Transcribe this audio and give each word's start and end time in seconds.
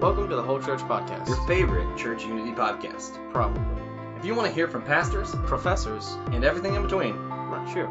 Welcome 0.00 0.28
to 0.28 0.36
the 0.36 0.42
Whole 0.42 0.60
Church 0.60 0.80
Podcast. 0.80 1.26
your 1.28 1.44
favorite 1.46 1.96
Church 1.96 2.24
Unity 2.24 2.52
podcast. 2.52 3.18
Probably. 3.32 3.62
If 4.18 4.24
you 4.24 4.34
want 4.34 4.48
to 4.48 4.54
hear 4.54 4.68
from 4.68 4.82
pastors 4.82 5.34
Professors. 5.46 6.16
and 6.32 6.44
everything 6.44 6.74
in 6.74 6.82
between, 6.82 7.16
Right, 7.16 7.68
sure. 7.72 7.86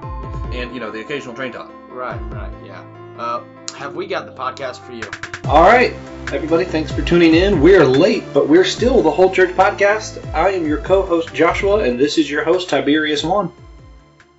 and 0.54 0.74
you 0.74 0.80
know 0.80 0.92
the 0.92 1.02
occasional 1.02 1.34
train 1.36 1.52
talk. 1.52 1.72
Right, 1.90 2.20
right, 2.34 2.52
yeah. 2.66 2.82
Uh, 3.18 3.44
have 3.76 3.96
we 3.96 4.06
got 4.08 4.26
the 4.26 4.34
podcast 4.34 4.80
for 4.80 4.92
you? 4.94 5.04
All 5.50 5.64
right, 5.64 5.94
everybody, 6.34 6.66
thanks 6.66 6.92
for 6.92 7.02
tuning 7.02 7.34
in. 7.34 7.62
We're 7.62 7.86
late, 7.86 8.24
but 8.34 8.48
we're 8.48 8.66
still 8.66 9.02
the 9.02 9.12
Whole 9.12 9.34
Church 9.34 9.52
Podcast. 9.56 10.24
I 10.34 10.52
am 10.52 10.66
your 10.68 10.80
co 10.80 11.02
host, 11.04 11.34
Joshua, 11.34 11.80
and 11.80 12.00
this 12.00 12.18
is 12.18 12.30
your 12.30 12.44
host, 12.44 12.70
Tiberius 12.70 13.24
One. 13.24 13.52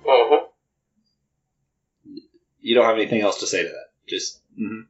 Mm-hmm. 0.05 0.45
You 2.61 2.75
don't 2.75 2.85
have 2.85 2.95
anything 2.97 3.21
else 3.21 3.39
to 3.39 3.47
say 3.47 3.63
to 3.63 3.69
that. 3.69 3.85
Just. 4.07 4.39
mhm. 4.59 4.85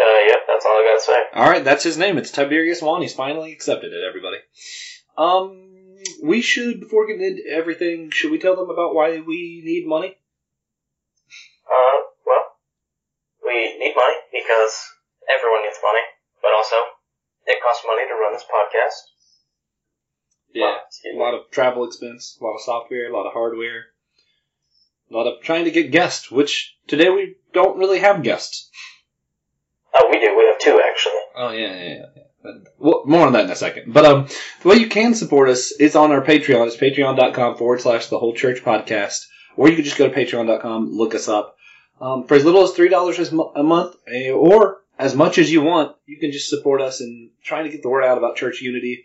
Uh, 0.00 0.20
yep, 0.26 0.38
that's 0.48 0.64
all 0.64 0.72
I 0.72 0.84
gotta 0.88 1.04
say. 1.04 1.38
All 1.38 1.50
right, 1.50 1.64
that's 1.64 1.84
his 1.84 1.98
name. 1.98 2.16
It's 2.16 2.30
Tiberius 2.30 2.80
One. 2.80 3.02
He's 3.02 3.12
finally 3.12 3.52
accepted 3.52 3.92
it, 3.92 4.02
everybody. 4.02 4.38
Um, 5.18 5.70
we 6.22 6.40
should, 6.40 6.80
before 6.80 7.06
getting 7.06 7.22
into 7.22 7.42
everything, 7.50 8.10
should 8.10 8.30
we 8.30 8.38
tell 8.38 8.56
them 8.56 8.70
about 8.70 8.94
why 8.94 9.20
we 9.20 9.60
need 9.62 9.86
money? 9.86 10.16
Uh, 11.66 12.00
well, 12.26 12.44
we 13.44 13.78
need 13.78 13.94
money 13.94 14.16
because 14.32 14.72
everyone 15.28 15.62
needs 15.64 15.78
money, 15.82 16.04
but 16.40 16.52
also 16.56 16.76
it 17.46 17.62
costs 17.62 17.84
money 17.86 18.08
to 18.08 18.14
run 18.14 18.32
this 18.32 18.44
podcast. 18.44 19.10
Excuse 20.52 21.14
A 21.14 21.18
lot 21.18 21.34
of 21.34 21.50
travel 21.50 21.84
expense, 21.84 22.38
a 22.40 22.44
lot 22.44 22.54
of 22.54 22.62
software, 22.62 23.10
a 23.10 23.12
lot 23.12 23.26
of 23.26 23.32
hardware, 23.32 23.84
a 25.10 25.14
lot 25.14 25.26
of 25.26 25.42
trying 25.42 25.64
to 25.66 25.70
get 25.70 25.92
guests, 25.92 26.30
which 26.30 26.76
today 26.88 27.10
we 27.10 27.36
don't 27.52 27.78
really 27.78 28.00
have 28.00 28.22
guests. 28.22 28.70
Oh, 29.94 30.08
we 30.10 30.20
do. 30.20 30.36
We 30.36 30.46
have 30.46 30.58
two 30.58 30.80
actually. 30.88 31.12
Oh 31.36 31.50
yeah, 31.50 31.74
yeah, 31.82 31.88
yeah. 32.16 32.22
But- 32.42 32.54
Well, 32.78 33.02
more 33.06 33.26
on 33.26 33.32
that 33.34 33.44
in 33.44 33.50
a 33.50 33.56
second. 33.56 33.92
But 33.92 34.04
um, 34.06 34.28
the 34.62 34.68
way 34.68 34.76
you 34.76 34.88
can 34.88 35.14
support 35.14 35.48
us 35.50 35.72
is 35.72 35.94
on 35.96 36.10
our 36.12 36.22
Patreon. 36.22 36.66
It's 36.66 36.76
patreon.com 36.76 37.56
forward 37.56 37.80
slash 37.80 38.06
the 38.06 38.18
whole 38.18 38.34
church 38.34 38.62
podcast. 38.62 39.26
Or 39.56 39.68
you 39.68 39.74
can 39.76 39.84
just 39.84 39.98
go 39.98 40.08
to 40.08 40.14
patreon.com, 40.14 40.90
look 40.96 41.14
us 41.14 41.28
up. 41.28 41.56
Um, 42.00 42.26
for 42.26 42.34
as 42.34 42.44
little 42.46 42.62
as 42.62 42.72
$3 42.72 43.52
a 43.56 43.62
month, 43.62 43.96
eh, 44.08 44.30
or 44.30 44.78
as 44.98 45.14
much 45.14 45.36
as 45.36 45.52
you 45.52 45.60
want, 45.60 45.96
you 46.06 46.18
can 46.18 46.32
just 46.32 46.48
support 46.48 46.80
us 46.80 47.02
in 47.02 47.30
trying 47.44 47.64
to 47.64 47.70
get 47.70 47.82
the 47.82 47.90
word 47.90 48.04
out 48.04 48.16
about 48.16 48.36
church 48.36 48.62
unity. 48.62 49.04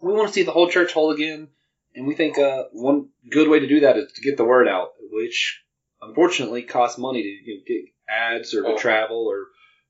We 0.00 0.12
want 0.14 0.28
to 0.28 0.32
see 0.32 0.44
the 0.44 0.52
whole 0.52 0.70
church 0.70 0.92
whole 0.94 1.10
again, 1.10 1.48
and 1.94 2.06
we 2.06 2.14
think 2.14 2.38
uh, 2.38 2.64
one 2.72 3.08
good 3.30 3.48
way 3.48 3.60
to 3.60 3.66
do 3.66 3.80
that 3.80 3.98
is 3.98 4.12
to 4.12 4.22
get 4.22 4.38
the 4.38 4.44
word 4.44 4.66
out, 4.66 4.90
which 5.10 5.62
unfortunately 6.00 6.62
costs 6.62 6.96
money 6.98 7.22
to 7.22 7.28
you 7.28 7.56
know, 7.56 7.62
get 7.66 7.84
ads 8.08 8.54
or 8.54 8.62
to 8.62 8.68
Oh. 8.68 8.78
travel 8.78 9.26
or 9.28 9.46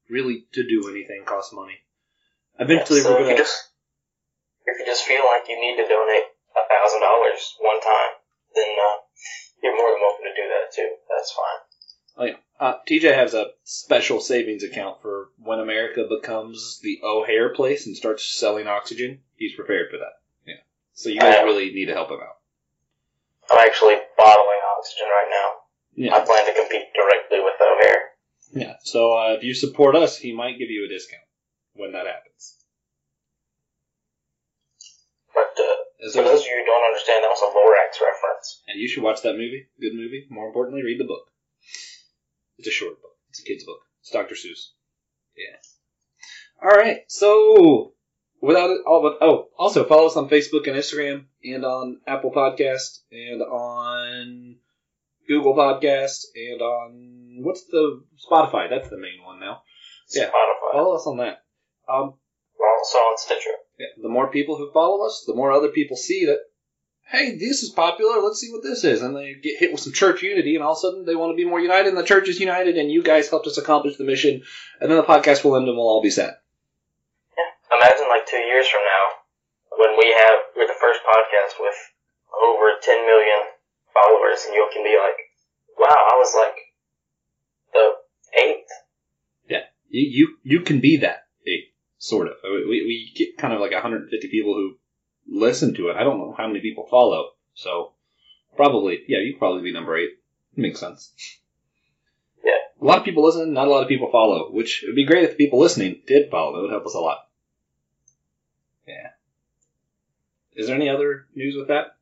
really 0.08 0.46
to 0.52 0.66
do 0.66 0.88
anything 0.90 1.22
costs 1.24 1.52
money. 1.52 1.78
Eventually, 2.58 3.00
so 3.00 3.12
we're 3.12 3.18
gonna. 3.20 3.30
you 3.32 3.36
just 3.38 3.70
if 4.66 4.78
you 4.80 4.86
just 4.86 5.04
feel 5.04 5.24
like 5.24 5.48
you 5.48 5.60
need 5.60 5.76
to 5.76 5.88
donate 5.88 6.26
a 6.56 6.64
thousand 6.68 7.00
dollars 7.00 7.54
one 7.60 7.80
time, 7.80 8.12
then 8.54 8.70
uh, 8.74 8.96
you're 9.62 9.76
more 9.76 9.90
than 9.92 10.00
welcome 10.00 10.24
to 10.24 10.34
do 10.34 10.48
that 10.48 10.72
too. 10.74 10.90
That's 11.10 11.32
fine. 11.32 11.60
Uh, 12.58 12.80
TJ 12.88 13.14
has 13.14 13.34
a 13.34 13.48
special 13.64 14.18
savings 14.18 14.64
account 14.64 15.02
for 15.02 15.28
when 15.36 15.60
America 15.60 16.06
becomes 16.08 16.80
the 16.82 17.00
O'Hare 17.04 17.52
place 17.52 17.86
and 17.86 17.94
starts 17.94 18.24
selling 18.24 18.66
oxygen. 18.66 19.20
He's 19.36 19.54
prepared 19.54 19.90
for 19.90 19.98
that. 19.98 20.16
Yeah. 20.46 20.64
So 20.94 21.10
you 21.10 21.20
guys 21.20 21.34
Yeah. 21.34 21.42
really 21.42 21.70
need 21.72 21.84
to 21.86 21.92
help 21.92 22.08
him 22.10 22.20
out. 22.24 22.38
I'm 23.50 23.58
actually 23.58 23.96
bottling 24.16 24.60
oxygen 24.78 25.06
right 25.08 25.28
now. 25.28 25.52
Yeah. 25.96 26.14
I 26.16 26.20
plan 26.24 26.46
to 26.46 26.54
compete 26.54 26.94
directly 26.94 27.40
with 27.40 27.60
O'Hare. 27.60 28.05
Yeah. 28.52 28.74
So 28.82 29.12
uh, 29.12 29.32
if 29.34 29.42
you 29.42 29.54
support 29.54 29.96
us, 29.96 30.16
he 30.16 30.32
might 30.34 30.58
give 30.58 30.70
you 30.70 30.84
a 30.86 30.88
discount 30.88 31.22
when 31.74 31.92
that 31.92 32.06
happens. 32.06 32.56
But 35.34 35.52
uh, 35.58 36.10
for 36.12 36.22
those 36.22 36.40
of 36.40 36.46
you 36.46 36.56
who 36.58 36.64
don't 36.64 36.86
understand, 36.86 37.24
that 37.24 37.28
was 37.28 37.42
a 37.42 37.52
Lorax 37.52 38.00
reference. 38.00 38.62
and 38.68 38.80
you 38.80 38.88
should 38.88 39.02
watch 39.02 39.22
that 39.22 39.32
movie. 39.34 39.68
Good 39.80 39.94
movie. 39.94 40.26
More 40.30 40.46
importantly, 40.46 40.82
read 40.82 41.00
the 41.00 41.04
book. 41.04 41.30
It's 42.58 42.68
a 42.68 42.70
short 42.70 43.00
book. 43.02 43.12
It's 43.30 43.40
a 43.40 43.44
kid's 43.44 43.64
book. 43.64 43.80
It's 44.00 44.10
Dr. 44.10 44.34
Seuss. 44.34 44.70
Yeah. 45.36 45.56
All 46.62 46.74
right. 46.74 47.00
So 47.08 47.92
without 48.40 48.70
it, 48.70 48.80
all 48.86 49.02
but 49.02 49.18
oh, 49.20 49.48
also 49.58 49.84
follow 49.84 50.06
us 50.06 50.16
on 50.16 50.28
Facebook 50.30 50.66
and 50.66 50.76
Instagram, 50.76 51.24
and 51.44 51.64
on 51.64 52.00
Apple 52.06 52.30
Podcast, 52.30 53.00
and 53.12 53.42
on 53.42 54.55
Google 55.28 55.54
Podcast, 55.54 56.24
and 56.34 56.60
on 56.62 57.38
what's 57.42 57.64
the 57.66 58.02
Spotify? 58.30 58.68
That's 58.70 58.88
the 58.88 58.98
main 58.98 59.22
one 59.24 59.40
now. 59.40 59.62
Yeah. 60.10 60.24
Spotify. 60.26 60.72
Follow 60.72 60.94
us 60.96 61.06
on 61.06 61.18
that. 61.18 61.44
Um, 61.88 62.14
We're 62.58 62.68
also 62.78 62.98
on 62.98 63.18
Stitcher. 63.18 63.50
yeah, 63.78 63.86
the 64.00 64.08
more 64.08 64.30
people 64.30 64.56
who 64.56 64.70
follow 64.72 65.04
us, 65.06 65.24
the 65.26 65.34
more 65.34 65.52
other 65.52 65.68
people 65.68 65.96
see 65.96 66.26
that, 66.26 66.38
hey, 67.08 67.36
this 67.38 67.62
is 67.62 67.70
popular, 67.70 68.20
let's 68.20 68.40
see 68.40 68.50
what 68.52 68.62
this 68.62 68.82
is. 68.84 69.02
And 69.02 69.16
they 69.16 69.34
get 69.34 69.58
hit 69.58 69.72
with 69.72 69.80
some 69.80 69.92
church 69.92 70.22
unity, 70.22 70.54
and 70.54 70.64
all 70.64 70.72
of 70.72 70.78
a 70.78 70.80
sudden 70.80 71.04
they 71.04 71.14
want 71.14 71.32
to 71.32 71.36
be 71.36 71.48
more 71.48 71.60
united, 71.60 71.88
and 71.88 71.96
the 71.98 72.02
church 72.02 72.28
is 72.28 72.40
united, 72.40 72.76
and 72.76 72.90
you 72.90 73.02
guys 73.02 73.28
helped 73.28 73.46
us 73.46 73.58
accomplish 73.58 73.96
the 73.96 74.04
mission, 74.04 74.42
and 74.80 74.90
then 74.90 74.98
the 74.98 75.04
podcast 75.04 75.44
will 75.44 75.56
end 75.56 75.68
and 75.68 75.76
we'll 75.76 75.86
all 75.86 76.02
be 76.02 76.10
sad. 76.10 76.34
Yeah, 77.36 77.76
imagine 77.78 78.08
like 78.08 78.26
two 78.26 78.38
years 78.42 78.66
from 78.68 78.82
now, 78.82 79.76
when 79.78 79.96
we 79.98 80.10
have 80.10 80.38
we're 80.56 80.66
the 80.66 80.80
first 80.80 81.00
podcast 81.06 81.60
with 81.60 81.76
over 82.42 82.70
10 82.82 83.06
million 83.06 83.40
followers, 83.96 84.44
and 84.46 84.54
you 84.54 84.68
can 84.72 84.84
be 84.84 84.96
like, 84.96 85.18
"Wow, 85.78 85.96
I 86.12 86.16
was 86.16 86.34
like 86.36 86.56
the 87.72 87.92
eighth. 88.42 88.70
Yeah, 89.48 89.64
You, 89.88 90.08
you, 90.10 90.36
you 90.42 90.60
can 90.64 90.80
be 90.80 90.98
that, 90.98 91.26
eh, 91.46 91.70
sort 91.98 92.28
of. 92.28 92.34
We, 92.44 92.82
we 92.84 93.12
get 93.14 93.38
kind 93.38 93.54
of 93.54 93.60
like 93.60 93.72
150 93.72 94.28
people 94.28 94.54
who 94.54 94.76
listen 95.28 95.74
to 95.74 95.88
it. 95.88 95.96
I 95.96 96.04
don't 96.04 96.18
know 96.18 96.34
how 96.36 96.46
many 96.46 96.60
people 96.60 96.86
follow, 96.90 97.30
so 97.54 97.92
probably, 98.56 99.00
yeah, 99.08 99.18
you 99.18 99.36
probably 99.38 99.62
be 99.62 99.72
number 99.72 99.96
eight. 99.96 100.10
Makes 100.56 100.80
sense. 100.80 101.12
Yeah. 102.44 102.52
A 102.80 102.84
lot 102.84 102.98
of 102.98 103.04
people 103.04 103.24
listen, 103.24 103.52
not 103.52 103.68
a 103.68 103.70
lot 103.70 103.82
of 103.82 103.88
people 103.88 104.10
follow, 104.10 104.50
which 104.50 104.84
would 104.86 104.96
be 104.96 105.04
great 105.04 105.24
if 105.24 105.30
the 105.30 105.36
people 105.36 105.58
listening 105.58 106.02
did 106.06 106.30
follow. 106.30 106.58
It 106.58 106.62
would 106.62 106.70
help 106.70 106.86
us 106.86 106.94
a 106.94 107.00
lot. 107.00 107.28
Yeah. 108.88 109.10
Is 110.54 110.66
there 110.68 110.76
any 110.76 110.88
other 110.88 111.26
news 111.34 111.56
with 111.56 111.68
that? 111.68 111.95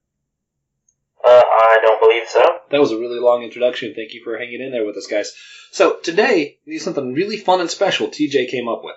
I 1.69 1.79
don't 1.83 2.01
believe 2.01 2.29
so. 2.29 2.43
That 2.71 2.81
was 2.81 2.93
a 2.93 2.99
really 2.99 3.19
long 3.19 3.43
introduction. 3.43 3.95
Thank 3.95 4.13
you 4.13 4.23
for 4.23 4.39
hanging 4.39 4.61
in 4.61 4.71
there 4.71 4.85
with 4.85 4.97
us, 4.97 5.07
guys. 5.07 5.33
So 5.73 5.97
today, 5.97 6.59
we 6.67 6.75
have 6.75 6.83
something 6.83 7.15
really 7.15 7.37
fun 7.37 7.61
and 7.61 7.71
special 7.71 8.09
TJ 8.09 8.51
came 8.51 8.69
up 8.69 8.83
with. 8.85 8.97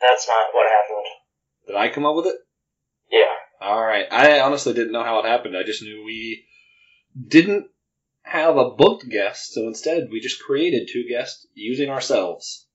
That's 0.00 0.26
not 0.28 0.46
what 0.52 0.68
happened. 0.70 1.06
Did 1.66 1.76
I 1.76 1.88
come 1.88 2.06
up 2.06 2.16
with 2.16 2.26
it? 2.26 2.36
Yeah. 3.10 3.66
All 3.66 3.82
right. 3.82 4.06
I 4.10 4.40
honestly 4.40 4.72
didn't 4.72 4.92
know 4.92 5.04
how 5.04 5.18
it 5.20 5.26
happened. 5.26 5.56
I 5.56 5.62
just 5.62 5.82
knew 5.82 6.04
we 6.04 6.44
didn't 7.28 7.66
have 8.22 8.56
a 8.56 8.70
booked 8.70 9.08
guest, 9.08 9.52
so 9.52 9.66
instead 9.66 10.08
we 10.10 10.20
just 10.20 10.42
created 10.42 10.88
two 10.90 11.04
guests 11.08 11.46
using 11.54 11.90
ourselves. 11.90 12.66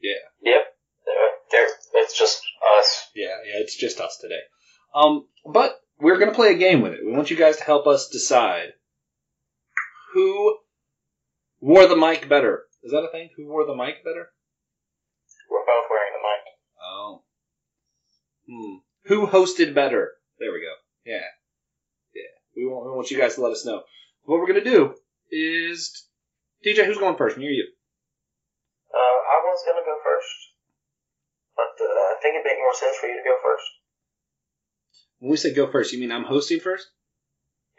Yeah. 0.00 0.12
Yep. 0.42 0.62
There, 1.50 1.68
it's 1.94 2.18
just 2.18 2.42
us. 2.78 3.08
Yeah, 3.14 3.36
yeah, 3.46 3.60
it's 3.60 3.76
just 3.76 4.00
us 4.00 4.18
today. 4.20 4.40
Um, 4.94 5.26
but 5.44 5.81
we're 6.02 6.18
gonna 6.18 6.34
play 6.34 6.52
a 6.52 6.58
game 6.58 6.82
with 6.82 6.92
it. 6.92 7.00
We 7.04 7.12
want 7.12 7.30
you 7.30 7.36
guys 7.36 7.56
to 7.58 7.64
help 7.64 7.86
us 7.86 8.08
decide 8.08 8.72
who 10.12 10.58
wore 11.60 11.86
the 11.86 11.96
mic 11.96 12.28
better. 12.28 12.64
Is 12.82 12.90
that 12.90 13.06
a 13.08 13.10
thing? 13.10 13.30
Who 13.36 13.46
wore 13.46 13.64
the 13.64 13.74
mic 13.74 14.04
better? 14.04 14.28
We're 15.48 15.64
both 15.64 15.86
wearing 15.88 16.12
the 16.12 16.26
mic. 16.28 16.42
Oh. 16.82 17.22
Hmm. 18.50 18.76
Who 19.04 19.26
hosted 19.28 19.74
better? 19.74 20.12
There 20.38 20.52
we 20.52 20.60
go. 20.60 20.74
Yeah. 21.06 21.30
Yeah. 22.14 22.34
We 22.56 22.66
want, 22.66 22.86
we 22.86 22.90
want 22.90 23.10
you 23.10 23.18
guys 23.18 23.36
to 23.36 23.42
let 23.42 23.52
us 23.52 23.64
know. 23.64 23.82
What 24.24 24.40
we're 24.40 24.50
going 24.50 24.64
to 24.64 24.70
do 24.70 24.94
is. 25.30 26.06
TJ, 26.66 26.86
who's 26.86 26.98
going 26.98 27.16
first? 27.16 27.38
Me 27.38 27.46
or 27.46 27.50
you? 27.50 27.66
Uh, 28.92 29.18
I 29.32 29.36
was 29.42 29.64
gonna 29.66 29.82
go 29.82 29.96
first, 30.04 30.52
but 31.56 31.74
uh, 31.80 31.90
I 32.12 32.14
think 32.20 32.36
it'd 32.36 32.46
make 32.46 32.60
more 32.60 32.76
sense 32.76 32.96
for 33.00 33.08
you 33.08 33.16
to 33.16 33.24
go 33.24 33.34
first. 33.42 33.81
When 35.22 35.30
we 35.30 35.36
say 35.36 35.54
go 35.54 35.70
first, 35.70 35.92
you 35.92 36.00
mean 36.00 36.10
I'm 36.10 36.24
hosting 36.24 36.58
first? 36.58 36.88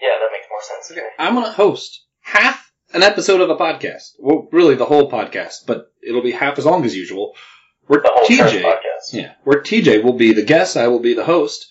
Yeah, 0.01 0.07
that 0.17 0.29
makes 0.31 0.47
more 0.49 0.61
sense. 0.61 0.91
Okay. 0.91 1.05
I'm 1.19 1.33
going 1.33 1.45
to 1.45 1.51
host 1.51 2.05
half 2.21 2.71
an 2.93 3.03
episode 3.03 3.41
of 3.41 3.49
a 3.49 3.57
podcast. 3.57 4.13
Well, 4.17 4.47
really 4.53 4.75
the 4.75 4.85
whole 4.85 5.11
podcast, 5.11 5.65
but 5.67 5.91
it'll 6.01 6.23
be 6.23 6.31
half 6.31 6.57
as 6.57 6.65
long 6.65 6.85
as 6.85 6.95
usual. 6.95 7.35
Whole 7.89 7.99
TJ. 8.29 8.61
podcast. 8.61 9.11
Yeah, 9.11 9.33
where 9.43 9.61
TJ 9.61 10.05
will 10.05 10.13
be 10.13 10.31
the 10.31 10.45
guest, 10.45 10.77
I 10.77 10.87
will 10.87 11.01
be 11.01 11.15
the 11.15 11.25
host. 11.25 11.69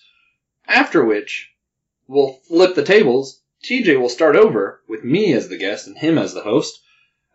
After 0.67 1.03
which, 1.03 1.49
we'll 2.07 2.33
flip 2.47 2.75
the 2.75 2.83
tables. 2.83 3.41
TJ 3.63 3.99
will 3.99 4.09
start 4.09 4.35
over 4.35 4.83
with 4.87 5.03
me 5.03 5.33
as 5.33 5.49
the 5.49 5.57
guest 5.57 5.87
and 5.87 5.97
him 5.97 6.19
as 6.19 6.35
the 6.35 6.43
host. 6.43 6.79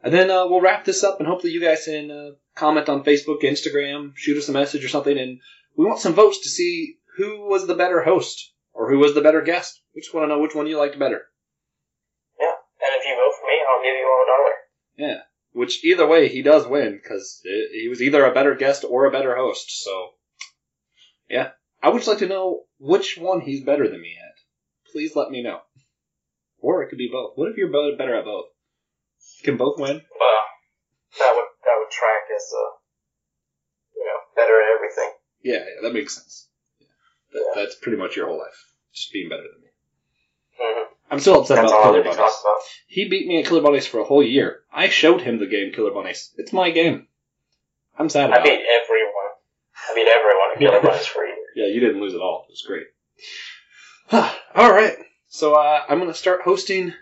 And 0.00 0.14
then 0.14 0.30
uh, 0.30 0.46
we'll 0.46 0.60
wrap 0.60 0.84
this 0.84 1.02
up, 1.02 1.18
and 1.18 1.26
hopefully 1.26 1.52
you 1.52 1.60
guys 1.60 1.86
can 1.86 2.08
uh, 2.12 2.30
comment 2.54 2.88
on 2.88 3.02
Facebook, 3.02 3.42
Instagram, 3.42 4.12
shoot 4.14 4.38
us 4.38 4.48
a 4.48 4.52
message 4.52 4.84
or 4.84 4.88
something, 4.88 5.18
and 5.18 5.40
we 5.76 5.86
want 5.86 5.98
some 5.98 6.14
votes 6.14 6.42
to 6.42 6.48
see 6.48 6.98
who 7.18 7.48
was 7.48 7.66
the 7.66 7.74
better 7.74 8.02
host 8.02 8.52
or 8.72 8.88
who 8.88 8.98
was 8.98 9.12
the 9.12 9.20
better 9.20 9.42
guest. 9.42 9.82
We 9.94 10.00
just 10.00 10.14
want 10.14 10.24
to 10.24 10.28
know 10.28 10.40
which 10.40 10.54
one 10.54 10.68
you 10.68 10.78
liked 10.78 10.98
better. 10.98 11.22
Yeah, 12.40 12.46
and 12.46 12.94
if 12.96 13.04
you 13.04 13.14
vote 13.16 13.34
for 13.38 13.46
me, 13.46 13.58
I'll 13.68 13.82
give 13.82 13.98
you 13.98 14.06
all 14.06 14.22
a 14.22 14.30
dollar. 14.30 14.54
Yeah, 14.96 15.20
which 15.52 15.84
either 15.84 16.06
way 16.06 16.28
he 16.28 16.42
does 16.42 16.66
win 16.66 16.98
because 17.02 17.40
he 17.42 17.88
was 17.88 18.00
either 18.00 18.24
a 18.24 18.32
better 18.32 18.54
guest 18.54 18.84
or 18.88 19.06
a 19.06 19.10
better 19.10 19.36
host. 19.36 19.82
So, 19.82 20.10
yeah, 21.28 21.50
I 21.82 21.88
would 21.88 21.98
just 21.98 22.08
like 22.08 22.18
to 22.18 22.28
know 22.28 22.62
which 22.78 23.18
one 23.18 23.40
he's 23.40 23.64
better 23.64 23.88
than 23.88 24.00
me 24.00 24.14
at. 24.16 24.92
Please 24.92 25.16
let 25.16 25.30
me 25.30 25.42
know. 25.42 25.58
Or 26.60 26.82
it 26.82 26.88
could 26.88 26.98
be 26.98 27.10
both. 27.10 27.32
What 27.34 27.50
if 27.50 27.56
you're 27.56 27.70
better 27.70 28.16
at 28.16 28.24
both? 28.24 28.46
Can 29.42 29.56
both 29.56 29.78
win? 29.78 30.02
Well, 30.20 30.42
that 31.18 31.32
would 31.34 31.48
that 31.64 31.76
would 31.78 31.90
track 31.90 32.30
as 32.34 32.46
uh, 32.54 32.70
you 33.96 34.04
know, 34.04 34.18
better 34.36 34.60
at 34.60 34.74
everything. 34.74 35.12
Yeah, 35.42 35.64
yeah 35.64 35.82
that 35.82 35.94
makes 35.94 36.14
sense. 36.14 36.47
That, 37.32 37.42
Yeah. 37.54 37.62
That's 37.62 37.74
pretty 37.76 37.98
much 37.98 38.16
your 38.16 38.26
whole 38.26 38.38
life, 38.38 38.72
just 38.94 39.12
being 39.12 39.28
better 39.28 39.42
than 39.42 39.62
me. 39.62 39.68
hmm 40.58 40.84
I'm 41.10 41.20
still 41.20 41.40
upset 41.40 41.56
That's 41.56 41.72
about 41.72 41.84
Killer 41.84 42.02
Bunnies. 42.02 42.16
about. 42.16 42.30
He 42.86 43.08
beat 43.08 43.26
me 43.26 43.40
at 43.40 43.46
Killer 43.46 43.62
Bunnies 43.62 43.86
for 43.86 44.00
a 44.00 44.04
whole 44.04 44.22
year. 44.22 44.60
I 44.72 44.88
showed 44.90 45.22
him 45.22 45.38
the 45.38 45.46
game 45.46 45.72
Killer 45.72 45.90
Bunnies. 45.92 46.32
It's 46.36 46.52
my 46.52 46.70
game. 46.70 47.06
I'm 47.98 48.08
sad 48.10 48.30
I 48.30 48.42
beat 48.42 48.52
it. 48.52 48.66
everyone. 48.82 49.32
I 49.88 49.94
beat 49.94 50.08
everyone 50.08 50.52
at 50.54 50.58
Killer 50.58 50.80
Bunnies 50.82 51.06
for 51.06 51.24
a 51.24 51.28
year. 51.28 51.36
Yeah, 51.56 51.66
you 51.74 51.80
didn't 51.80 52.00
lose 52.02 52.14
at 52.14 52.20
all. 52.20 52.44
It 52.48 52.52
was 52.52 52.62
great. 52.66 52.86
all 54.54 54.70
right. 54.72 54.96
So 55.28 55.54
uh, 55.54 55.82
I'm 55.88 55.98
going 55.98 56.10
to 56.10 56.18
start 56.18 56.42
hosting 56.42 56.92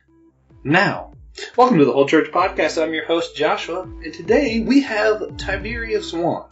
now. 0.64 1.12
Welcome 1.56 1.79
to 1.79 1.84
the 1.84 1.93
Whole 1.93 2.06
Church 2.08 2.31
Podcast. 2.31 2.82
I'm 2.82 2.94
your 2.94 3.05
host, 3.06 3.37
Joshua, 3.37 3.82
and 3.82 4.14
today 4.14 4.61
we 4.61 4.81
have 4.82 5.37
Tiberius 5.37 6.11
Swan. 6.11 6.49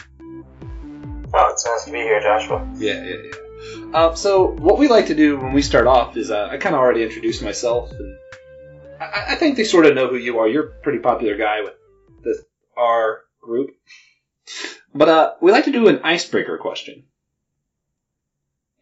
Oh, 1.32 1.48
it's 1.52 1.64
nice 1.66 1.84
to 1.86 1.92
be 1.92 1.98
here, 1.98 2.20
Joshua. 2.20 2.68
Yeah, 2.76 3.02
yeah, 3.02 3.16
yeah. 3.24 3.30
Uh, 3.92 4.14
so 4.14 4.48
what 4.48 4.78
we 4.78 4.88
like 4.88 5.06
to 5.06 5.14
do 5.14 5.38
when 5.38 5.52
we 5.52 5.62
start 5.62 5.86
off 5.86 6.16
is 6.16 6.30
uh, 6.30 6.48
I 6.50 6.56
kind 6.58 6.74
of 6.74 6.80
already 6.80 7.02
introduced 7.02 7.42
myself, 7.42 7.92
and 7.92 8.16
I, 9.00 9.24
I 9.30 9.34
think 9.36 9.56
they 9.56 9.64
sort 9.64 9.86
of 9.86 9.94
know 9.94 10.08
who 10.08 10.16
you 10.16 10.38
are. 10.40 10.48
You're 10.48 10.66
a 10.68 10.72
pretty 10.82 10.98
popular 10.98 11.36
guy 11.36 11.60
with 11.62 11.74
this 12.24 12.38
our 12.76 13.20
group, 13.40 13.70
but 14.94 15.08
uh, 15.08 15.32
we 15.40 15.52
like 15.52 15.66
to 15.66 15.72
do 15.72 15.88
an 15.88 16.00
icebreaker 16.02 16.58
question. 16.58 17.04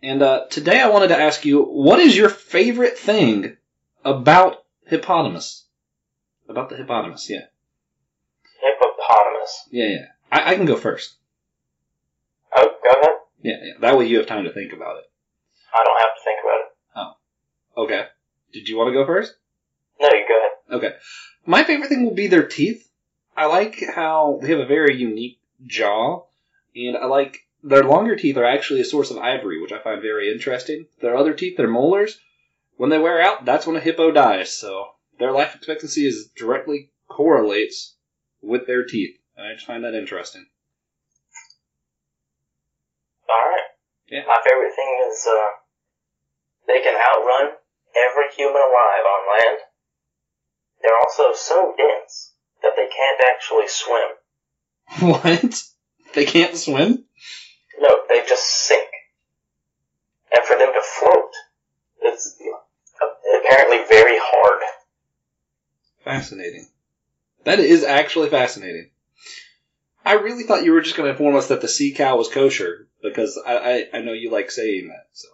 And 0.02 0.20
uh, 0.22 0.46
today 0.50 0.80
I 0.80 0.88
wanted 0.88 1.08
to 1.08 1.18
ask 1.20 1.44
you, 1.44 1.62
what 1.62 2.00
is 2.00 2.16
your 2.16 2.28
favorite 2.28 2.98
thing 2.98 3.56
about 4.04 4.64
hippopotamus? 4.86 5.64
About 6.48 6.70
the 6.70 6.76
hippopotamus, 6.76 7.28
yeah, 7.30 7.46
Hippopotamus. 8.60 9.68
yeah, 9.70 9.86
yeah. 9.86 10.06
I, 10.30 10.52
I 10.52 10.54
can 10.56 10.64
go 10.66 10.76
first. 10.76 11.14
Yeah, 13.42 13.56
yeah. 13.62 13.72
That 13.80 13.98
way 13.98 14.06
you 14.06 14.18
have 14.18 14.26
time 14.26 14.44
to 14.44 14.52
think 14.52 14.72
about 14.72 14.98
it. 14.98 15.04
I 15.74 15.84
don't 15.84 16.00
have 16.00 16.14
to 16.16 16.24
think 16.24 16.38
about 16.44 16.60
it. 16.60 17.16
Oh, 17.76 17.84
okay. 17.84 18.06
Did 18.52 18.68
you 18.68 18.76
want 18.76 18.88
to 18.88 18.92
go 18.92 19.06
first? 19.06 19.34
No, 20.00 20.08
you 20.12 20.24
go 20.28 20.38
ahead. 20.38 20.84
Okay. 20.84 20.96
My 21.46 21.64
favorite 21.64 21.88
thing 21.88 22.04
will 22.04 22.14
be 22.14 22.28
their 22.28 22.46
teeth. 22.46 22.88
I 23.36 23.46
like 23.46 23.82
how 23.94 24.38
they 24.42 24.50
have 24.50 24.60
a 24.60 24.66
very 24.66 24.96
unique 24.96 25.40
jaw, 25.66 26.24
and 26.76 26.96
I 26.96 27.06
like 27.06 27.40
their 27.62 27.84
longer 27.84 28.16
teeth 28.16 28.36
are 28.36 28.44
actually 28.44 28.80
a 28.80 28.84
source 28.84 29.10
of 29.10 29.18
ivory, 29.18 29.60
which 29.60 29.72
I 29.72 29.82
find 29.82 30.02
very 30.02 30.30
interesting. 30.32 30.86
Their 31.00 31.16
other 31.16 31.32
teeth, 31.32 31.56
their 31.56 31.68
molars, 31.68 32.18
when 32.76 32.90
they 32.90 32.98
wear 32.98 33.20
out, 33.20 33.44
that's 33.44 33.66
when 33.66 33.76
a 33.76 33.80
hippo 33.80 34.10
dies. 34.10 34.52
So 34.52 34.88
their 35.18 35.32
life 35.32 35.54
expectancy 35.54 36.06
is 36.06 36.28
directly 36.36 36.90
correlates 37.08 37.96
with 38.40 38.66
their 38.66 38.84
teeth, 38.84 39.16
and 39.36 39.46
I 39.46 39.54
just 39.54 39.66
find 39.66 39.84
that 39.84 39.94
interesting. 39.94 40.46
Alright. 43.30 43.60
Yeah. 44.12 44.28
My 44.28 44.36
favorite 44.46 44.76
thing 44.76 45.00
is, 45.08 45.26
uh, 45.26 45.50
they 46.66 46.82
can 46.82 46.94
outrun 46.94 47.56
every 47.96 48.28
human 48.36 48.60
alive 48.60 49.04
on 49.08 49.20
land. 49.32 49.58
They're 50.82 50.98
also 50.98 51.32
so 51.32 51.74
dense 51.78 52.34
that 52.60 52.72
they 52.76 52.88
can't 52.88 53.22
actually 53.34 53.68
swim. 53.68 54.10
What? 55.22 55.62
They 56.12 56.26
can't 56.26 56.54
swim? 56.54 57.06
No, 57.78 57.88
they 58.10 58.20
just 58.28 58.44
sink. 58.44 58.90
And 60.36 60.44
for 60.44 60.58
them 60.58 60.74
to 60.74 60.82
float, 60.82 61.32
it's 62.02 62.38
apparently 63.40 63.78
very 63.88 64.18
hard. 64.18 64.62
Fascinating. 66.04 66.68
That 67.44 67.60
is 67.60 67.82
actually 67.82 68.28
fascinating. 68.28 68.90
I 70.04 70.14
really 70.14 70.44
thought 70.44 70.64
you 70.64 70.72
were 70.72 70.80
just 70.80 70.96
going 70.96 71.06
to 71.06 71.12
inform 71.12 71.36
us 71.36 71.48
that 71.48 71.60
the 71.60 71.68
sea 71.68 71.92
cow 71.92 72.16
was 72.16 72.28
kosher 72.28 72.88
because 73.02 73.40
I, 73.46 73.56
I, 73.92 73.98
I 73.98 74.02
know 74.02 74.12
you 74.12 74.30
like 74.30 74.50
saying 74.50 74.88
that. 74.88 75.06
So 75.12 75.28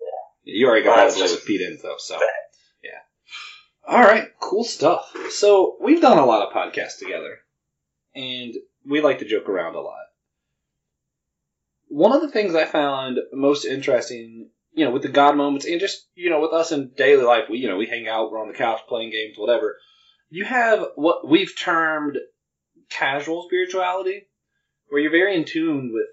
yeah, 0.00 0.54
you 0.54 0.66
already 0.66 0.84
got 0.84 0.96
Well, 0.96 0.96
that 0.96 1.04
that's 1.04 1.16
away 1.16 1.24
just 1.24 1.34
with 1.36 1.46
Pete 1.46 1.60
Enzo. 1.60 1.98
So 1.98 2.14
fact. 2.14 2.24
yeah. 2.82 2.98
All 3.86 4.02
right, 4.02 4.28
cool 4.40 4.64
stuff. 4.64 5.14
So 5.30 5.76
we've 5.80 6.00
done 6.00 6.18
a 6.18 6.26
lot 6.26 6.46
of 6.46 6.52
podcasts 6.52 6.98
together, 6.98 7.38
and 8.14 8.54
we 8.84 9.00
like 9.00 9.20
to 9.20 9.24
joke 9.24 9.48
around 9.48 9.74
a 9.74 9.80
lot. 9.80 9.94
One 11.88 12.12
of 12.12 12.20
the 12.20 12.30
things 12.30 12.54
I 12.54 12.64
found 12.64 13.18
most 13.32 13.64
interesting, 13.64 14.50
you 14.72 14.84
know, 14.84 14.90
with 14.90 15.02
the 15.02 15.08
God 15.08 15.36
moments 15.36 15.66
and 15.66 15.80
just, 15.80 16.08
you 16.14 16.30
know, 16.30 16.40
with 16.40 16.52
us 16.52 16.72
in 16.72 16.90
daily 16.96 17.22
life, 17.22 17.44
we, 17.48 17.58
you 17.58 17.68
know, 17.68 17.76
we 17.76 17.86
hang 17.86 18.08
out, 18.08 18.30
we're 18.30 18.40
on 18.40 18.48
the 18.48 18.54
couch 18.58 18.80
playing 18.88 19.12
games, 19.12 19.38
whatever. 19.38 19.76
You 20.28 20.44
have 20.44 20.84
what 20.96 21.28
we've 21.28 21.56
termed 21.56 22.18
casual 22.90 23.44
spirituality, 23.46 24.26
where 24.88 25.00
you're 25.00 25.10
very 25.10 25.36
in 25.36 25.44
tune 25.44 25.92
with 25.92 26.06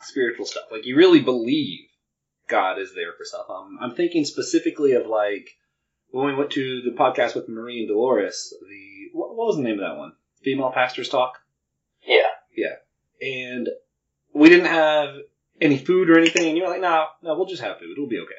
spiritual 0.00 0.46
stuff. 0.46 0.64
Like, 0.70 0.86
you 0.86 0.96
really 0.96 1.20
believe 1.20 1.80
God 2.48 2.78
is 2.78 2.94
there 2.94 3.12
for 3.16 3.24
stuff. 3.24 3.46
Um, 3.48 3.78
I'm 3.80 3.94
thinking 3.94 4.24
specifically 4.24 4.92
of, 4.92 5.06
like, 5.06 5.48
when 6.10 6.26
we 6.26 6.34
went 6.34 6.52
to 6.52 6.82
the 6.82 6.96
podcast 6.96 7.34
with 7.34 7.48
Marie 7.48 7.80
and 7.80 7.88
Dolores, 7.88 8.54
the, 8.60 9.10
what, 9.12 9.34
what 9.34 9.46
was 9.46 9.56
the 9.56 9.62
name 9.62 9.80
of 9.80 9.88
that 9.88 9.98
one? 9.98 10.12
Female 10.42 10.70
Pastors 10.72 11.08
Talk? 11.08 11.38
Yeah. 12.06 12.28
Yeah. 12.56 12.76
And 13.20 13.68
we 14.32 14.48
didn't 14.48 14.66
have 14.66 15.16
any 15.60 15.78
food 15.78 16.10
or 16.10 16.18
anything, 16.18 16.48
and 16.48 16.56
you're 16.56 16.68
like, 16.68 16.80
no, 16.80 17.06
no, 17.22 17.34
we'll 17.34 17.46
just 17.46 17.62
have 17.62 17.78
food. 17.78 17.92
It'll 17.92 18.08
be 18.08 18.20
okay. 18.20 18.34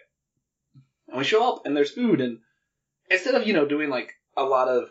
And 1.07 1.17
we 1.17 1.23
show 1.23 1.53
up, 1.53 1.65
and 1.65 1.75
there's 1.75 1.91
food, 1.91 2.21
and 2.21 2.39
instead 3.09 3.35
of, 3.35 3.47
you 3.47 3.53
know, 3.53 3.67
doing 3.67 3.89
like 3.89 4.13
a 4.35 4.43
lot 4.43 4.67
of 4.67 4.89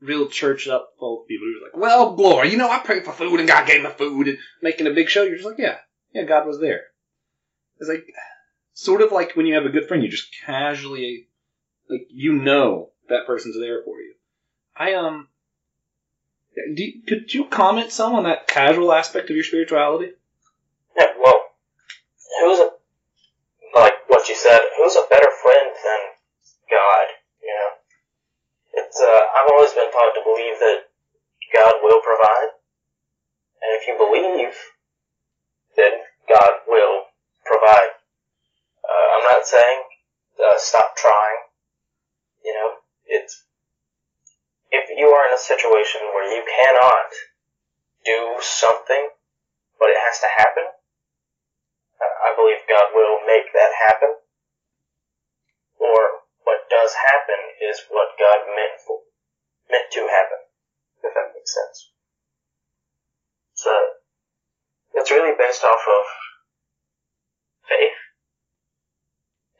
real 0.00 0.28
churched 0.28 0.68
up 0.68 0.94
folk 0.98 1.26
people 1.28 1.46
who's 1.46 1.62
like, 1.62 1.80
well, 1.80 2.14
glory, 2.14 2.50
you 2.50 2.58
know, 2.58 2.70
I 2.70 2.78
prayed 2.78 3.04
for 3.04 3.12
food, 3.12 3.40
and 3.40 3.48
God 3.48 3.66
gave 3.66 3.82
me 3.82 3.90
food, 3.90 4.28
and 4.28 4.38
making 4.62 4.86
a 4.86 4.90
big 4.92 5.08
show, 5.08 5.22
you're 5.22 5.36
just 5.36 5.48
like, 5.48 5.58
yeah, 5.58 5.78
yeah, 6.12 6.24
God 6.24 6.46
was 6.46 6.60
there. 6.60 6.82
It's 7.78 7.88
like, 7.88 8.06
sort 8.72 9.02
of 9.02 9.12
like 9.12 9.34
when 9.34 9.46
you 9.46 9.54
have 9.54 9.66
a 9.66 9.70
good 9.70 9.88
friend, 9.88 10.02
you 10.02 10.08
just 10.08 10.34
casually, 10.44 11.28
like, 11.88 12.06
you 12.10 12.32
know 12.32 12.90
that 13.08 13.26
person's 13.26 13.58
there 13.58 13.82
for 13.84 14.00
you. 14.00 14.14
I, 14.76 14.94
um, 14.94 15.28
you, 16.56 17.02
could 17.06 17.32
you 17.32 17.46
comment 17.46 17.90
some 17.90 18.14
on 18.14 18.24
that 18.24 18.46
casual 18.46 18.92
aspect 18.92 19.30
of 19.30 19.36
your 19.36 19.44
spirituality? 19.44 20.12
Yeah, 20.96 21.06
well, 21.22 21.42
who's 22.40 22.58
a, 22.58 22.70
like 23.74 23.94
what 24.08 24.28
you 24.28 24.36
said, 24.36 24.60
who's 24.76 24.96
a 24.96 25.08
better 25.10 25.30
friend 25.42 25.70
than 25.84 26.00
God, 26.70 27.06
you 27.42 27.54
know? 27.54 28.84
It's, 28.84 29.00
uh, 29.00 29.20
I've 29.34 29.50
always 29.50 29.72
been 29.74 29.90
taught 29.90 30.14
to 30.14 30.22
believe 30.22 30.58
that 30.60 30.86
God 31.52 31.74
will 31.82 32.00
provide. 32.00 32.54
And 33.62 33.70
if 33.74 33.86
you 33.86 33.98
believe, 33.98 34.54
then 35.76 35.92
God 36.28 36.62
will 36.68 37.10
provide. 37.44 37.98
Uh, 38.84 39.06
I'm 39.16 39.24
not 39.24 39.46
saying, 39.46 39.80
uh, 40.38 40.56
stop 40.56 40.96
trying. 40.96 41.50
You 42.44 42.54
know, 42.54 42.70
it's, 43.06 43.44
if 44.70 44.90
you 44.96 45.08
are 45.08 45.26
in 45.28 45.34
a 45.34 45.40
situation 45.40 46.00
where 46.12 46.28
you 46.30 46.44
cannot 46.44 47.10
do 48.04 48.36
something, 48.40 49.08
but 49.80 49.88
it 49.88 49.96
has 49.98 50.20
to 50.20 50.28
happen, 50.28 50.64
I 52.00 52.06
I 52.30 52.36
believe 52.36 52.68
God 52.68 52.92
will 52.94 53.24
make 53.26 53.52
that 53.52 53.72
happen. 53.88 54.20
Or 55.80 56.24
what 56.44 56.68
does 56.68 56.92
happen 56.94 57.40
is 57.60 57.84
what 57.88 58.18
God 58.18 58.46
meant 58.48 58.80
for, 58.84 59.00
meant 59.70 59.90
to 59.92 60.00
happen, 60.00 60.40
if 61.02 61.14
that 61.14 61.32
makes 61.34 61.54
sense. 61.54 61.90
So, 63.54 63.70
it's 64.94 65.10
really 65.10 65.34
based 65.38 65.64
off 65.64 65.80
of 65.80 66.04
faith, 67.68 67.98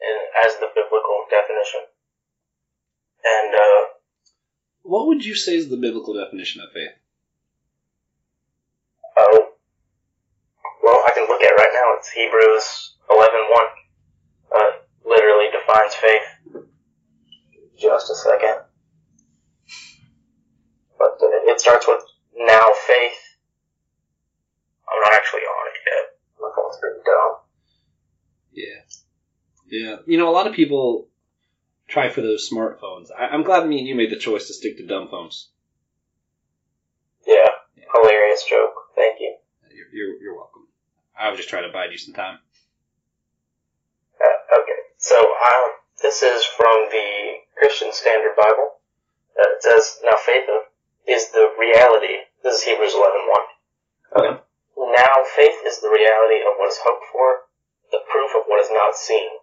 and 0.01 0.21
as 0.47 0.57
the 0.61 0.69
biblical 0.75 1.25
definition. 1.31 1.81
And, 3.25 3.55
uh, 3.55 3.81
What 4.83 5.07
would 5.07 5.25
you 5.25 5.35
say 5.35 5.57
is 5.57 5.69
the 5.69 5.77
biblical 5.79 6.15
definition 6.15 6.61
of 6.61 6.71
faith? 6.73 6.93
Oh. 9.17 9.53
Well, 10.83 11.03
I 11.07 11.11
can 11.15 11.27
look 11.29 11.41
at 11.43 11.53
it 11.53 11.57
right 11.57 11.73
now. 11.73 11.97
It's 11.99 12.11
Hebrews 12.11 12.97
11.1. 13.11 13.71
Uh, 14.55 14.71
literally 15.07 15.47
defines 15.51 15.95
faith. 15.95 16.67
Just 17.79 18.11
a 18.11 18.15
second. 18.15 18.65
But 20.99 21.19
uh, 21.23 21.51
it 21.51 21.61
starts 21.61 21.87
with 21.87 22.03
now 22.37 22.65
faith. 22.87 23.21
I'm 24.89 25.01
not 25.01 25.13
actually 25.13 25.41
on 25.41 25.67
it 25.69 25.81
yet. 25.87 26.19
My 26.41 26.51
phone's 26.55 26.77
pretty 26.81 27.01
dumb. 27.05 27.37
Yeah. 28.53 28.81
Yeah. 29.67 29.97
You 30.07 30.19
know, 30.19 30.29
a 30.29 30.37
lot 30.37 30.47
of 30.47 30.55
people 30.55 31.09
try 31.89 32.09
for 32.09 32.21
those 32.21 32.49
smartphones. 32.51 33.09
I, 33.17 33.27
I'm 33.27 33.43
glad 33.43 33.67
me 33.67 33.79
and 33.79 33.89
you 33.89 33.95
made 33.95 34.11
the 34.11 34.19
choice 34.19 34.47
to 34.49 34.55
stick 34.55 34.77
to 34.79 34.87
dumb 34.87 35.09
phones. 35.11 35.51
Yeah. 37.27 37.49
Hilarious 37.95 38.45
joke. 38.49 38.75
Thank 38.97 39.21
you. 39.21 39.37
You're, 39.71 39.89
you're, 39.93 40.23
you're 40.23 40.37
welcome. 40.37 40.67
I 41.19 41.31
was 41.31 41.39
just 41.39 41.49
trying 41.49 41.67
to 41.67 41.73
bide 41.73 41.93
you 41.93 41.99
some 41.99 42.15
time. 42.15 42.39
Uh, 44.21 44.59
okay, 44.59 44.81
so 44.99 45.17
um, 45.17 45.71
this 46.03 46.23
is 46.23 46.45
from 46.45 46.89
the 46.91 47.35
Christian 47.57 47.93
Standard 47.93 48.35
Bible. 48.37 48.81
Uh, 49.39 49.51
it 49.55 49.63
says, 49.63 50.01
"Now 50.03 50.17
faith 50.19 50.49
is 51.07 51.31
the 51.31 51.55
reality." 51.59 52.25
This 52.43 52.59
is 52.59 52.63
Hebrews 52.65 52.95
11:1. 52.95 53.47
Okay. 54.17 54.41
Now 54.77 55.25
faith 55.25 55.59
is 55.65 55.81
the 55.81 55.91
reality 55.91 56.41
of 56.45 56.57
what 56.59 56.69
is 56.69 56.79
hoped 56.79 57.07
for, 57.11 57.47
the 57.91 58.01
proof 58.09 58.35
of 58.37 58.47
what 58.47 58.61
is 58.61 58.71
not 58.71 58.97
seen. 58.97 59.41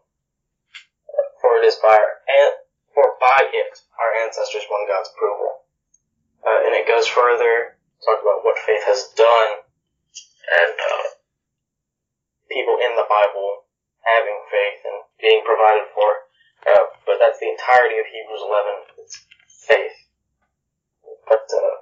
For 1.42 1.58
it 1.58 1.66
is 1.66 1.76
by 1.78 1.98
our 1.98 2.22
an- 2.28 2.58
for 2.94 3.18
by 3.20 3.50
it 3.52 3.80
our 4.00 4.14
ancestors 4.24 4.66
won 4.70 4.88
God's 4.88 5.10
approval. 5.10 5.66
Uh, 6.46 6.66
and 6.66 6.74
it 6.74 6.88
goes 6.88 7.08
further, 7.08 7.78
talk 8.06 8.22
about 8.22 8.44
what 8.44 8.58
faith 8.60 8.84
has 8.86 9.14
done, 9.16 9.62
and 10.50 10.74
uh, 10.80 11.04
people 12.50 12.78
in 12.82 12.96
the 12.96 13.06
Bible 13.08 13.66
having 14.04 14.40
faith 14.50 14.82
and 14.86 15.00
being 15.22 15.42
provided 15.46 15.88
for. 15.94 16.10
Uh, 16.66 16.86
but 17.06 17.18
that's 17.20 17.40
the 17.40 17.50
entirety 17.50 17.98
of 18.00 18.06
Hebrews 18.06 18.42
11. 18.42 19.02
It's 19.02 19.18
faith. 19.68 19.98
But 21.32 21.48
uh, 21.48 21.76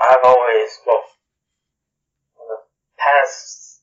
I've 0.00 0.24
always, 0.24 0.70
well, 0.86 1.04
in 2.40 2.48
the 2.48 2.60
past 2.96 3.82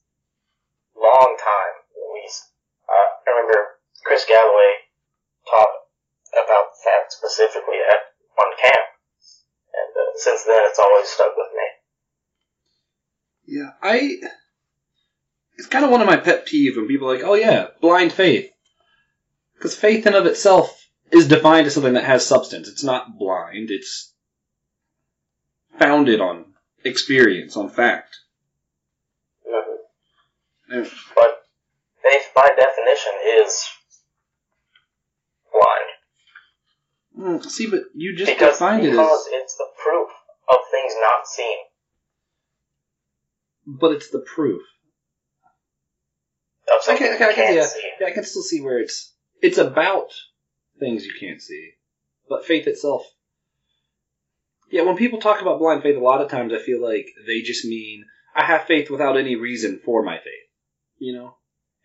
long 0.97 1.37
time 1.37 1.75
at 1.85 2.09
least, 2.17 2.49
uh, 2.89 3.09
I 3.13 3.29
remember 3.29 3.77
Chris 4.03 4.25
Galloway 4.27 4.89
taught 5.45 5.85
about 6.33 6.73
that 6.85 7.13
specifically 7.13 7.77
at 7.87 8.09
on 8.41 8.57
camp, 8.59 8.89
and 9.69 9.93
uh, 9.93 10.17
since 10.17 10.43
then 10.45 10.65
it's 10.65 10.79
always 10.79 11.07
stuck 11.09 11.37
with 11.37 11.53
me. 11.53 11.67
Yeah, 13.45 13.69
I. 13.83 14.17
It's 15.59 15.67
kind 15.67 15.85
of 15.85 15.91
one 15.91 16.01
of 16.01 16.07
my 16.07 16.17
pet 16.17 16.47
peeves 16.47 16.75
when 16.75 16.87
people 16.87 17.11
are 17.11 17.15
like, 17.15 17.23
oh 17.23 17.35
yeah, 17.35 17.67
blind 17.81 18.11
faith. 18.11 18.49
Because 19.53 19.75
faith 19.77 20.07
in 20.07 20.15
of 20.15 20.25
itself 20.25 20.89
is 21.11 21.27
defined 21.27 21.67
as 21.67 21.75
something 21.75 21.93
that 21.93 22.03
has 22.03 22.25
substance. 22.25 22.67
It's 22.67 22.83
not 22.83 23.19
blind, 23.19 23.69
it's 23.69 24.12
founded 25.79 26.21
on 26.21 26.53
experience, 26.83 27.55
on 27.57 27.69
fact. 27.69 28.15
Mhm. 29.47 29.77
And- 30.69 30.91
But 31.15 31.45
faith, 32.01 32.31
by 32.35 32.49
definition, 32.49 33.13
is 33.23 33.69
blind. 35.51 35.89
Mm, 37.17 37.49
see, 37.49 37.67
but 37.67 37.83
you 37.93 38.15
just 38.15 38.31
because 38.31 38.53
defined 38.57 38.85
it 38.85 38.91
because 38.91 39.27
as. 39.27 39.33
it's 39.33 39.55
the 39.57 39.67
proof 39.77 40.09
of 40.49 40.57
things 40.71 40.93
not 40.99 41.27
seen. 41.27 41.57
But 43.65 43.91
it's 43.93 44.09
the 44.09 44.19
proof. 44.19 44.61
Of 46.67 46.75
I 46.75 46.79
something 46.81 47.05
can, 47.07 47.13
I 47.13 47.17
can, 47.17 47.25
I 47.25 47.29
you 47.29 47.35
can, 47.35 47.43
can't 47.45 47.55
yeah, 47.55 47.65
see. 47.65 47.91
yeah, 47.99 48.07
I 48.07 48.11
can 48.11 48.23
still 48.23 48.41
see 48.41 48.61
where 48.61 48.79
it's 48.79 49.13
it's 49.41 49.57
about 49.57 50.11
things 50.79 51.05
you 51.05 51.13
can't 51.19 51.41
see, 51.41 51.73
but 52.27 52.45
faith 52.45 52.67
itself. 52.67 53.05
Yeah, 54.73 54.81
when 54.81 54.97
people 54.97 55.19
talk 55.19 55.39
about 55.39 55.59
blind 55.59 55.83
faith, 55.83 55.97
a 55.97 55.99
lot 55.99 56.21
of 56.21 56.31
times 56.31 56.51
I 56.51 56.57
feel 56.57 56.81
like 56.81 57.05
they 57.27 57.41
just 57.41 57.63
mean 57.63 58.05
I 58.35 58.43
have 58.43 58.65
faith 58.65 58.89
without 58.89 59.17
any 59.19 59.35
reason 59.35 59.79
for 59.85 60.01
my 60.01 60.17
faith, 60.17 60.49
you 60.97 61.13
know, 61.13 61.35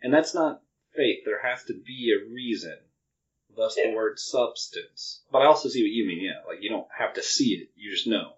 and 0.00 0.08
that's 0.12 0.34
not 0.34 0.62
faith. 0.96 1.18
There 1.26 1.42
has 1.42 1.64
to 1.64 1.74
be 1.74 2.16
a 2.16 2.32
reason. 2.32 2.78
Thus, 3.54 3.74
the 3.74 3.92
word 3.94 4.18
substance. 4.18 5.20
But 5.30 5.42
I 5.42 5.44
also 5.44 5.68
see 5.68 5.82
what 5.82 5.90
you 5.92 6.06
mean. 6.06 6.24
Yeah, 6.24 6.40
like 6.48 6.62
you 6.62 6.70
don't 6.70 6.88
have 6.96 7.12
to 7.20 7.22
see 7.22 7.60
it; 7.60 7.68
you 7.76 7.90
just 7.90 8.06
know. 8.06 8.32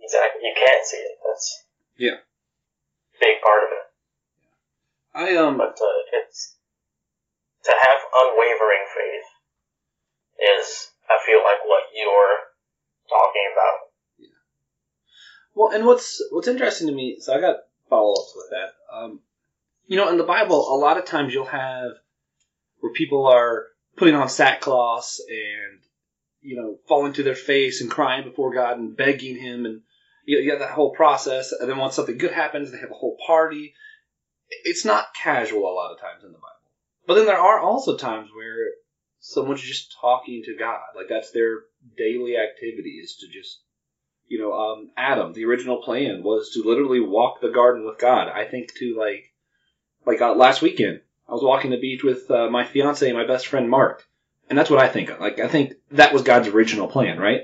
Exactly. 0.00 0.40
You 0.42 0.54
can't 0.56 0.86
see 0.86 0.96
it. 0.96 1.18
That's 1.28 1.64
Yeah. 1.98 2.16
big 3.20 3.42
part 3.42 3.64
of 3.64 3.68
it. 3.68 3.84
I 5.12 5.36
um. 5.36 5.58
But 5.58 5.76
uh, 5.76 6.24
it's 6.24 6.56
to 7.64 7.70
have 7.70 8.00
unwavering 8.22 8.86
faith 8.96 9.28
is, 10.40 10.88
I 11.10 11.18
feel 11.26 11.44
like, 11.44 11.64
what 11.66 11.84
you're 11.92 12.53
talking 13.14 13.48
about. 13.52 13.78
Yeah. 14.18 14.26
Well, 15.54 15.72
and 15.72 15.86
what's 15.86 16.22
what's 16.30 16.48
interesting 16.48 16.88
to 16.88 16.94
me, 16.94 17.18
so 17.20 17.34
I 17.34 17.40
got 17.40 17.56
follow 17.88 18.12
ups 18.12 18.34
with 18.34 18.50
that. 18.50 18.96
Um, 18.96 19.20
you 19.86 19.96
know, 19.96 20.08
in 20.08 20.18
the 20.18 20.24
Bible, 20.24 20.74
a 20.74 20.76
lot 20.76 20.98
of 20.98 21.04
times 21.04 21.32
you'll 21.32 21.46
have 21.46 21.92
where 22.80 22.92
people 22.92 23.26
are 23.26 23.66
putting 23.96 24.14
on 24.14 24.26
sackcloths 24.26 25.20
and 25.28 25.80
you 26.40 26.56
know 26.56 26.78
falling 26.88 27.12
to 27.14 27.22
their 27.22 27.34
face 27.34 27.80
and 27.80 27.90
crying 27.90 28.24
before 28.24 28.52
God 28.52 28.78
and 28.78 28.96
begging 28.96 29.36
Him, 29.36 29.66
and 29.66 29.82
you, 30.26 30.38
you 30.38 30.50
have 30.50 30.60
that 30.60 30.70
whole 30.72 30.92
process. 30.92 31.52
And 31.52 31.70
then 31.70 31.78
once 31.78 31.94
something 31.94 32.18
good 32.18 32.32
happens, 32.32 32.70
they 32.70 32.78
have 32.78 32.90
a 32.90 32.94
whole 32.94 33.16
party. 33.26 33.74
It's 34.64 34.84
not 34.84 35.14
casual 35.20 35.62
a 35.62 35.74
lot 35.74 35.92
of 35.92 36.00
times 36.00 36.22
in 36.22 36.32
the 36.32 36.38
Bible, 36.38 36.70
but 37.06 37.14
then 37.14 37.26
there 37.26 37.38
are 37.38 37.60
also 37.60 37.96
times 37.96 38.28
where 38.34 38.70
someone's 39.18 39.62
just 39.62 39.96
talking 40.00 40.42
to 40.44 40.56
God, 40.56 40.80
like 40.94 41.08
that's 41.08 41.30
their 41.30 41.62
daily 41.96 42.36
activity 42.36 43.00
is 43.02 43.16
to 43.16 43.26
just 43.28 43.60
you 44.28 44.38
know, 44.38 44.52
um, 44.52 44.90
Adam, 44.96 45.32
the 45.32 45.44
original 45.44 45.82
plan 45.82 46.22
was 46.22 46.50
to 46.50 46.68
literally 46.68 47.00
walk 47.00 47.40
the 47.40 47.50
garden 47.50 47.84
with 47.84 47.98
God. 47.98 48.28
I 48.28 48.44
think 48.44 48.74
to 48.78 48.96
like, 48.98 49.32
like 50.06 50.20
uh, 50.20 50.34
last 50.34 50.62
weekend, 50.62 51.00
I 51.28 51.32
was 51.32 51.42
walking 51.42 51.70
the 51.70 51.80
beach 51.80 52.02
with 52.02 52.30
uh, 52.30 52.48
my 52.50 52.64
fiance 52.64 53.08
and 53.08 53.16
my 53.16 53.26
best 53.26 53.46
friend 53.46 53.68
Mark, 53.68 54.04
and 54.48 54.58
that's 54.58 54.70
what 54.70 54.82
I 54.82 54.88
think 54.88 55.10
of. 55.10 55.20
Like, 55.20 55.40
I 55.40 55.48
think 55.48 55.74
that 55.92 56.12
was 56.12 56.22
God's 56.22 56.48
original 56.48 56.88
plan, 56.88 57.18
right? 57.18 57.42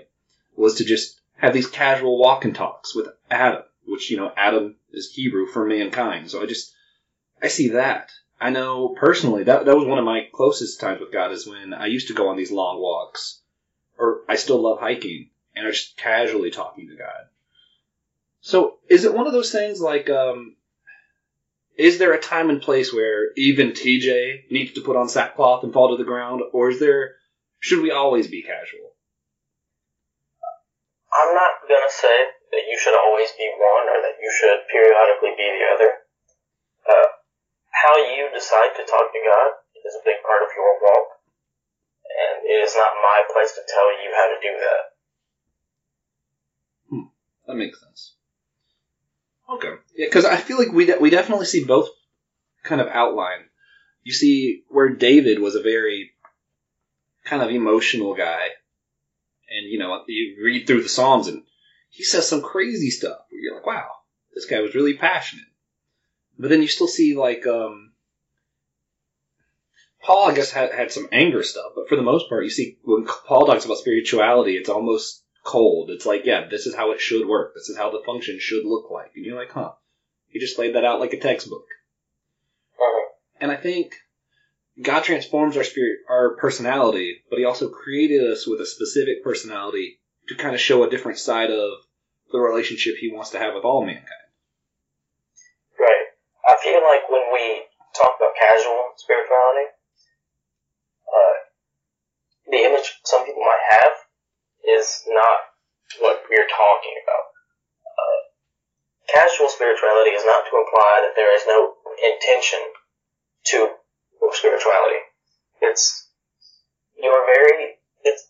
Was 0.56 0.76
to 0.76 0.84
just 0.84 1.20
have 1.36 1.52
these 1.52 1.68
casual 1.68 2.18
walk 2.18 2.44
and 2.44 2.54
talks 2.54 2.94
with 2.94 3.08
Adam, 3.30 3.62
which 3.86 4.10
you 4.10 4.16
know, 4.16 4.32
Adam 4.36 4.76
is 4.92 5.12
Hebrew 5.12 5.46
for 5.46 5.64
mankind. 5.66 6.30
So 6.30 6.42
I 6.42 6.46
just, 6.46 6.72
I 7.42 7.48
see 7.48 7.68
that. 7.68 8.10
I 8.40 8.50
know 8.50 8.96
personally 8.98 9.44
that 9.44 9.66
that 9.66 9.76
was 9.76 9.86
one 9.86 9.98
of 9.98 10.04
my 10.04 10.28
closest 10.32 10.80
times 10.80 11.00
with 11.00 11.12
God 11.12 11.30
is 11.30 11.46
when 11.46 11.74
I 11.74 11.86
used 11.86 12.08
to 12.08 12.14
go 12.14 12.28
on 12.28 12.36
these 12.36 12.50
long 12.50 12.80
walks, 12.80 13.39
or 14.00 14.22
I 14.28 14.36
still 14.36 14.60
love 14.60 14.80
hiking 14.80 15.28
and 15.54 15.66
are 15.66 15.72
just 15.72 15.96
casually 15.96 16.50
talking 16.50 16.88
to 16.88 16.96
God. 16.96 17.28
So, 18.40 18.78
is 18.88 19.04
it 19.04 19.14
one 19.14 19.26
of 19.26 19.34
those 19.34 19.52
things 19.52 19.80
like, 19.80 20.08
um, 20.08 20.56
is 21.76 21.98
there 21.98 22.12
a 22.12 22.20
time 22.20 22.48
and 22.48 22.62
place 22.62 22.92
where 22.92 23.32
even 23.36 23.72
TJ 23.72 24.50
needs 24.50 24.72
to 24.74 24.80
put 24.80 24.96
on 24.96 25.08
sackcloth 25.08 25.62
and 25.62 25.72
fall 25.72 25.90
to 25.90 25.96
the 25.96 26.08
ground, 26.08 26.40
or 26.52 26.70
is 26.70 26.80
there, 26.80 27.16
should 27.60 27.82
we 27.82 27.90
always 27.90 28.28
be 28.28 28.42
casual? 28.42 28.96
I'm 31.12 31.34
not 31.34 31.60
gonna 31.68 31.92
say 31.92 32.16
that 32.52 32.64
you 32.64 32.78
should 32.78 32.96
always 32.96 33.28
be 33.36 33.48
one 33.58 33.86
or 33.92 33.98
that 34.00 34.16
you 34.22 34.30
should 34.32 34.58
periodically 34.72 35.34
be 35.36 35.48
the 35.52 35.64
other. 35.74 35.90
Uh, 36.88 37.08
how 37.70 37.96
you 37.96 38.30
decide 38.32 38.72
to 38.76 38.84
talk 38.88 39.12
to 39.12 39.20
God 39.20 39.48
is 39.84 39.96
a 40.00 40.04
big 40.04 40.22
part 40.24 40.42
of 40.42 40.50
your 40.56 40.80
walk, 40.80 41.19
and 42.10 42.44
it 42.44 42.60
is 42.64 42.74
not 42.76 42.98
my 43.02 43.22
place 43.32 43.52
to 43.54 43.62
tell 43.66 43.90
you 44.02 44.10
how 44.14 44.26
to 44.28 44.38
do 44.40 44.52
that. 44.58 44.82
That 47.46 47.56
makes 47.56 47.80
sense. 47.80 48.14
Okay. 49.52 49.74
Yeah, 49.96 50.06
because 50.06 50.24
I 50.24 50.36
feel 50.36 50.58
like 50.58 50.72
we 50.72 50.86
de- 50.86 51.00
we 51.00 51.10
definitely 51.10 51.46
see 51.46 51.64
both 51.64 51.88
kind 52.62 52.80
of 52.80 52.86
outline. 52.86 53.40
You 54.04 54.12
see 54.12 54.62
where 54.68 54.90
David 54.90 55.40
was 55.40 55.56
a 55.56 55.62
very 55.62 56.12
kind 57.24 57.42
of 57.42 57.50
emotional 57.50 58.14
guy, 58.14 58.48
and 59.48 59.68
you 59.68 59.78
know 59.78 60.04
you 60.06 60.36
read 60.44 60.66
through 60.66 60.82
the 60.84 60.88
Psalms 60.88 61.26
and 61.26 61.42
he 61.88 62.04
says 62.04 62.28
some 62.28 62.42
crazy 62.42 62.90
stuff. 62.90 63.18
You're 63.32 63.56
like, 63.56 63.66
wow, 63.66 63.88
this 64.32 64.46
guy 64.46 64.60
was 64.60 64.76
really 64.76 64.94
passionate. 64.94 65.46
But 66.38 66.50
then 66.50 66.62
you 66.62 66.68
still 66.68 66.88
see 66.88 67.16
like 67.16 67.46
um, 67.48 67.89
Paul, 70.02 70.30
I 70.30 70.34
guess 70.34 70.50
had 70.50 70.72
had 70.72 70.90
some 70.90 71.08
anger 71.12 71.42
stuff, 71.42 71.72
but 71.74 71.88
for 71.88 71.96
the 71.96 72.02
most 72.02 72.28
part, 72.28 72.44
you 72.44 72.50
see 72.50 72.78
when 72.84 73.06
Paul 73.06 73.46
talks 73.46 73.64
about 73.64 73.78
spirituality, 73.78 74.56
it's 74.56 74.68
almost 74.68 75.22
cold. 75.44 75.90
It's 75.90 76.06
like, 76.06 76.24
yeah, 76.24 76.46
this 76.50 76.66
is 76.66 76.74
how 76.74 76.92
it 76.92 77.00
should 77.00 77.26
work. 77.26 77.54
This 77.54 77.68
is 77.68 77.76
how 77.76 77.90
the 77.90 78.02
function 78.04 78.38
should 78.40 78.64
look 78.64 78.90
like. 78.90 79.12
And 79.14 79.24
you're 79.24 79.38
like, 79.38 79.52
huh. 79.52 79.72
He 80.28 80.38
just 80.38 80.58
laid 80.58 80.74
that 80.74 80.84
out 80.84 81.00
like 81.00 81.12
a 81.12 81.18
textbook. 81.18 81.66
Mhm. 82.78 83.04
And 83.40 83.50
I 83.50 83.56
think 83.56 83.94
God 84.80 85.02
transforms 85.02 85.56
our 85.56 85.64
spirit, 85.64 86.00
our 86.08 86.36
personality, 86.36 87.22
but 87.28 87.38
He 87.38 87.44
also 87.44 87.68
created 87.68 88.22
us 88.30 88.46
with 88.46 88.60
a 88.60 88.66
specific 88.66 89.22
personality 89.24 90.00
to 90.28 90.34
kind 90.34 90.54
of 90.54 90.60
show 90.60 90.84
a 90.84 90.90
different 90.90 91.18
side 91.18 91.50
of 91.50 91.72
the 92.32 92.38
relationship 92.38 92.94
He 92.96 93.12
wants 93.12 93.30
to 93.30 93.38
have 93.38 93.54
with 93.54 93.64
all 93.64 93.84
mankind. 93.84 94.06
Right. 95.78 96.06
I 96.48 96.56
feel 96.62 96.80
like 96.80 97.10
when 97.10 97.32
we 97.32 97.66
talk 97.94 98.16
about 98.16 98.36
casual 98.38 98.92
spirituality, 98.96 99.66
uh, 101.10 101.36
the 102.50 102.62
image 102.64 103.00
some 103.04 103.26
people 103.26 103.42
might 103.42 103.66
have 103.70 103.94
is 104.66 105.02
not 105.08 105.38
what 105.98 106.22
we're 106.30 106.48
talking 106.48 106.96
about. 107.02 107.26
Uh, 107.84 108.20
casual 109.10 109.48
spirituality 109.48 110.10
is 110.10 110.24
not 110.24 110.46
to 110.46 110.56
imply 110.56 111.02
that 111.02 111.14
there 111.16 111.34
is 111.34 111.44
no 111.46 111.74
intention 111.98 112.60
to 113.46 113.74
spirituality. 114.32 115.02
It's 115.60 116.08
you're 116.96 117.26
very 117.26 117.76
it's 118.04 118.28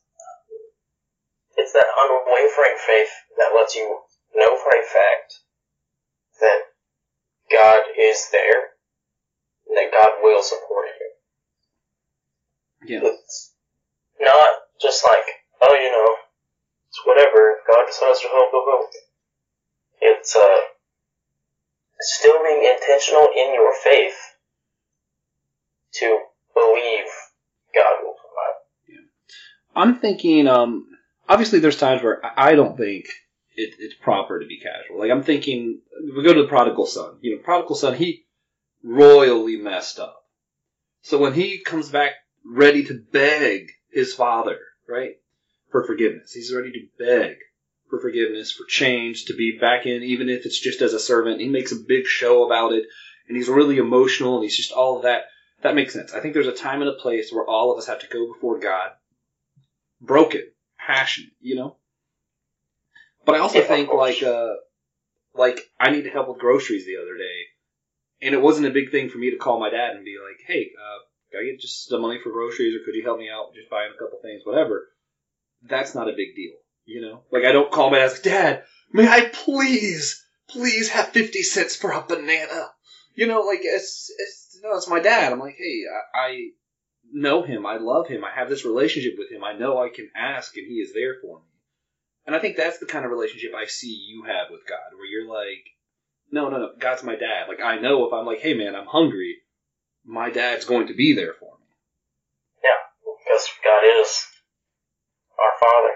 it's 1.56 1.72
that 1.72 1.84
unwavering 1.84 2.78
faith 2.86 3.12
that 3.36 3.52
lets 3.54 3.74
you 3.74 4.00
know 4.34 4.56
for 4.56 4.70
a 4.70 4.84
fact 4.86 5.34
that 6.40 6.60
God 7.50 7.82
is 7.98 8.30
there, 8.30 8.78
and 9.68 9.76
that 9.76 9.92
God 9.92 10.22
will 10.22 10.42
support 10.42 10.86
you. 10.86 11.09
Yeah. 12.84 13.00
It's 13.02 13.52
not 14.20 14.48
just 14.80 15.04
like, 15.04 15.26
oh, 15.62 15.74
you 15.74 15.90
know, 15.92 16.16
it's 16.88 17.00
whatever. 17.04 17.56
God 17.70 17.86
decides 17.86 18.20
to 18.20 18.28
help, 18.28 18.50
help. 18.52 18.90
It's 20.00 20.34
uh, 20.34 20.56
still 22.00 22.42
being 22.42 22.64
intentional 22.64 23.28
in 23.36 23.54
your 23.54 23.72
faith 23.84 24.16
to 25.94 26.18
believe 26.54 27.06
God 27.74 28.02
will 28.02 28.14
provide. 28.14 29.06
I'm 29.76 30.00
thinking, 30.00 30.48
um, 30.48 30.86
obviously 31.28 31.60
there's 31.60 31.78
times 31.78 32.02
where 32.02 32.24
I 32.24 32.50
I 32.50 32.54
don't 32.54 32.76
think 32.76 33.06
it, 33.56 33.74
it's 33.78 33.94
proper 33.94 34.40
to 34.40 34.46
be 34.46 34.58
casual. 34.58 34.98
Like 34.98 35.10
I'm 35.10 35.22
thinking, 35.22 35.80
we 36.16 36.24
go 36.24 36.34
to 36.34 36.42
the 36.42 36.48
prodigal 36.48 36.86
son. 36.86 37.18
You 37.20 37.36
know, 37.36 37.42
prodigal 37.42 37.76
son, 37.76 37.94
he 37.94 38.24
royally 38.82 39.56
messed 39.56 39.98
up. 39.98 40.16
So 41.02 41.18
when 41.18 41.34
he 41.34 41.62
comes 41.62 41.88
back 41.88 42.12
ready 42.44 42.84
to 42.84 42.94
beg 43.12 43.70
his 43.90 44.14
father, 44.14 44.58
right, 44.88 45.16
for 45.70 45.84
forgiveness, 45.84 46.32
he's 46.32 46.54
ready 46.54 46.72
to 46.72 46.86
beg 46.98 47.36
for 47.88 48.00
forgiveness, 48.00 48.52
for 48.52 48.64
change, 48.66 49.26
to 49.26 49.34
be 49.34 49.58
back 49.60 49.84
in, 49.84 50.02
even 50.02 50.28
if 50.28 50.46
it's 50.46 50.60
just 50.60 50.80
as 50.80 50.94
a 50.94 51.00
servant. 51.00 51.40
He 51.40 51.48
makes 51.48 51.72
a 51.72 51.76
big 51.76 52.06
show 52.06 52.46
about 52.46 52.72
it, 52.72 52.84
and 53.28 53.36
he's 53.36 53.48
really 53.48 53.78
emotional, 53.78 54.36
and 54.36 54.44
he's 54.44 54.56
just 54.56 54.72
all 54.72 54.96
of 54.96 55.02
that. 55.02 55.24
That 55.62 55.74
makes 55.74 55.92
sense. 55.92 56.14
I 56.14 56.20
think 56.20 56.32
there's 56.32 56.46
a 56.46 56.52
time 56.52 56.80
and 56.80 56.88
a 56.88 56.94
place 56.94 57.32
where 57.32 57.44
all 57.44 57.72
of 57.72 57.78
us 57.78 57.88
have 57.88 58.00
to 58.00 58.06
go 58.06 58.32
before 58.32 58.58
God, 58.60 58.90
broken, 60.00 60.42
passionate, 60.78 61.32
you 61.40 61.56
know. 61.56 61.76
But 63.26 63.34
I 63.34 63.38
also 63.40 63.58
Yeah, 63.58 63.66
think 63.66 63.92
like 63.92 64.22
uh, 64.22 64.54
like 65.34 65.60
I 65.78 65.90
need 65.90 66.06
help 66.06 66.28
with 66.28 66.38
groceries 66.38 66.86
the 66.86 66.96
other 66.96 67.16
day, 67.18 67.44
and 68.22 68.34
it 68.34 68.40
wasn't 68.40 68.68
a 68.68 68.72
big 68.72 68.90
thing 68.90 69.10
for 69.10 69.18
me 69.18 69.30
to 69.30 69.36
call 69.36 69.60
my 69.60 69.68
dad 69.68 69.96
and 69.96 70.04
be 70.04 70.16
like, 70.16 70.40
"Hey, 70.46 70.70
uh, 70.78 70.98
I 71.38 71.44
get 71.44 71.60
just 71.60 71.88
some 71.88 72.02
money 72.02 72.18
for 72.22 72.30
groceries, 72.30 72.74
or 72.74 72.84
could 72.84 72.94
you 72.94 73.02
help 73.02 73.18
me 73.18 73.28
out 73.30 73.54
just 73.54 73.70
buying 73.70 73.92
a 73.94 73.98
couple 73.98 74.18
things, 74.20 74.42
whatever?" 74.44 74.88
That's 75.62 75.94
not 75.94 76.08
a 76.08 76.16
big 76.16 76.34
deal, 76.34 76.54
you 76.84 77.00
know. 77.00 77.24
Like 77.30 77.44
I 77.44 77.52
don't 77.52 77.70
call 77.70 77.90
my 77.90 77.98
dad, 77.98 78.22
"Dad, 78.22 78.64
may 78.92 79.06
I 79.06 79.26
please, 79.32 80.24
please 80.48 80.88
have 80.90 81.08
fifty 81.08 81.42
cents 81.42 81.76
for 81.76 81.92
a 81.92 82.02
banana?" 82.02 82.72
You 83.14 83.26
know, 83.26 83.42
like 83.42 83.60
it's 83.62 84.10
it's 84.18 84.60
no, 84.62 84.76
it's 84.76 84.88
my 84.88 85.00
dad. 85.00 85.32
I'm 85.32 85.40
like, 85.40 85.56
hey, 85.58 85.82
I, 86.14 86.18
I 86.18 86.48
know 87.12 87.42
him, 87.42 87.66
I 87.66 87.76
love 87.78 88.08
him, 88.08 88.24
I 88.24 88.30
have 88.34 88.48
this 88.48 88.64
relationship 88.64 89.14
with 89.18 89.30
him. 89.30 89.44
I 89.44 89.52
know 89.52 89.82
I 89.82 89.88
can 89.88 90.10
ask, 90.16 90.56
and 90.56 90.66
he 90.66 90.74
is 90.74 90.92
there 90.94 91.16
for 91.20 91.38
me. 91.38 91.46
And 92.26 92.36
I 92.36 92.38
think 92.38 92.56
that's 92.56 92.78
the 92.78 92.86
kind 92.86 93.04
of 93.04 93.10
relationship 93.10 93.52
I 93.54 93.66
see 93.66 93.92
you 93.92 94.24
have 94.24 94.48
with 94.50 94.66
God, 94.68 94.96
where 94.96 95.06
you're 95.06 95.28
like, 95.28 95.64
no, 96.30 96.48
no, 96.48 96.58
no, 96.58 96.70
God's 96.78 97.02
my 97.02 97.16
dad. 97.16 97.48
Like 97.48 97.60
I 97.60 97.78
know 97.78 98.06
if 98.06 98.12
I'm 98.12 98.26
like, 98.26 98.40
hey 98.40 98.54
man, 98.54 98.74
I'm 98.74 98.86
hungry, 98.86 99.38
my 100.04 100.30
dad's 100.30 100.64
going 100.64 100.88
to 100.88 100.94
be 100.94 101.14
there 101.14 101.34
for 101.38 101.46
me. 101.46 101.66
Yeah, 102.62 103.14
because 103.24 103.48
God 103.64 104.00
is 104.00 104.26
our 105.38 105.58
Father. 105.60 105.94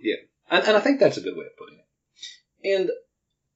Yeah, 0.00 0.16
and, 0.50 0.68
and 0.68 0.76
I 0.76 0.80
think 0.80 1.00
that's 1.00 1.16
a 1.16 1.22
good 1.22 1.36
way 1.36 1.46
of 1.46 1.56
putting 1.58 1.78
it. 1.78 2.78
And, 2.78 2.90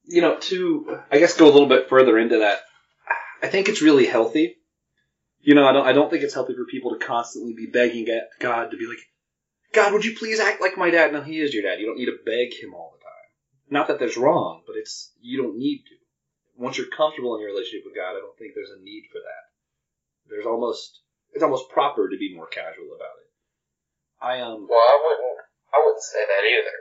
you 0.05 0.21
know, 0.21 0.37
to, 0.39 0.99
I 1.11 1.19
guess, 1.19 1.37
go 1.37 1.45
a 1.45 1.51
little 1.51 1.67
bit 1.69 1.89
further 1.89 2.17
into 2.17 2.39
that, 2.39 2.61
I 3.41 3.47
think 3.47 3.67
it's 3.67 3.81
really 3.81 4.05
healthy. 4.05 4.57
You 5.41 5.55
know, 5.55 5.65
I 5.65 5.73
don't, 5.73 5.87
I 5.87 5.93
don't 5.93 6.09
think 6.09 6.23
it's 6.23 6.33
healthy 6.33 6.53
for 6.53 6.65
people 6.65 6.91
to 6.91 7.03
constantly 7.03 7.53
be 7.53 7.65
begging 7.65 8.07
at 8.09 8.29
God 8.39 8.71
to 8.71 8.77
be 8.77 8.87
like, 8.87 8.99
God, 9.73 9.93
would 9.93 10.05
you 10.05 10.15
please 10.15 10.39
act 10.39 10.61
like 10.61 10.77
my 10.77 10.91
dad? 10.91 11.13
No, 11.13 11.21
he 11.21 11.39
is 11.39 11.53
your 11.53 11.63
dad. 11.63 11.79
You 11.79 11.87
don't 11.87 11.97
need 11.97 12.05
to 12.05 12.17
beg 12.25 12.53
him 12.53 12.73
all 12.73 12.93
the 12.93 13.03
time. 13.03 13.11
Not 13.69 13.87
that 13.87 13.99
there's 13.99 14.17
wrong, 14.17 14.63
but 14.67 14.75
it's, 14.75 15.13
you 15.21 15.41
don't 15.41 15.57
need 15.57 15.83
to. 15.87 15.95
Once 16.61 16.77
you're 16.77 16.93
comfortable 16.93 17.33
in 17.33 17.41
your 17.41 17.49
relationship 17.49 17.81
with 17.81 17.97
God, 17.97 18.13
I 18.13 18.21
don't 18.21 18.37
think 18.37 18.53
there's 18.53 18.69
a 18.69 18.85
need 18.85 19.09
for 19.09 19.17
that. 19.17 19.43
There's 20.29 20.45
almost, 20.45 21.01
it's 21.33 21.41
almost 21.41 21.73
proper 21.73 22.05
to 22.05 22.21
be 22.21 22.37
more 22.37 22.45
casual 22.45 22.93
about 22.93 23.17
it. 23.17 23.29
I, 24.21 24.45
um, 24.45 24.69
Well, 24.69 24.85
I 24.85 24.97
wouldn't. 25.01 25.41
I 25.73 25.81
wouldn't 25.81 26.05
say 26.05 26.21
that 26.21 26.45
either. 26.45 26.77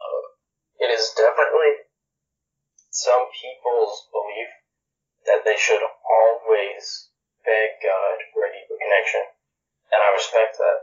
Uh, 0.00 0.24
it 0.88 0.90
is 0.96 1.12
definitely 1.12 1.84
some 2.88 3.28
people's 3.28 4.08
belief 4.08 4.50
that 5.28 5.44
they 5.44 5.60
should 5.60 5.84
always 5.84 7.12
beg 7.44 7.76
God 7.84 8.16
for 8.32 8.48
a 8.48 8.50
deeper 8.56 8.80
connection, 8.80 9.24
and 9.92 10.00
I 10.00 10.16
respect 10.16 10.56
that. 10.56 10.78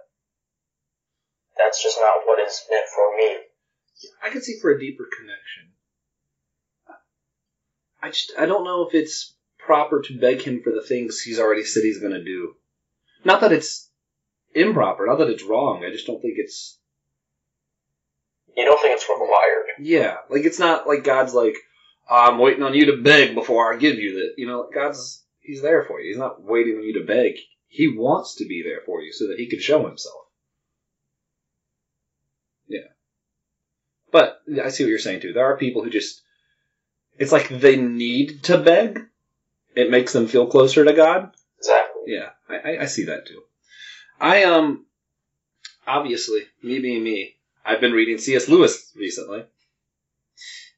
That's 1.58 1.82
just 1.82 1.98
not 1.98 2.30
what 2.30 2.38
is 2.38 2.62
meant 2.70 2.86
for 2.94 3.18
me. 3.18 3.50
I 4.22 4.30
can 4.30 4.46
see 4.46 4.62
for 4.62 4.70
a 4.70 4.80
deeper 4.80 5.10
connection. 5.10 5.74
I 8.02 8.10
just 8.10 8.32
I 8.38 8.46
don't 8.46 8.64
know 8.64 8.88
if 8.88 8.94
it's 8.94 9.34
proper 9.60 10.02
to 10.02 10.20
beg 10.20 10.42
him 10.42 10.62
for 10.64 10.72
the 10.72 10.82
things 10.82 11.22
he's 11.22 11.40
already 11.40 11.64
said 11.64 11.84
he's 11.84 12.00
going 12.00 12.14
to 12.14 12.24
do. 12.24 12.56
Not 13.24 13.42
that 13.42 13.52
it's 13.52 13.90
improper, 14.56 15.06
not 15.06 15.20
that 15.20 15.30
it's 15.30 15.44
wrong. 15.44 15.84
I 15.86 15.92
just 15.92 16.08
don't 16.08 16.22
think 16.22 16.36
it's 16.38 16.80
You 18.56 18.66
don't 18.66 18.82
think 18.82 18.96
it's 18.96 19.08
required? 19.10 19.66
yeah, 19.80 20.18
like 20.30 20.46
it's 20.46 20.60
not 20.60 20.88
like 20.88 21.04
God's 21.04 21.34
like 21.34 21.56
I'm 22.10 22.40
waiting 22.40 22.64
on 22.64 22.74
you 22.74 22.88
to 22.88 23.02
beg 23.02 23.36
before 23.36 23.74
I 23.74 23.78
give 23.78 23.96
you 23.96 24.16
that. 24.16 24.34
You 24.38 24.48
know, 24.48 24.70
God's 24.74 25.24
he's 25.40 25.62
there 25.62 25.84
for 25.84 26.02
you. 26.02 26.10
He's 26.10 26.20
not 26.20 26.44
waiting 26.44 26.78
on 26.78 26.84
you 26.84 27.00
to 27.00 27.06
beg. 27.06 27.36
He 27.68 27.88
wants 27.88 28.36
to 28.36 28.46
be 28.46 28.64
there 28.64 28.82
for 28.86 29.02
you 29.02 29.14
so 29.14 29.28
that 29.28 29.38
he 29.38 29.48
can 29.48 29.62
show 29.62 29.88
himself. 29.88 30.16
Yeah. 32.68 32.90
But 34.12 34.42
I 34.62 34.70
see 34.70 34.84
what 34.84 34.90
you're 34.90 35.00
saying 35.00 35.22
too. 35.22 35.32
There 35.34 35.46
are 35.46 35.58
people 35.58 35.84
who 35.84 35.90
just 35.90 36.22
it's 37.18 37.32
like 37.32 37.50
they 37.50 37.76
need 37.76 38.44
to 38.44 38.58
beg. 38.58 39.08
It 39.76 39.90
makes 39.90 40.14
them 40.14 40.28
feel 40.28 40.48
closer 40.48 40.84
to 40.84 40.94
God. 40.94 41.32
Exactly. 41.58 42.04
Yeah, 42.08 42.30
I, 42.50 42.56
I, 42.56 42.82
I 42.82 42.86
see 42.86 43.06
that 43.06 43.28
too. 43.28 43.42
I 44.20 44.44
um 44.44 44.86
obviously 45.88 46.42
me 46.62 46.80
being 46.80 47.04
me, 47.04 47.36
I've 47.66 47.82
been 47.82 47.94
reading 47.94 48.18
C.S. 48.18 48.48
Lewis 48.48 48.92
recently, 48.96 49.44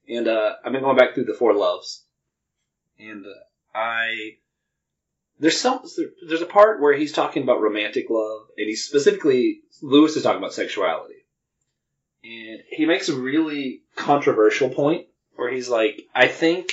and 0.07 0.27
uh, 0.27 0.53
I've 0.63 0.71
been 0.71 0.81
going 0.81 0.97
back 0.97 1.13
through 1.13 1.25
the 1.25 1.33
Four 1.33 1.53
Loves, 1.53 2.03
and 2.99 3.25
uh, 3.25 3.29
I 3.77 4.37
there's 5.39 5.59
some 5.59 5.81
there's 6.27 6.41
a 6.41 6.45
part 6.47 6.81
where 6.81 6.95
he's 6.95 7.11
talking 7.11 7.43
about 7.43 7.61
romantic 7.61 8.09
love, 8.09 8.47
and 8.57 8.67
he's 8.67 8.85
specifically 8.85 9.61
Lewis 9.81 10.15
is 10.15 10.23
talking 10.23 10.37
about 10.37 10.53
sexuality, 10.53 11.25
and 12.23 12.61
he 12.69 12.85
makes 12.85 13.09
a 13.09 13.15
really 13.15 13.83
controversial 13.95 14.69
point 14.69 15.07
where 15.35 15.51
he's 15.51 15.69
like, 15.69 16.03
I 16.13 16.27
think 16.27 16.71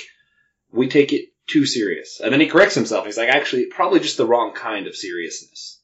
we 0.71 0.87
take 0.87 1.13
it 1.13 1.29
too 1.47 1.65
serious. 1.65 2.19
And 2.23 2.31
then 2.31 2.39
he 2.39 2.47
corrects 2.47 2.75
himself. 2.75 3.05
He's 3.05 3.17
like, 3.17 3.29
actually, 3.29 3.65
probably 3.65 3.99
just 3.99 4.17
the 4.17 4.25
wrong 4.25 4.53
kind 4.53 4.87
of 4.87 4.95
seriousness. 4.95 5.79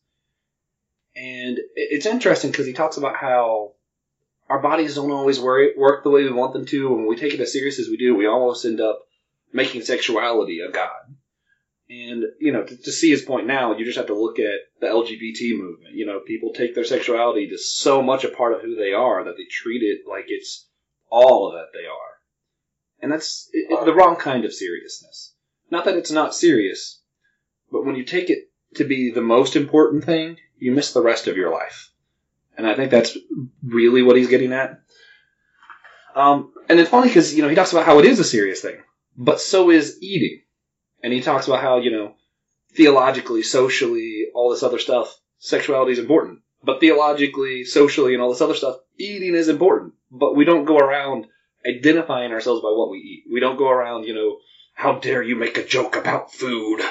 And 1.16 1.60
it's 1.76 2.06
interesting 2.06 2.52
because 2.52 2.68
he 2.68 2.74
talks 2.74 2.98
about 2.98 3.16
how 3.16 3.74
our 4.50 4.62
bodies 4.62 4.96
don't 4.96 5.12
always 5.12 5.40
work, 5.40 6.04
the 6.04 6.10
way 6.10 6.24
we 6.24 6.32
want 6.32 6.54
them 6.54 6.66
to. 6.68 6.88
And 6.88 6.98
when 6.98 7.08
we 7.08 7.16
take 7.16 7.34
it 7.34 7.40
as 7.40 7.52
serious 7.52 7.80
as 7.80 7.90
we 7.90 7.98
do, 7.98 8.16
we 8.16 8.28
almost 8.28 8.66
end 8.66 8.80
up 8.80 9.00
making 9.52 9.82
sexuality 9.82 10.60
a 10.60 10.72
god. 10.72 11.16
And, 11.90 12.24
you 12.40 12.52
know, 12.52 12.64
to, 12.64 12.78
to 12.78 12.92
see 12.92 13.10
his 13.10 13.22
point 13.22 13.48
now, 13.48 13.76
you 13.78 13.86
just 13.86 13.98
have 13.98 14.08
to 14.08 14.14
look 14.14 14.40
at 14.40 14.60
the 14.82 14.88
LGBT 14.88 15.58
movement. 15.58 15.96
You 15.96 16.06
know, 16.06 16.20
people 16.20 16.52
take 16.54 16.76
their 16.76 16.84
sexuality 16.84 17.48
to 17.50 17.58
so 17.58 18.02
much 18.02 18.26
a 18.26 18.30
part 18.30 18.54
of 18.54 18.62
who 18.62 18.76
they 18.76 18.92
are 18.92 19.24
that 19.24 19.38
they 19.38 19.46
treat 19.50 19.84
it 19.84 20.02
like 20.08 20.26
it's 20.28 20.68
all 21.10 21.54
that 21.54 21.68
they 21.74 21.88
are. 21.88 22.17
And 23.02 23.12
that's 23.12 23.50
it, 23.54 23.68
it- 23.70 23.86
the 23.86 23.94
wrong 23.94 24.16
kind 24.16 24.46
of 24.46 24.54
seriousness. 24.54 25.34
Not 25.70 25.86
that 25.86 25.96
it's 25.98 26.12
not 26.12 26.34
serious, 26.34 27.02
but 27.72 27.86
when 27.86 27.96
you 27.96 28.04
take 28.04 28.30
it 28.30 28.50
to 28.76 28.84
be 28.86 29.12
the 29.12 29.22
most 29.22 29.56
important 29.56 30.06
thing, 30.06 30.38
you 30.58 30.72
miss 30.72 30.94
the 30.94 31.02
rest 31.02 31.28
of 31.28 31.38
your 31.38 31.52
life. 31.52 31.92
And 32.58 32.66
I 32.66 32.76
think 32.76 32.90
that's 32.90 33.18
really 33.64 34.02
what 34.02 34.16
he's 34.16 34.30
getting 34.30 34.54
at. 34.54 34.80
Um, 36.16 36.54
and 36.68 36.80
it's 36.80 36.90
funny 36.90 37.08
because, 37.10 37.36
you 37.36 37.44
know, 37.44 37.50
he 37.50 37.56
talks 37.56 37.72
about 37.72 37.86
how 37.86 38.00
it 38.00 38.06
is 38.06 38.20
a 38.20 38.24
serious 38.24 38.62
thing, 38.62 38.78
but 39.16 39.40
so 39.40 39.70
is 39.70 39.98
eating. 40.02 40.42
And 41.04 41.14
he 41.14 41.22
talks 41.22 41.48
about 41.48 41.62
how, 41.62 41.78
you 41.78 41.92
know, 41.92 42.16
theologically, 42.74 43.44
socially, 43.44 44.26
all 44.34 44.50
this 44.50 44.64
other 44.64 44.80
stuff, 44.80 45.16
sexuality 45.38 45.92
is 45.92 46.00
important. 46.00 46.40
But 46.64 46.80
theologically, 46.80 47.64
socially, 47.66 48.14
and 48.14 48.22
all 48.22 48.32
this 48.32 48.42
other 48.42 48.56
stuff, 48.56 48.78
eating 48.98 49.36
is 49.36 49.48
important. 49.48 49.94
But 50.10 50.36
we 50.36 50.44
don't 50.44 50.66
go 50.66 50.78
around 50.78 51.28
identifying 51.68 52.32
ourselves 52.32 52.62
by 52.62 52.70
what 52.70 52.90
we 52.90 52.98
eat. 52.98 53.24
We 53.32 53.40
don't 53.40 53.58
go 53.58 53.70
around, 53.70 54.06
you 54.06 54.16
know, 54.16 54.38
how 54.74 55.00
dare 55.00 55.22
you 55.22 55.36
make 55.36 55.58
a 55.58 55.66
joke 55.66 55.96
about 55.96 56.34
food? 56.34 56.82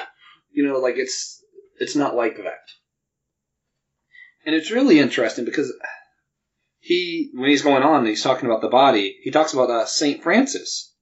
You 0.51 0.67
know, 0.67 0.79
like 0.79 0.95
it's 0.97 1.43
it's 1.79 1.95
not 1.95 2.15
like 2.15 2.37
that. 2.37 2.65
And 4.45 4.55
it's 4.55 4.71
really 4.71 4.99
interesting 4.99 5.45
because 5.45 5.73
he, 6.79 7.31
when 7.33 7.49
he's 7.49 7.61
going 7.63 7.83
on 7.83 7.99
and 7.99 8.07
he's 8.07 8.23
talking 8.23 8.45
about 8.45 8.61
the 8.61 8.69
body, 8.69 9.17
he 9.21 9.31
talks 9.31 9.53
about 9.53 9.69
uh, 9.69 9.85
Saint 9.85 10.23
Francis 10.23 10.93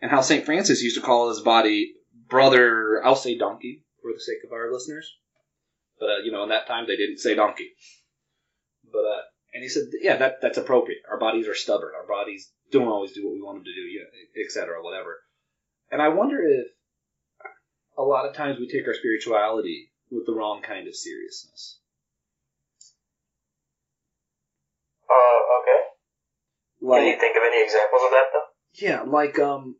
and 0.00 0.10
how 0.10 0.20
Saint 0.20 0.44
Francis 0.44 0.82
used 0.82 0.96
to 0.96 1.02
call 1.02 1.28
his 1.28 1.40
body 1.40 1.92
brother. 2.28 3.04
I'll 3.04 3.16
say 3.16 3.36
donkey 3.36 3.82
for 4.00 4.12
the 4.12 4.20
sake 4.20 4.44
of 4.46 4.52
our 4.52 4.72
listeners, 4.72 5.12
but 5.98 6.06
uh, 6.06 6.18
you 6.24 6.30
know, 6.30 6.44
in 6.44 6.50
that 6.50 6.68
time 6.68 6.86
they 6.86 6.96
didn't 6.96 7.18
say 7.18 7.34
donkey. 7.34 7.70
But 8.92 9.00
uh, 9.00 9.22
And 9.54 9.62
he 9.62 9.68
said, 9.68 9.84
yeah, 10.00 10.16
that 10.16 10.40
that's 10.42 10.58
appropriate. 10.58 11.02
Our 11.10 11.18
bodies 11.18 11.48
are 11.48 11.54
stubborn. 11.54 11.92
Our 11.96 12.06
bodies 12.06 12.52
don't 12.74 12.88
always 12.88 13.12
do 13.12 13.24
what 13.24 13.34
we 13.34 13.42
want 13.42 13.58
them 13.58 13.64
to 13.64 13.74
do, 13.74 13.80
you 13.80 14.00
know, 14.00 14.06
et 14.36 14.50
cetera, 14.50 14.82
whatever. 14.82 15.22
And 15.90 16.02
I 16.02 16.08
wonder 16.08 16.42
if 16.42 16.66
a 17.96 18.02
lot 18.02 18.26
of 18.26 18.34
times 18.34 18.58
we 18.58 18.68
take 18.68 18.86
our 18.86 18.94
spirituality 18.94 19.90
with 20.10 20.26
the 20.26 20.34
wrong 20.34 20.60
kind 20.60 20.86
of 20.88 20.94
seriousness. 20.94 21.78
Uh, 25.08 25.60
okay. 25.60 26.98
Can 26.98 27.06
you 27.06 27.18
think 27.18 27.36
of 27.36 27.42
any 27.46 27.62
examples 27.64 28.02
of 28.04 28.10
that 28.10 28.24
though? 28.32 28.44
yeah, 28.74 29.02
like, 29.02 29.38
um, 29.38 29.76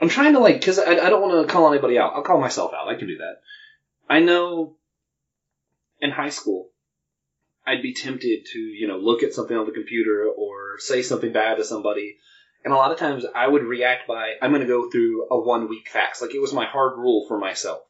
I'm 0.00 0.08
trying 0.08 0.34
to 0.34 0.38
like, 0.38 0.64
cause 0.64 0.78
I, 0.78 0.92
I 0.92 1.10
don't 1.10 1.22
want 1.22 1.46
to 1.46 1.52
call 1.52 1.72
anybody 1.72 1.98
out. 1.98 2.12
I'll 2.14 2.22
call 2.22 2.40
myself 2.40 2.72
out. 2.72 2.88
I 2.88 2.94
can 2.94 3.08
do 3.08 3.18
that. 3.18 3.40
I 4.08 4.20
know 4.20 4.76
in 6.00 6.10
high 6.10 6.30
school, 6.30 6.70
I'd 7.66 7.82
be 7.82 7.94
tempted 7.94 8.46
to, 8.52 8.58
you 8.58 8.88
know, 8.88 8.98
look 8.98 9.22
at 9.22 9.32
something 9.32 9.56
on 9.56 9.66
the 9.66 9.72
computer 9.72 10.26
or 10.26 10.78
say 10.78 11.02
something 11.02 11.32
bad 11.32 11.56
to 11.56 11.64
somebody. 11.64 12.18
And 12.64 12.72
a 12.72 12.76
lot 12.76 12.92
of 12.92 12.98
times 12.98 13.24
I 13.34 13.46
would 13.46 13.62
react 13.62 14.06
by, 14.06 14.34
I'm 14.40 14.50
going 14.50 14.62
to 14.62 14.68
go 14.68 14.90
through 14.90 15.28
a 15.30 15.40
one 15.40 15.68
week 15.68 15.88
fast. 15.88 16.22
Like 16.22 16.34
it 16.34 16.40
was 16.40 16.52
my 16.52 16.66
hard 16.66 16.98
rule 16.98 17.26
for 17.26 17.38
myself. 17.38 17.80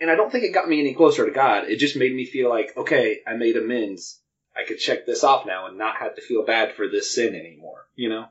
And 0.00 0.10
I 0.10 0.14
don't 0.14 0.30
think 0.30 0.44
it 0.44 0.54
got 0.54 0.68
me 0.68 0.80
any 0.80 0.94
closer 0.94 1.26
to 1.26 1.32
God. 1.32 1.64
It 1.68 1.78
just 1.78 1.96
made 1.96 2.14
me 2.14 2.24
feel 2.24 2.48
like, 2.48 2.76
okay, 2.76 3.18
I 3.26 3.34
made 3.34 3.56
amends. 3.56 4.20
I 4.56 4.64
could 4.64 4.78
check 4.78 5.06
this 5.06 5.24
off 5.24 5.46
now 5.46 5.66
and 5.66 5.78
not 5.78 5.96
have 5.96 6.14
to 6.16 6.22
feel 6.22 6.44
bad 6.44 6.74
for 6.74 6.88
this 6.88 7.14
sin 7.14 7.34
anymore, 7.34 7.86
you 7.96 8.08
know? 8.08 8.26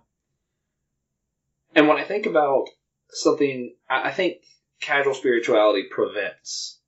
And 1.75 1.87
when 1.87 1.97
I 1.97 2.03
think 2.03 2.25
about 2.25 2.67
something, 3.09 3.75
I 3.89 4.11
think 4.11 4.37
casual 4.81 5.13
spirituality 5.13 5.87
prevents 5.89 6.79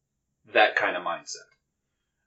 that 0.53 0.75
kind 0.75 0.97
of 0.97 1.03
mindset. 1.03 1.48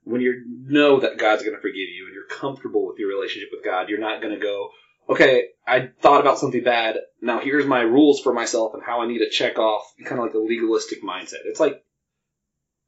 When 0.05 0.21
you 0.21 0.43
know 0.47 0.99
that 0.99 1.17
God's 1.17 1.43
going 1.43 1.55
to 1.55 1.61
forgive 1.61 1.89
you 1.89 2.05
and 2.05 2.13
you're 2.13 2.27
comfortable 2.27 2.87
with 2.87 2.99
your 2.99 3.09
relationship 3.09 3.49
with 3.51 3.63
God, 3.63 3.89
you're 3.89 3.99
not 3.99 4.21
going 4.21 4.33
to 4.33 4.39
go, 4.39 4.69
okay, 5.09 5.49
I 5.65 5.89
thought 6.01 6.21
about 6.21 6.39
something 6.39 6.63
bad. 6.63 6.97
Now 7.21 7.39
here's 7.39 7.65
my 7.65 7.81
rules 7.81 8.19
for 8.21 8.33
myself 8.33 8.73
and 8.73 8.83
how 8.83 9.01
I 9.01 9.07
need 9.07 9.19
to 9.19 9.29
check 9.29 9.57
off 9.57 9.93
kind 10.03 10.19
of 10.19 10.25
like 10.25 10.33
a 10.33 10.39
legalistic 10.39 11.01
mindset. 11.03 11.45
It's 11.45 11.59
like, 11.59 11.83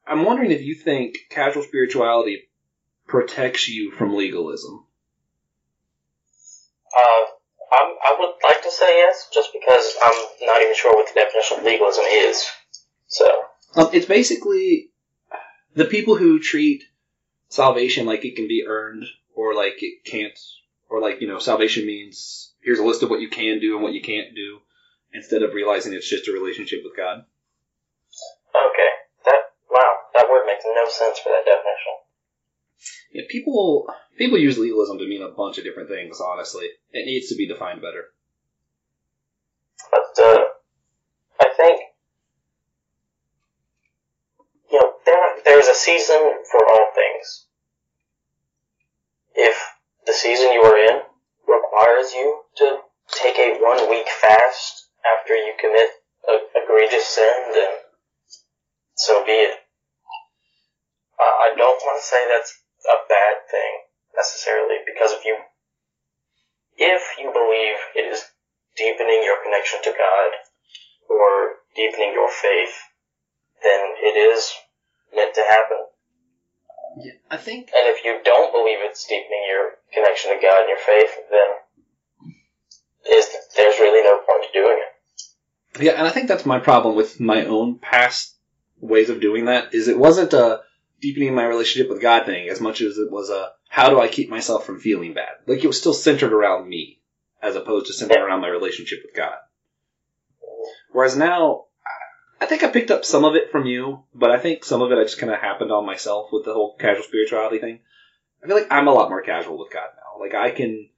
I'm 0.06 0.24
wondering 0.26 0.52
if 0.52 0.62
you 0.62 0.76
think 0.76 1.18
casual 1.30 1.64
spirituality 1.64 2.50
protects 3.08 3.68
you 3.68 3.92
from 3.92 4.16
legalism. 4.16 4.86
Uh, 6.96 7.26
I'm, 7.74 7.90
I 8.04 8.16
would 8.20 8.34
like 8.44 8.62
to 8.64 8.72
say 8.72 8.98
yes, 8.98 9.30
just 9.34 9.50
because 9.52 9.96
I'm 10.04 10.48
not 10.48 10.62
even 10.62 10.76
sure 10.76 10.94
what 10.94 11.08
the 11.08 11.20
definition 11.20 11.60
of 11.60 11.64
legalism 11.66 12.06
is. 12.08 12.46
So, 13.08 13.26
Um, 13.76 13.90
it's 13.94 14.06
basically 14.06 14.92
the 15.74 15.86
people 15.86 16.16
who 16.16 16.40
treat 16.40 16.84
salvation 17.56 18.06
like 18.06 18.26
it 18.26 18.36
can 18.36 18.48
be 18.48 18.66
earned 18.68 19.06
or 19.34 19.56
like 19.56 19.82
it 19.82 20.04
can't, 20.04 20.38
or 20.90 21.02
like, 21.02 21.22
you 21.22 21.28
know, 21.28 21.40
salvation 21.40 21.86
means 21.86 22.54
here's 22.62 22.80
a 22.80 22.84
list 22.84 23.02
of 23.02 23.10
what 23.10 23.22
you 23.22 23.30
can 23.30 23.60
do 23.60 23.76
and 23.76 23.84
what 23.84 23.94
you 23.94 24.02
can't 24.02 24.36
do 24.36 24.60
instead 25.14 25.42
of 25.42 25.54
realizing 25.54 25.94
it's 25.94 26.10
just 26.10 26.28
a 26.28 26.34
relationship 26.34 26.82
with 26.84 26.96
God. 26.98 27.20
okay. 28.56 28.92
That, 29.26 29.40
wow, 29.72 29.94
that 30.16 30.28
word 30.30 30.44
makes 30.46 30.66
no 30.66 30.86
sense 30.90 31.20
for 31.20 31.30
that 31.30 31.46
definition. 31.46 31.96
Yeah, 33.14 33.24
people 33.30 33.88
people 34.18 34.38
use 34.38 34.58
legalism 34.58 34.98
to 35.00 35.08
mean 35.08 35.22
a 35.22 35.30
bunch 35.30 35.58
of 35.58 35.64
different 35.64 35.90
things, 35.90 36.20
honestly. 36.20 36.68
It 36.92 37.06
needs 37.06 37.30
to 37.30 37.36
be 37.36 37.48
defined 37.48 37.82
better. 37.82 38.12
But, 39.90 40.24
uh, 40.24 40.40
I 41.40 41.54
think, 41.56 41.80
you 44.72 44.80
know, 44.80 44.92
there, 45.06 45.36
there's 45.46 45.68
a 45.68 45.74
season 45.74 46.20
for 46.52 46.60
all 46.68 46.92
things. 46.94 47.45
If 49.36 49.58
the 50.06 50.14
season 50.14 50.54
you 50.54 50.64
are 50.64 50.78
in 50.78 51.02
requires 51.48 52.14
you 52.14 52.42
to 52.58 52.80
take 53.12 53.38
a 53.38 53.60
one 53.60 53.90
week 53.90 54.08
fast 54.08 54.88
after 55.04 55.36
you 55.36 55.54
commit 55.60 55.90
a 56.28 56.40
egregious 56.56 57.06
sin, 57.06 57.52
then 57.54 57.72
so 58.96 59.26
be 59.26 59.32
it. 59.34 59.60
Uh, 61.20 61.24
I 61.24 61.54
don't 61.56 61.82
want 61.84 62.02
to 62.02 62.08
say 62.08 62.26
that's 62.28 62.56
a 62.88 62.98
bad 63.08 63.36
thing 63.52 63.72
necessarily, 64.16 64.80
because 64.86 65.12
if 65.12 65.26
you 65.26 65.38
if 66.78 67.04
you 67.20 67.32
believe 67.32 67.78
it 67.96 68.12
is 68.12 68.24
deepening 68.76 69.24
your 69.24 69.44
connection 69.44 69.82
to 69.84 69.92
God 69.92 70.32
or 71.10 71.60
deepening 71.76 72.14
your 72.14 72.30
faith, 72.30 72.76
then 73.64 73.96
it 74.00 74.16
is 74.16 74.54
meant 75.14 75.34
to 75.36 75.42
happen. 75.42 75.78
Yeah, 76.98 77.14
I 77.30 77.38
think 77.38 77.72
And 77.76 77.88
if 77.94 78.04
you 78.06 78.20
don't 78.24 78.52
believe 78.52 78.78
it's 78.82 79.06
deepening 79.06 79.44
your 79.50 79.72
connection 79.94 80.32
to 80.32 80.42
God 80.42 80.62
and 80.62 80.70
your 80.70 80.78
faith, 80.78 81.16
then 81.30 83.16
is 83.18 83.28
there's 83.56 83.80
really 83.80 84.04
no 84.04 84.18
point 84.20 84.46
to 84.52 84.60
doing 84.60 84.80
it. 84.80 85.84
Yeah, 85.84 85.92
and 85.94 86.08
I 86.08 86.12
think 86.12 86.28
that's 86.28 86.46
my 86.46 86.60
problem 86.60 86.96
with 86.96 87.20
my 87.20 87.46
own 87.46 87.80
past 87.80 88.36
ways 88.80 89.10
of 89.10 89.20
doing 89.20 89.46
that. 89.46 89.74
Is 89.74 89.88
it 89.88 90.00
wasn't 90.00 90.34
a 90.34 90.62
deepening 91.02 91.36
my 91.36 91.46
relationship 91.46 91.90
with 91.90 92.02
God 92.02 92.26
thing 92.26 92.50
as 92.50 92.62
much 92.62 92.82
as 92.82 92.98
it 92.98 93.12
was 93.12 93.30
a 93.30 93.52
how 93.70 93.90
do 93.90 94.00
I 94.00 94.08
keep 94.08 94.30
myself 94.30 94.66
from 94.66 94.80
feeling 94.80 95.14
bad. 95.14 95.34
Like 95.46 95.64
it 95.64 95.68
was 95.68 95.78
still 95.78 95.94
centered 95.94 96.32
around 96.32 96.70
me 96.70 97.02
as 97.42 97.56
opposed 97.56 97.88
to 97.88 97.94
centered 97.94 98.24
around 98.24 98.42
my 98.42 98.48
relationship 98.48 99.00
with 99.06 99.14
God. 99.14 99.36
Whereas 100.92 101.18
now, 101.18 101.66
I 102.40 102.46
think 102.46 102.64
I 102.64 102.70
picked 102.70 102.92
up 102.92 103.06
some 103.06 103.24
of 103.24 103.36
it 103.36 103.52
from 103.52 103.66
you, 103.66 104.04
but 104.14 104.32
I 104.32 104.40
think 104.40 104.66
some 104.66 104.82
of 104.82 104.92
it 104.92 104.98
I 104.98 105.04
just 105.04 105.20
kind 105.20 105.32
of 105.32 105.40
happened 105.40 105.72
on 105.72 105.86
myself 105.86 106.30
with 106.32 106.46
the 106.46 106.54
whole 106.54 106.76
casual 106.78 107.04
spirituality 107.04 107.60
thing. 107.60 107.80
I 108.44 108.48
feel 108.48 108.58
like 108.58 108.72
I'm 108.72 108.88
a 108.88 108.94
lot 108.94 109.10
more 109.10 109.22
casual 109.22 109.58
with 109.58 109.72
God 109.72 109.88
now. 109.96 110.20
Like 110.20 110.36
I 110.36 110.52
can 110.52 110.90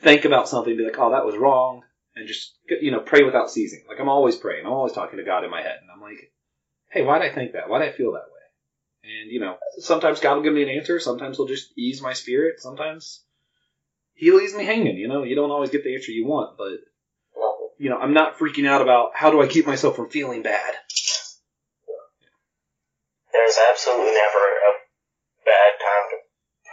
think 0.00 0.24
about 0.24 0.48
something, 0.48 0.76
be 0.76 0.84
like, 0.84 0.98
oh, 0.98 1.10
that 1.10 1.26
was 1.26 1.36
wrong, 1.36 1.82
and 2.16 2.26
just 2.26 2.56
you 2.80 2.90
know 2.90 3.00
pray 3.00 3.22
without 3.22 3.50
ceasing. 3.50 3.84
Like 3.88 4.00
I'm 4.00 4.08
always 4.08 4.36
praying. 4.36 4.66
I'm 4.66 4.72
always 4.72 4.92
talking 4.92 5.18
to 5.18 5.24
God 5.24 5.44
in 5.44 5.50
my 5.50 5.62
head, 5.62 5.78
and 5.82 5.90
I'm 5.90 6.00
like, 6.00 6.32
hey, 6.90 7.02
why 7.02 7.18
did 7.18 7.30
I 7.30 7.34
think 7.34 7.52
that? 7.52 7.68
Why 7.68 7.80
did 7.80 7.88
I 7.88 7.96
feel 7.96 8.12
that 8.12 8.18
way? 8.18 9.10
And 9.12 9.30
you 9.30 9.40
know, 9.40 9.56
sometimes 9.78 10.20
God 10.20 10.36
will 10.36 10.42
give 10.42 10.54
me 10.54 10.62
an 10.62 10.68
answer. 10.70 10.98
Sometimes 10.98 11.36
He'll 11.36 11.46
just 11.46 11.72
ease 11.76 12.02
my 12.02 12.14
spirit. 12.14 12.60
Sometimes 12.60 13.22
He 14.14 14.32
leaves 14.32 14.54
me 14.54 14.64
hanging. 14.64 14.96
You 14.96 15.08
know, 15.08 15.24
you 15.24 15.36
don't 15.36 15.50
always 15.50 15.70
get 15.70 15.84
the 15.84 15.94
answer 15.94 16.12
you 16.12 16.26
want, 16.26 16.56
but 16.56 16.78
you 17.80 17.88
know, 17.88 17.96
I'm 17.96 18.12
not 18.12 18.36
freaking 18.36 18.68
out 18.68 18.84
about 18.84 19.16
how 19.16 19.32
do 19.32 19.40
I 19.40 19.48
keep 19.48 19.64
myself 19.64 19.96
from 19.96 20.12
feeling 20.12 20.44
bad. 20.44 20.76
There's 23.32 23.56
absolutely 23.56 24.12
never 24.12 24.44
a 24.68 24.72
bad 25.48 25.72
time 25.80 26.06
to 26.12 26.18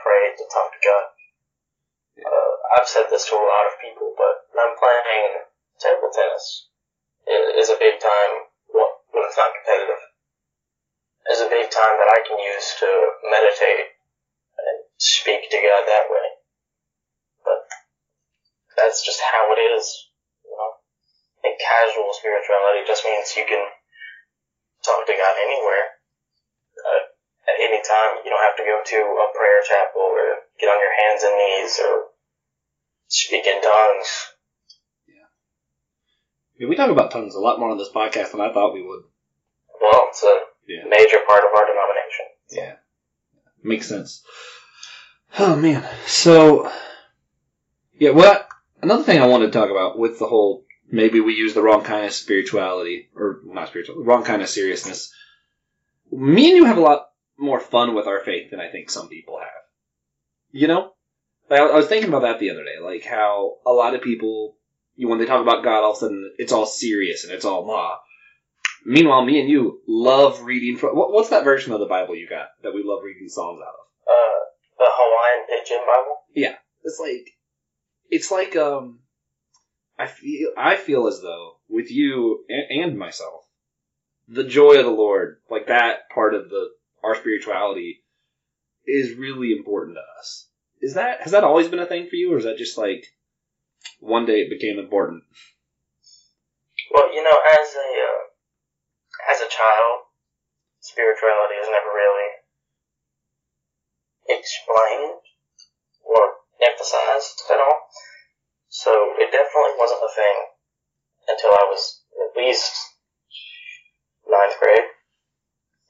pray 0.04 0.36
to 0.36 0.44
talk 0.52 0.68
to 0.76 0.82
God. 0.84 1.06
Uh, 2.28 2.52
I've 2.76 2.92
said 2.92 3.08
this 3.08 3.24
to 3.32 3.40
a 3.40 3.40
lot 3.40 3.72
of 3.72 3.80
people, 3.80 4.20
but 4.20 4.52
I'm 4.60 4.76
playing 4.76 5.48
table 5.80 6.12
tennis 6.12 6.68
It 7.24 7.56
is 7.56 7.70
a 7.72 7.80
big 7.80 8.04
time 8.04 8.52
when 8.68 9.24
it's 9.24 9.40
not 9.40 9.56
competitive. 9.56 10.04
Is 11.32 11.40
a 11.40 11.48
big 11.48 11.72
time 11.72 11.96
that 12.04 12.12
I 12.12 12.20
can 12.28 12.36
use 12.36 12.68
to 12.84 12.88
meditate 13.32 13.96
and 14.60 14.78
speak 15.00 15.48
to 15.52 15.58
God 15.58 15.84
that 15.88 16.12
way. 16.12 16.28
But 17.48 17.60
that's 18.76 19.06
just 19.06 19.22
how 19.24 19.56
it 19.56 19.60
is. 19.72 20.08
You 21.44 21.50
know, 21.50 21.54
I 21.54 21.54
think 21.54 21.62
casual 21.62 22.14
spirituality 22.14 22.82
just 22.88 23.06
means 23.06 23.36
you 23.38 23.46
can 23.46 23.64
talk 24.84 25.06
to 25.06 25.14
God 25.14 25.36
anywhere 25.42 25.86
uh, 26.82 27.04
at 27.50 27.58
any 27.62 27.82
time. 27.82 28.24
You 28.26 28.32
don't 28.32 28.42
have 28.46 28.58
to 28.58 28.66
go 28.66 28.82
to 28.84 28.98
a 28.98 29.28
prayer 29.38 29.62
chapel 29.68 30.02
or 30.02 30.42
get 30.60 30.68
on 30.68 30.82
your 30.82 30.96
hands 30.98 31.24
and 31.24 31.36
knees 31.38 31.80
or 31.80 31.94
speak 33.08 33.46
in 33.46 33.62
tongues. 33.62 34.34
I 36.58 36.66
mean, 36.66 36.70
we 36.70 36.76
talk 36.76 36.90
about 36.90 37.12
tongues 37.12 37.36
a 37.36 37.40
lot 37.40 37.60
more 37.60 37.70
on 37.70 37.78
this 37.78 37.94
podcast 37.94 38.32
than 38.32 38.42
I 38.42 38.52
thought 38.52 38.74
we 38.74 38.82
would. 38.82 39.04
Well, 39.80 40.08
it's 40.10 40.24
a 40.24 40.40
Yeah. 40.66 40.86
major 40.90 41.20
part 41.28 41.44
of 41.44 41.52
our 41.56 41.66
denomination. 41.68 42.26
Yeah. 42.50 42.76
Makes 43.64 43.88
sense. 43.88 44.24
Oh 45.38 45.56
man. 45.56 45.88
So 46.08 46.72
yeah, 47.94 48.10
what 48.10 48.50
another 48.82 49.04
thing 49.04 49.22
I 49.22 49.28
wanted 49.28 49.48
to 49.48 49.52
talk 49.52 49.70
about 49.70 50.00
with 50.00 50.18
the 50.18 50.26
whole 50.26 50.66
maybe 50.90 51.20
we 51.20 51.34
use 51.34 51.54
the 51.54 51.62
wrong 51.62 51.84
kind 51.84 52.06
of 52.06 52.14
spirituality 52.14 53.10
or 53.16 53.42
not 53.46 53.68
spiritual, 53.70 54.04
wrong 54.04 54.24
kind 54.24 54.42
of 54.42 54.50
seriousness. 54.50 55.14
Me 56.12 56.50
and 56.50 56.58
you 56.58 56.66
have 56.66 56.78
a 56.78 56.82
lot 56.82 57.08
more 57.38 57.60
fun 57.60 57.94
with 57.94 58.08
our 58.08 58.22
faith 58.24 58.52
than 58.52 58.60
I 58.60 58.70
think 58.70 58.90
some 58.90 59.10
people 59.10 59.40
have. 59.40 59.50
You 60.52 60.68
know? 60.68 60.94
I 61.50 61.58
I 61.58 61.76
was 61.76 61.88
thinking 61.88 62.10
about 62.10 62.24
that 62.24 62.40
the 62.40 62.50
other 62.50 62.64
day, 62.64 62.80
like 62.82 63.06
how 63.06 63.58
a 63.66 63.72
lot 63.72 63.96
of 63.96 64.02
people, 64.02 64.58
you 64.96 65.06
know, 65.06 65.12
when 65.12 65.20
they 65.20 65.26
talk 65.26 65.42
about 65.42 65.64
God, 65.64 65.84
all 65.84 65.92
of 65.92 65.98
a 65.98 66.00
sudden 66.00 66.34
it's 66.38 66.52
all 66.52 66.66
serious 66.66 67.24
and 67.24 67.34
it's 67.34 67.46
all 67.46 67.64
blah. 67.64 67.98
Meanwhile, 68.86 69.26
me 69.26 69.40
and 69.40 69.50
you 69.50 69.82
love 69.88 70.42
reading 70.42 70.78
from. 70.78 70.96
What, 70.96 71.12
what's 71.12 71.30
that 71.30 71.44
version 71.44 71.74
of 71.74 71.80
the 71.80 71.86
Bible 71.86 72.16
you 72.16 72.28
got 72.30 72.48
that 72.64 72.74
we 72.74 72.84
love 72.84 73.04
reading 73.04 73.28
Psalms 73.28 73.60
out 73.62 73.68
of? 73.68 73.86
Uh, 74.08 74.40
the 74.78 74.86
Hawaiian 74.88 75.46
Pidgin 75.48 75.86
Bible. 75.86 76.18
Yeah, 76.34 76.56
it's 76.84 77.00
like, 77.00 77.30
it's 78.10 78.32
like 78.32 78.56
um, 78.56 79.00
I 80.00 80.08
feel 80.08 80.52
I 80.58 80.76
feel 80.76 81.08
as 81.08 81.22
though 81.22 81.58
with 81.70 81.92
you 81.92 82.46
and, 82.50 82.84
and 82.84 83.00
myself, 83.00 83.46
the 84.28 84.44
joy 84.44 84.78
of 84.78 84.86
the 84.86 84.92
Lord, 84.92 85.40
like 85.50 85.68
that 85.68 86.10
part 86.14 86.36
of 86.36 86.50
the 86.50 86.70
our 87.04 87.16
spirituality, 87.16 88.04
is 88.86 89.18
really 89.18 89.54
important 89.54 89.98
to 89.98 90.20
us. 90.20 90.48
Is 90.82 90.94
that 90.94 91.22
has 91.22 91.32
that 91.32 91.44
always 91.44 91.68
been 91.68 91.80
a 91.80 91.86
thing 91.86 92.08
for 92.08 92.16
you, 92.16 92.34
or 92.34 92.38
is 92.38 92.44
that 92.44 92.58
just 92.58 92.78
like 92.78 93.08
one 94.00 94.26
day 94.26 94.42
it 94.42 94.50
became 94.50 94.78
important? 94.78 95.24
Well, 96.94 97.14
you 97.14 97.24
know, 97.24 97.38
as 97.60 97.74
a 97.74 97.90
uh, 97.98 99.34
as 99.34 99.42
a 99.42 99.50
child, 99.50 100.06
spirituality 100.80 101.56
was 101.60 101.70
never 101.70 101.90
really 101.90 102.30
explained 104.30 105.22
or 106.04 106.22
emphasized 106.62 107.42
at 107.52 107.60
all. 107.60 107.90
So 108.88 108.94
it 109.20 109.30
definitely 109.34 109.76
wasn't 109.78 110.00
a 110.00 110.16
thing 110.16 110.36
until 111.28 111.50
I 111.50 111.66
was 111.70 112.04
at 112.24 112.42
least 112.42 112.74
ninth 114.26 114.54
grade. 114.62 114.88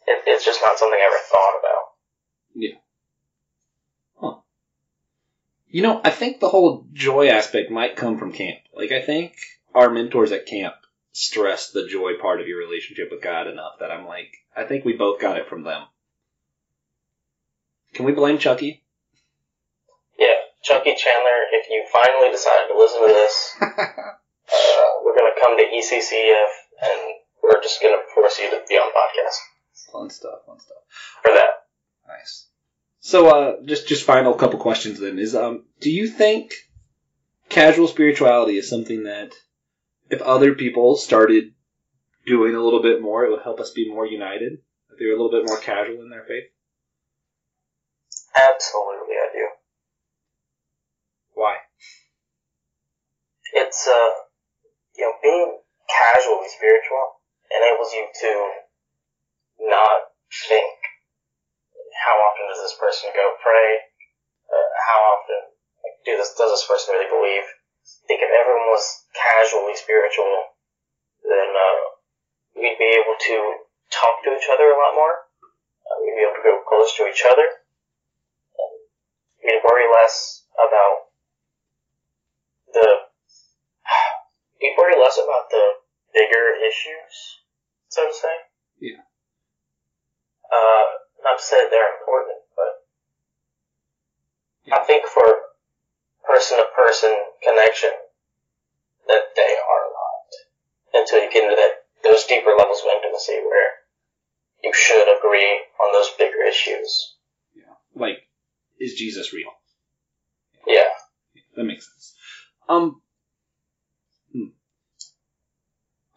It, 0.07 0.23
it's 0.25 0.43
just 0.43 0.61
not 0.65 0.79
something 0.79 0.97
I 0.99 1.05
ever 1.05 1.23
thought 1.29 1.59
about. 1.59 1.83
Yeah. 2.55 2.77
Huh. 4.19 4.41
You 5.67 5.83
know, 5.83 6.01
I 6.03 6.09
think 6.09 6.39
the 6.39 6.49
whole 6.49 6.87
joy 6.91 7.27
aspect 7.27 7.69
might 7.69 7.97
come 7.97 8.17
from 8.17 8.33
camp. 8.33 8.57
Like, 8.73 8.91
I 8.91 9.03
think 9.03 9.35
our 9.75 9.91
mentors 9.91 10.31
at 10.31 10.47
camp 10.47 10.73
stressed 11.11 11.73
the 11.73 11.87
joy 11.87 12.13
part 12.19 12.41
of 12.41 12.47
your 12.47 12.57
relationship 12.57 13.09
with 13.11 13.21
God 13.21 13.45
enough 13.45 13.73
that 13.79 13.91
I'm 13.91 14.07
like, 14.07 14.31
I 14.55 14.63
think 14.63 14.85
we 14.85 14.93
both 14.93 15.21
got 15.21 15.37
it 15.37 15.47
from 15.47 15.61
them. 15.61 15.83
Can 17.93 18.05
we 18.05 18.11
blame 18.13 18.39
Chucky? 18.39 18.83
Yeah, 20.17 20.33
Chucky 20.63 20.95
Chandler, 20.95 21.39
if 21.53 21.67
you 21.69 21.85
finally 21.91 22.31
decided 22.31 22.67
to 22.71 22.77
listen 22.77 23.01
to 23.01 23.13
this, 23.13 23.55
uh, 23.61 24.89
we're 25.03 25.17
going 25.17 25.31
to 25.33 25.41
come 25.41 25.57
to 25.57 25.63
ECCF 25.63 26.51
and 26.83 26.99
we're 27.43 27.61
just 27.61 27.81
going 27.81 27.95
to 27.95 28.03
force 28.13 28.39
you 28.39 28.49
to 28.51 28.61
be 28.67 28.75
on 28.75 28.89
podcast 28.91 29.37
Fun 29.91 30.09
stuff, 30.09 30.39
fun 30.45 30.59
stuff. 30.59 30.77
for 31.23 31.33
that. 31.33 31.65
Nice. 32.07 32.47
So, 32.99 33.27
uh, 33.29 33.55
just 33.65 33.87
just 33.87 34.03
final 34.03 34.33
couple 34.33 34.59
questions 34.59 34.99
then 34.99 35.17
is 35.19 35.35
um, 35.35 35.63
do 35.79 35.89
you 35.89 36.07
think 36.09 36.51
casual 37.47 37.87
spirituality 37.87 38.57
is 38.57 38.69
something 38.69 39.03
that 39.03 39.31
if 40.09 40.21
other 40.21 40.55
people 40.55 40.97
started 40.97 41.53
doing 42.25 42.55
a 42.55 42.61
little 42.61 42.81
bit 42.81 43.01
more, 43.01 43.23
it 43.23 43.31
would 43.31 43.43
help 43.43 43.59
us 43.61 43.71
be 43.71 43.89
more 43.89 44.05
united? 44.05 44.53
If 44.91 44.99
they 44.99 45.05
were 45.05 45.13
a 45.13 45.21
little 45.21 45.31
bit 45.31 45.47
more 45.47 45.59
casual 45.59 46.01
in 46.01 46.09
their 46.09 46.25
faith. 46.27 46.49
Absolutely, 48.35 49.15
I 49.15 49.29
do. 49.33 49.47
Why? 51.33 51.55
It's, 53.53 53.87
uh, 53.87 54.09
you 54.95 55.05
know, 55.05 55.15
being 55.23 55.59
casually 55.87 56.49
spiritual 56.51 57.21
enables 57.47 57.93
you 57.93 58.03
to 58.03 58.31
not 59.71 60.11
think, 60.49 60.67
how 61.95 62.15
often 62.27 62.47
does 62.51 62.61
this 62.61 62.75
person 62.79 63.09
go 63.15 63.35
pray? 63.39 63.69
Uh, 64.51 64.69
how 64.87 64.99
often 65.15 65.41
like, 65.83 65.97
do 66.05 66.17
this, 66.17 66.35
does 66.35 66.51
this 66.51 66.67
person 66.67 66.95
really 66.95 67.09
believe? 67.09 67.47
Think 68.07 68.19
if 68.19 68.31
everyone 68.31 68.67
was 68.67 68.83
casually 69.15 69.75
spiritual, 69.75 70.59
then, 71.23 71.49
uh, 71.55 71.79
we'd 72.59 72.79
be 72.79 72.91
able 72.99 73.15
to 73.15 73.37
talk 73.91 74.23
to 74.23 74.35
each 74.35 74.51
other 74.51 74.67
a 74.71 74.77
lot 74.77 74.95
more. 74.95 75.23
Uh, 75.87 75.95
we'd 76.03 76.19
be 76.19 76.25
able 76.27 76.35
to 76.35 76.43
go 76.43 76.59
close 76.67 76.91
to 76.99 77.07
each 77.07 77.23
other. 77.23 77.47
We'd 79.39 79.63
worry 79.63 79.87
less 79.87 80.43
about 80.59 81.07
the 82.73 83.06
we 84.61 84.75
worry 84.77 84.95
less 84.99 85.17
about 85.17 85.49
the 85.49 85.63
bigger 86.13 86.55
issues, 86.61 87.13
so 87.89 88.07
to 88.07 88.13
say. 88.13 88.35
Yeah. 88.79 89.01
Uh, 90.51 90.85
not 91.23 91.37
to 91.39 91.43
say 91.43 91.57
that 91.57 91.69
they're 91.71 91.97
important, 91.99 92.39
but 92.55 92.73
I 94.73 94.83
think 94.85 95.05
for 95.05 95.23
person 96.25 96.57
to 96.57 96.65
person 96.75 97.13
connection, 97.43 97.91
that 99.07 99.35
they 99.35 99.53
are 99.55 99.85
not. 99.91 101.01
Until 101.01 101.23
you 101.23 101.31
get 101.31 101.43
into 101.43 101.55
that 101.55 101.87
those 102.03 102.25
deeper 102.25 102.51
levels 102.57 102.79
of 102.81 102.91
intimacy 102.95 103.39
where 103.43 103.71
you 104.63 104.73
should 104.73 105.07
agree 105.17 105.61
on 105.83 105.93
those 105.93 106.09
bigger 106.17 106.43
issues. 106.47 107.15
Yeah. 107.55 107.73
Like, 107.95 108.17
is 108.79 108.95
Jesus 108.95 109.33
real? 109.33 109.51
Yeah. 110.65 110.89
That 111.55 111.63
makes 111.63 111.85
sense. 111.91 112.15
Um. 112.69 113.01
hmm. 114.31 114.51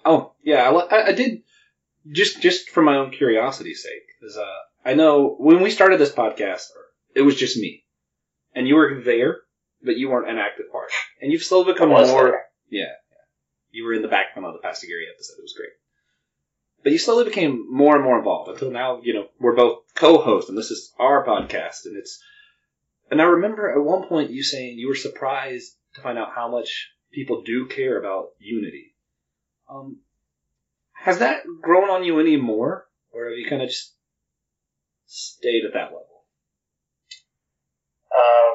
Oh 0.04 0.32
yeah, 0.42 0.68
I, 0.68 1.08
I, 1.08 1.12
did 1.12 1.42
just 2.10 2.40
just 2.40 2.70
for 2.70 2.82
my 2.82 2.96
own 2.96 3.10
curiosity's 3.10 3.82
sake, 3.82 4.06
because 4.18 4.36
uh, 4.36 4.44
I 4.84 4.94
know 4.94 5.36
when 5.38 5.62
we 5.62 5.70
started 5.70 6.00
this 6.00 6.12
podcast, 6.12 6.66
it 7.14 7.22
was 7.22 7.36
just 7.36 7.58
me, 7.58 7.84
and 8.54 8.66
you 8.66 8.76
were 8.76 9.00
there, 9.04 9.38
but 9.82 9.96
you 9.96 10.08
weren't 10.08 10.30
an 10.30 10.38
active 10.38 10.70
part, 10.72 10.90
and 11.20 11.30
you've 11.30 11.42
slowly 11.42 11.72
become 11.72 11.90
more. 11.90 12.04
there. 12.04 12.44
Yeah, 12.70 12.84
yeah, 12.84 13.24
you 13.70 13.84
were 13.84 13.94
in 13.94 14.02
the 14.02 14.08
background 14.08 14.46
of 14.46 14.54
the 14.54 14.66
Pastor 14.66 14.86
Gary 14.86 15.06
episode. 15.12 15.38
It 15.38 15.42
was 15.42 15.54
great, 15.56 15.70
but 16.82 16.92
you 16.92 16.98
slowly 16.98 17.24
became 17.24 17.66
more 17.70 17.94
and 17.94 18.04
more 18.04 18.18
involved 18.18 18.50
until 18.50 18.70
now. 18.70 19.00
You 19.02 19.14
know, 19.14 19.26
we're 19.38 19.56
both 19.56 19.82
co-hosts, 19.94 20.48
and 20.48 20.58
this 20.58 20.70
is 20.70 20.92
our 20.98 21.26
podcast, 21.26 21.84
and 21.84 21.96
it's. 21.96 22.22
And 23.10 23.20
I 23.20 23.24
remember 23.24 23.68
at 23.68 23.84
one 23.84 24.06
point 24.06 24.30
you 24.30 24.44
saying 24.44 24.78
you 24.78 24.86
were 24.86 24.94
surprised 24.94 25.72
to 25.94 26.00
find 26.00 26.16
out 26.16 26.32
how 26.32 26.48
much 26.48 26.88
people 27.12 27.42
do 27.42 27.66
care 27.66 27.98
about 27.98 28.28
unity. 28.38 28.94
Um, 29.70 30.02
has 30.98 31.18
that 31.20 31.46
grown 31.62 31.88
on 31.88 32.02
you 32.02 32.18
any 32.18 32.36
more, 32.36 32.88
or 33.12 33.30
have 33.30 33.38
you 33.38 33.48
kind 33.48 33.62
of 33.62 33.68
just 33.68 33.94
stayed 35.06 35.64
at 35.64 35.72
that 35.72 35.94
level? 35.94 36.26
Uh, 38.10 38.50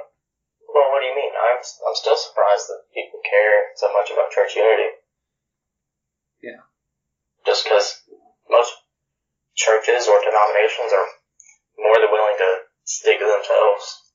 well, 0.68 0.92
what 0.92 1.00
do 1.00 1.08
you 1.08 1.16
mean? 1.16 1.32
I'm 1.32 1.64
I'm 1.64 1.96
still 1.96 2.20
surprised 2.20 2.68
that 2.68 2.92
people 2.92 3.24
care 3.24 3.72
so 3.80 3.88
much 3.96 4.12
about 4.12 4.36
church 4.36 4.60
unity. 4.60 4.92
Yeah. 6.44 6.68
Just 7.48 7.64
because 7.64 8.04
most 8.52 8.76
churches 9.56 10.12
or 10.12 10.20
denominations 10.20 10.92
are 10.92 11.08
more 11.80 11.96
than 11.96 12.12
willing 12.12 12.38
to 12.38 12.50
stick 12.84 13.20
to 13.20 13.26
themselves. 13.26 14.12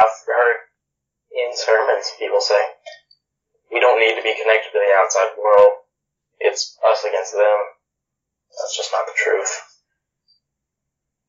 I've 0.00 0.18
heard 0.24 0.56
in 1.30 1.52
sermons 1.52 2.10
people 2.18 2.40
say, 2.40 2.60
"We 3.70 3.78
don't 3.78 4.00
need 4.00 4.16
to 4.16 4.24
be 4.24 4.34
connected 4.34 4.72
to 4.72 4.80
the 4.80 4.92
outside 4.96 5.36
world. 5.36 5.81
It's 6.42 6.78
us 6.82 7.04
against 7.04 7.32
them." 7.32 7.58
That's 8.52 8.76
just 8.76 8.92
not 8.92 9.06
the 9.06 9.16
truth. 9.16 9.52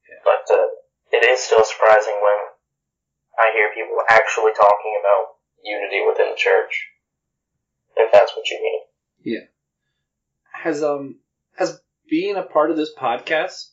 Yeah. 0.09 0.19
But 0.25 0.43
uh, 0.53 0.67
it 1.11 1.23
is 1.29 1.39
still 1.39 1.63
surprising 1.63 2.19
when 2.19 2.39
I 3.39 3.53
hear 3.55 3.71
people 3.73 3.97
actually 4.09 4.51
talking 4.53 4.99
about 4.99 5.37
unity 5.63 6.03
within 6.05 6.31
the 6.31 6.37
church. 6.37 6.89
If 7.95 8.11
that's 8.11 8.35
what 8.35 8.49
you 8.49 8.59
mean. 8.61 8.81
Yeah. 9.23 9.47
Has 10.51 10.83
um 10.83 11.19
has 11.55 11.79
being 12.09 12.35
a 12.35 12.43
part 12.43 12.71
of 12.71 12.77
this 12.77 12.93
podcast 12.93 13.69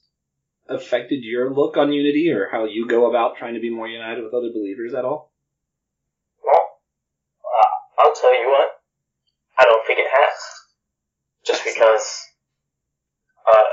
affected 0.68 1.24
your 1.24 1.52
look 1.52 1.76
on 1.76 1.92
unity, 1.92 2.30
or 2.30 2.48
how 2.50 2.64
you 2.64 2.86
go 2.86 3.08
about 3.10 3.36
trying 3.36 3.54
to 3.54 3.60
be 3.60 3.70
more 3.70 3.88
united 3.88 4.22
with 4.22 4.34
other 4.34 4.50
believers 4.52 4.94
at 4.94 5.04
all? 5.04 5.32
Well, 6.44 6.78
uh, 7.44 8.02
I'll 8.02 8.14
tell 8.14 8.40
you 8.40 8.48
what. 8.48 8.68
I 9.58 9.64
don't 9.64 9.86
think 9.86 9.98
it 9.98 10.06
has. 10.08 10.60
Just 11.46 11.64
because, 11.64 12.26
uh, 13.48 13.70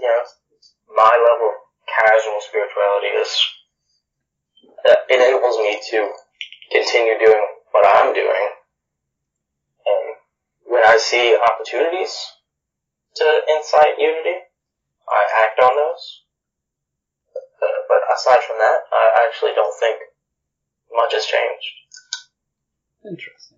you 0.00 0.06
know, 0.06 0.22
my 0.94 1.10
level 1.10 1.50
of 1.50 1.58
casual 1.86 2.38
spirituality 2.40 3.08
is 3.18 3.30
uh, 4.88 4.94
enables 5.10 5.58
me 5.58 5.80
to 5.90 6.12
continue 6.70 7.18
doing 7.18 7.46
what 7.72 7.84
I'm 7.96 8.14
doing, 8.14 8.48
and 9.86 10.04
when 10.66 10.82
I 10.86 10.96
see 10.98 11.36
opportunities 11.36 12.14
to 13.16 13.40
incite 13.56 13.98
unity, 13.98 14.46
I 15.08 15.20
act 15.44 15.60
on 15.62 15.76
those. 15.76 16.22
Uh, 17.34 17.66
but 17.88 17.98
aside 18.14 18.44
from 18.46 18.58
that, 18.58 18.86
I 18.92 19.26
actually 19.26 19.52
don't 19.54 19.74
think 19.80 19.98
much 20.92 21.12
has 21.14 21.24
changed. 21.26 21.68
Interesting. 23.04 23.57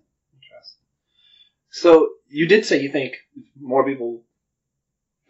So 1.71 2.09
you 2.27 2.47
did 2.47 2.65
say 2.65 2.81
you 2.81 2.91
think 2.91 3.15
more 3.59 3.85
people 3.85 4.23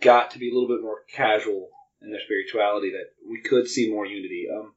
got 0.01 0.31
to 0.31 0.39
be 0.39 0.49
a 0.49 0.53
little 0.53 0.67
bit 0.67 0.81
more 0.81 1.05
casual 1.13 1.69
in 2.01 2.09
their 2.09 2.21
spirituality, 2.25 2.91
that 2.91 3.13
we 3.29 3.41
could 3.41 3.67
see 3.67 3.89
more 3.89 4.05
unity. 4.05 4.47
Um, 4.51 4.73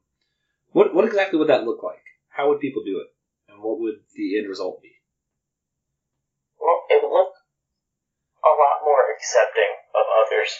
what 0.71 0.93
what 0.93 1.05
exactly 1.05 1.39
would 1.39 1.49
that 1.49 1.65
look 1.65 1.81
like? 1.81 2.05
How 2.29 2.49
would 2.49 2.59
people 2.59 2.83
do 2.85 3.01
it, 3.01 3.07
and 3.51 3.63
what 3.63 3.79
would 3.79 3.95
the 4.13 4.37
end 4.37 4.47
result 4.47 4.81
be? 4.83 4.93
Well, 6.61 6.85
it 6.89 7.01
would 7.01 7.09
look 7.09 7.33
a 8.45 8.53
lot 8.53 8.85
more 8.85 9.09
accepting 9.17 9.73
of 9.97 10.05
others. 10.21 10.53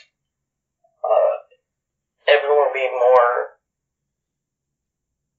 Uh, 1.06 2.34
everyone 2.34 2.66
would 2.66 2.74
be 2.74 2.90
more 2.90 3.62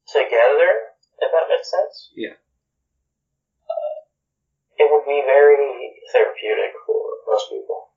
together, 0.06 0.94
if 1.18 1.28
that 1.34 1.50
makes 1.50 1.70
sense. 1.70 2.12
Yeah. 2.14 2.38
It 4.78 4.88
would 4.90 5.04
be 5.06 5.22
very 5.24 5.92
therapeutic 6.12 6.74
for 6.86 7.02
most 7.26 7.50
people. 7.50 7.88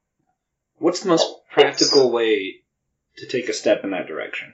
What's 0.77 1.01
the 1.01 1.09
most 1.09 1.35
practical 1.51 2.11
way 2.11 2.61
to 3.17 3.27
take 3.27 3.49
a 3.49 3.53
step 3.53 3.83
in 3.83 3.91
that 3.91 4.07
direction? 4.07 4.53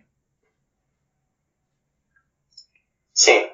See, 3.14 3.48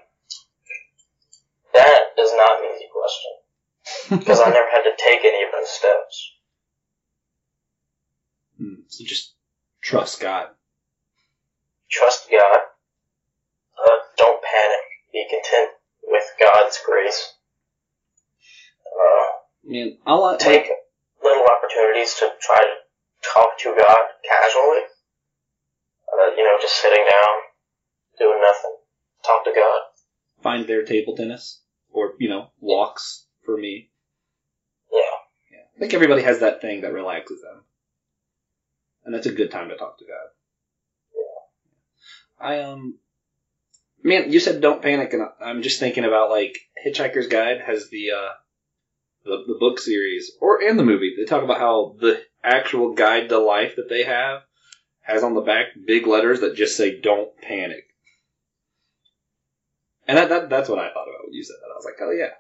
that 1.74 2.00
is 2.18 2.32
not 2.34 2.60
an 2.60 2.76
easy 2.76 2.88
question 2.92 4.20
because 4.20 4.40
I 4.40 4.50
never 4.50 4.70
had 4.70 4.84
to 4.84 4.96
take 4.98 5.24
any 5.26 5.44
of 5.44 5.50
those 5.52 5.70
steps. 5.70 6.32
Hmm, 8.58 8.82
so 8.88 9.04
just 9.06 9.34
trust 9.82 10.22
God. 10.22 10.48
Trust 11.90 12.30
God. 12.32 12.58
Uh, 13.78 13.98
don't 14.18 14.42
panic. 14.42 14.86
Be 15.12 15.26
content 15.30 15.72
with 16.04 16.24
God's 16.40 16.80
grace. 16.86 17.34
Uh, 18.92 19.26
Man, 19.64 19.98
all 20.06 20.26
I 20.26 20.38
take 20.38 20.68
little 21.24 21.46
opportunities 21.46 22.14
to 22.16 22.30
try 22.42 22.58
to 22.58 23.30
talk 23.34 23.58
to 23.60 23.76
God 23.78 24.00
casually. 24.28 24.82
Uh, 26.12 26.36
you 26.36 26.44
know, 26.44 26.58
just 26.62 26.82
sitting 26.82 27.06
down, 27.10 27.36
doing 28.20 28.42
nothing. 28.42 28.76
Talk 29.26 29.46
to 29.46 29.52
God. 29.56 29.82
find 30.42 30.68
their 30.68 30.84
table 30.84 31.16
tennis 31.16 31.62
or 31.92 32.14
you 32.20 32.28
know 32.30 32.50
walks 32.60 33.26
for 33.46 33.56
me. 33.58 33.90
Yeah. 34.92 35.00
yeah. 35.52 35.64
I 35.76 35.80
think 35.80 35.94
everybody 35.94 36.24
has 36.24 36.40
that 36.40 36.62
thing 36.62 36.82
that 36.82 36.94
relaxes 36.94 37.42
them, 37.42 37.64
and 39.06 39.14
that's 39.14 39.28
a 39.28 39.32
good 39.32 39.52
time 39.52 39.70
to 39.70 39.78
talk 39.78 40.00
to 40.00 40.06
God. 40.06 40.30
Yeah. 42.42 42.48
I 42.48 42.62
um, 42.64 42.98
man, 44.04 44.32
you 44.32 44.40
said 44.40 44.62
don't 44.62 44.82
panic, 44.82 45.14
and 45.14 45.24
I'm 45.40 45.62
just 45.62 45.80
thinking 45.80 46.04
about 46.04 46.30
like 46.32 46.58
Hitchhiker's 46.86 47.28
Guide 47.28 47.62
has 47.66 47.90
the 47.90 48.12
uh, 48.12 48.30
the 49.24 49.44
the 49.48 49.58
book 49.60 49.80
series 49.80 50.32
or 50.40 50.62
and 50.62 50.78
the 50.78 50.84
movie. 50.86 51.14
They 51.18 51.26
talk 51.26 51.44
about 51.44 51.60
how 51.60 51.96
the 52.00 52.22
actual 52.44 52.94
guide 52.94 53.30
to 53.30 53.40
life 53.40 53.76
that 53.76 53.90
they 53.90 54.04
have 54.04 54.42
has 55.02 55.24
on 55.24 55.34
the 55.34 55.42
back 55.42 55.68
big 55.86 56.08
letters 56.08 56.42
that 56.42 56.56
just 56.56 56.78
say 56.78 57.00
"Don't 57.00 57.36
panic." 57.42 57.86
And 60.08 60.18
that, 60.18 60.30
that 60.30 60.50
that's 60.50 60.70
what 60.70 60.80
I 60.80 60.92
thought 60.92 61.08
about 61.08 61.26
when 61.26 61.34
you 61.34 61.44
said 61.44 61.58
that. 61.62 61.72
I 61.72 61.76
was 61.78 61.86
like, 61.86 62.02
oh 62.02 62.12
yeah, 62.12 62.36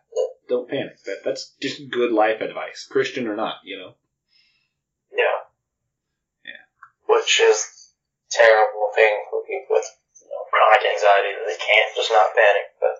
don't 0.49 0.67
panic. 0.69 1.01
That 1.05 1.23
that's 1.23 1.55
just 1.61 1.89
good 1.89 2.11
life 2.11 2.41
advice, 2.41 2.87
Christian 2.89 3.27
or 3.27 3.35
not, 3.35 3.63
you 3.63 3.77
know. 3.77 3.95
Yeah. 5.15 5.47
Yeah. 6.43 6.63
Which 7.07 7.39
is 7.39 7.93
a 8.27 8.31
terrible 8.31 8.91
thing 8.95 9.23
for 9.29 9.43
people 9.47 9.77
with 9.77 9.87
you 10.19 10.27
know, 10.27 10.43
chronic 10.51 10.83
anxiety 10.83 11.31
that 11.31 11.47
they 11.47 11.59
can't 11.59 11.95
just 11.95 12.11
not 12.11 12.35
panic, 12.35 12.67
but 12.79 12.95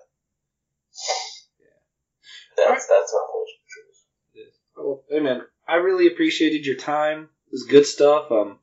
Yeah. 1.60 1.78
that's, 2.56 2.86
that's 2.86 3.12
unfortunate. 3.12 3.61
Well, 4.76 5.02
hey 5.08 5.20
man, 5.20 5.42
I 5.68 5.76
really 5.76 6.06
appreciated 6.06 6.66
your 6.66 6.76
time. 6.76 7.28
It 7.46 7.52
was 7.52 7.66
good 7.68 7.86
stuff. 7.86 8.30
Um, 8.30 8.58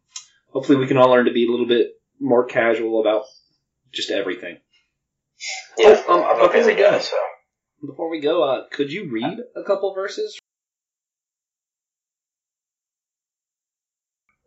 hopefully 0.52 0.78
we 0.78 0.88
can 0.88 0.98
all 0.98 1.10
learn 1.10 1.26
to 1.26 1.32
be 1.34 1.48
a 1.48 1.52
little 1.52 1.68
bit 1.68 1.92
more 2.20 2.46
casual 2.46 3.02
about 3.02 3.24
just 3.94 4.10
everything. 4.12 4.58
Yeah, 5.78 6.02
Oh, 6.08 6.24
um, 6.24 6.36
before 6.38 6.52
busy 6.54 6.74
we 6.74 6.78
go. 6.80 7.00
so. 7.00 7.16
Before 7.86 8.10
we 8.10 8.20
go, 8.20 8.44
uh, 8.44 8.64
could 8.72 8.92
you 8.92 9.10
read 9.10 9.38
a 9.56 9.64
couple 9.64 9.94
verses? 9.94 10.38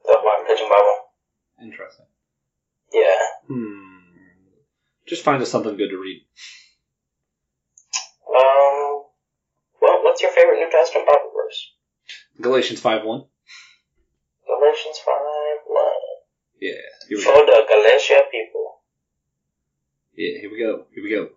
The 0.05 0.19
Hawaiian 0.21 0.47
Pidgin 0.47 0.69
Bible. 0.69 0.99
Interesting. 1.63 2.07
Yeah. 2.93 3.27
Hmm. 3.49 3.99
Just 5.07 5.25
find 5.25 5.41
us 5.43 5.51
something 5.51 5.77
good 5.79 5.89
to 5.89 5.97
read. 5.97 6.23
Um, 8.29 8.92
what's 10.23 10.37
your 10.37 10.45
favorite 10.45 10.61
New 10.63 10.71
Testament 10.71 11.07
Bible 11.09 11.31
verse? 11.35 11.73
Galatians 12.41 12.81
five 12.81 13.05
one. 13.05 13.25
Galatians 14.47 14.99
5 15.03 15.15
1. 15.67 15.85
Yeah. 16.61 16.79
Here 17.09 17.19
we 17.19 17.23
For 17.25 17.33
go. 17.35 17.47
the 17.47 17.59
Galatia 17.67 18.21
people. 18.31 18.83
Yeah. 20.15 20.39
Here 20.39 20.51
we 20.51 20.59
go. 20.59 20.87
Here 20.95 21.03
we 21.03 21.11
go. 21.11 21.35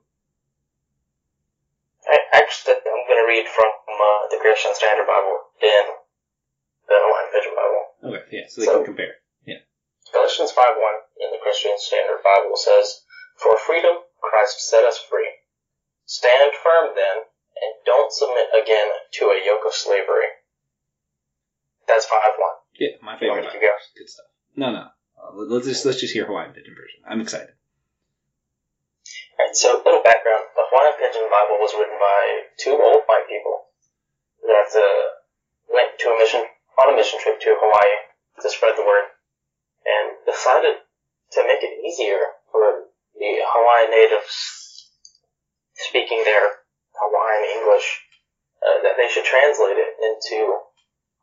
I, 2.06 2.18
actually, 2.38 2.76
I'm 2.86 3.06
going 3.10 3.22
to 3.22 3.26
read 3.30 3.48
from 3.50 3.66
uh, 3.90 4.30
the 4.30 4.38
Christian 4.42 4.74
Standard 4.78 5.10
Bible 5.10 5.38
in 5.62 5.86
the 6.86 6.98
Hawaiian 7.02 7.30
Pidgin 7.34 7.56
Bible. 7.58 7.84
Okay. 8.14 8.26
Yeah. 8.30 8.46
So 8.50 8.62
they 8.62 8.68
So- 8.70 8.78
can 8.84 8.86
compare. 8.94 9.14
Yeah. 9.46 9.66
Galatians 10.14 10.52
5 10.54 10.62
1 10.62 11.26
in 11.26 11.28
the 11.34 11.42
Christian 11.42 11.74
Standard 11.82 12.22
Bible 12.22 12.54
says, 12.58 13.02
For 13.42 13.58
freedom 13.58 14.06
Christ 14.22 14.62
set 14.70 14.84
us 14.86 15.00
free. 15.02 15.30
Stand 16.06 16.54
firm 16.62 16.94
then, 16.94 17.26
and 17.62 17.72
don't 17.86 18.12
submit 18.12 18.48
again 18.56 18.90
to 19.20 19.26
a 19.32 19.40
yoke 19.46 19.64
of 19.66 19.74
slavery. 19.74 20.28
That's 21.88 22.06
5 22.06 22.20
1. 22.38 22.50
Yeah. 22.80 22.90
My 23.02 23.14
You 23.14 23.20
favorite. 23.20 23.52
to 23.52 23.60
go? 23.60 23.72
Good 23.98 24.10
stuff. 24.10 24.26
No, 24.56 24.72
no. 24.72 24.88
Uh, 25.16 25.32
let- 25.34 25.50
let's 25.50 25.68
just 25.68 25.86
let's 25.86 26.00
just 26.00 26.14
hear 26.14 26.26
Hawaiian 26.26 26.54
Pidgin 26.54 26.76
version. 26.76 27.02
I'm 27.08 27.22
excited. 27.22 27.54
Alright, 29.40 29.56
so 29.56 29.82
little 29.86 30.02
background. 30.04 30.46
The 30.56 30.64
Hawaiian 30.72 30.96
Pidgin 31.00 31.28
Bible 31.30 31.60
was 31.60 31.74
written 31.76 31.98
by 32.00 32.22
two 32.58 32.76
old 32.76 33.04
white 33.08 33.28
people 33.28 33.68
that 34.44 34.70
uh, 34.76 35.04
went 35.72 36.00
to 36.00 36.10
a 36.10 36.18
mission, 36.20 36.44
on 36.82 36.94
a 36.94 36.96
mission 36.96 37.20
trip 37.20 37.40
to 37.42 37.56
Hawaii 37.60 37.96
to 38.42 38.50
spread 38.50 38.76
the 38.78 38.84
word, 38.86 39.12
and 39.86 40.16
decided 40.26 40.84
to 41.32 41.40
make 41.48 41.64
it 41.64 41.80
easier 41.86 42.20
for 42.52 42.88
the 43.16 43.32
Hawaiian 43.44 43.92
natives 43.92 44.90
speaking 45.76 46.24
their 46.24 46.64
Hawaiian 47.00 47.60
English, 47.62 47.88
uh, 48.64 48.82
that 48.84 48.96
they 48.98 49.08
should 49.12 49.26
translate 49.26 49.78
it 49.78 49.92
into 50.00 50.38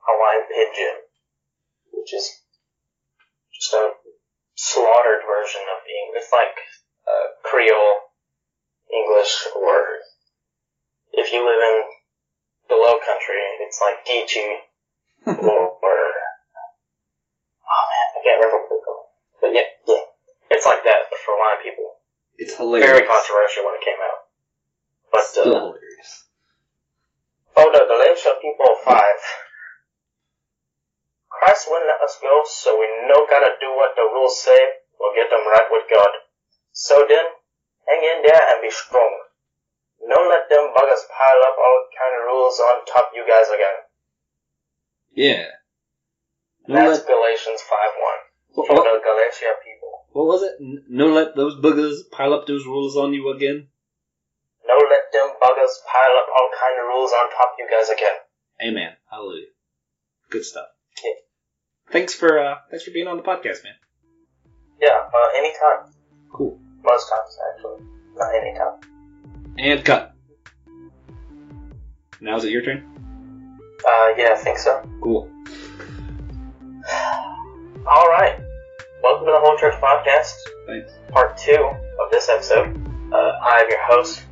Hawaiian 0.05 0.47
Pidgin, 0.49 0.97
which 1.93 2.13
is 2.15 2.29
just 3.55 3.73
a 3.75 3.93
slaughtered 4.55 5.23
version 5.27 5.63
of 5.69 5.81
English. 5.87 6.23
It's 6.25 6.33
like 6.33 6.55
uh, 7.09 7.27
Creole 7.43 8.13
English, 8.93 9.49
or 9.57 10.03
if 11.13 11.33
you 11.33 11.41
live 11.45 11.63
in 11.63 11.77
the 12.69 12.77
Low 12.77 12.97
Country, 13.01 13.41
it's 13.65 13.81
like 13.81 14.05
Geechee, 14.07 14.63
or, 15.27 15.35
or 15.83 15.99
oh 17.67 17.85
man, 17.91 18.07
I 18.15 18.21
can't 18.23 18.39
remember 18.39 18.65
what. 18.69 18.81
But 19.41 19.51
yeah, 19.55 19.67
yeah, 19.89 20.07
it's 20.51 20.67
like 20.67 20.85
that, 20.85 21.11
for 21.25 21.35
a 21.35 21.39
lot 21.39 21.59
of 21.59 21.65
people, 21.67 21.99
It's 22.39 22.55
hilarious. 22.57 22.87
very 22.87 23.07
controversial 23.07 23.67
when 23.67 23.75
it 23.75 23.85
came 23.85 23.99
out. 23.99 24.22
But 25.13 25.23
Still 25.29 25.53
uh, 25.53 25.61
hilarious. 25.77 26.11
oh 27.61 27.69
no, 27.69 27.79
the 27.79 27.85
Galatia 27.87 28.33
people 28.41 28.65
of 28.73 28.81
five. 28.85 29.21
Christ 31.29 31.69
wouldn't 31.69 31.89
let 31.89 32.01
us 32.01 32.17
go, 32.23 32.43
so 32.49 32.77
we 32.81 32.87
know 33.09 33.27
gotta 33.29 33.53
do 33.61 33.69
what 33.77 33.93
the 33.97 34.09
rules 34.09 34.41
say. 34.41 34.57
We'll 34.99 35.15
get 35.17 35.29
them 35.29 35.45
right 35.45 35.69
with 35.71 35.85
God. 35.93 36.13
So 36.73 37.05
then, 37.09 37.25
hang 37.89 38.03
in 38.03 38.19
there 38.25 38.41
and 38.53 38.63
be 38.63 38.71
strong. 38.71 39.13
Don't 40.01 40.29
let 40.29 40.49
them 40.49 40.73
buggers 40.77 41.05
pile 41.09 41.43
up 41.47 41.57
all 41.59 41.79
kind 41.97 42.15
of 42.21 42.27
rules 42.27 42.59
on 42.61 42.85
top 42.87 43.11
you 43.15 43.25
guys 43.29 43.49
again. 43.49 43.79
Yeah. 45.15 45.47
No 46.69 46.77
That's 46.91 47.01
let, 47.01 47.07
Galatians 47.09 47.61
5 47.61 47.71
1. 47.71 48.19
what, 48.55 48.67
For 48.69 48.75
what, 48.77 48.85
the 48.85 49.01
Galatia 49.03 49.53
people. 49.65 50.07
what 50.13 50.27
was 50.27 50.43
it? 50.43 50.55
No 50.89 51.07
let 51.07 51.35
those 51.37 51.57
buggers 51.61 52.09
pile 52.11 52.35
up 52.35 52.47
those 52.47 52.67
rules 52.67 52.97
on 52.97 53.13
you 53.15 53.31
again. 53.31 53.69
No 54.67 54.75
let 54.79 55.13
them 55.13 55.29
buggers 55.43 55.75
pile 55.91 56.17
up 56.19 56.29
all 56.39 56.51
kind 56.59 56.79
of 56.81 56.87
rules 56.87 57.13
on 57.13 57.31
top 57.31 57.53
of 57.55 57.59
you 57.59 57.69
guys 57.71 57.89
again. 57.89 58.17
Amen. 58.63 58.93
Hallelujah. 59.11 59.47
Good 60.31 60.45
stuff. 60.45 60.67
Yeah. 61.05 61.11
Thanks 61.91 62.15
for 62.15 62.39
uh 62.39 62.57
thanks 62.71 62.85
for 62.85 62.91
being 62.93 63.07
on 63.09 63.17
the 63.17 63.23
podcast, 63.23 63.65
man. 63.65 63.75
Yeah, 64.81 64.99
uh, 64.99 65.39
anytime. 65.39 65.93
Cool. 66.33 66.59
Most 66.83 67.09
times, 67.09 67.39
actually. 67.55 67.87
Not 68.17 68.35
anytime. 68.35 68.81
And 69.59 69.85
cut. 69.85 70.15
Now 72.21 72.37
is 72.37 72.45
it 72.45 72.51
your 72.51 72.63
turn? 72.63 73.59
Uh, 73.87 74.09
yeah, 74.17 74.31
I 74.33 74.37
think 74.37 74.59
so. 74.59 74.83
Cool. 75.01 75.29
All 77.87 78.09
right. 78.09 78.39
Welcome 79.03 79.27
to 79.27 79.33
the 79.33 79.41
Whole 79.41 79.59
Church 79.59 79.75
Podcast, 79.81 80.35
Thanks. 80.67 80.93
part 81.11 81.37
two 81.37 81.57
of 81.57 82.11
this 82.13 82.29
episode. 82.29 82.77
Uh, 83.13 83.17
I 83.17 83.61
am 83.63 83.69
your 83.69 83.83
host, 83.85 84.23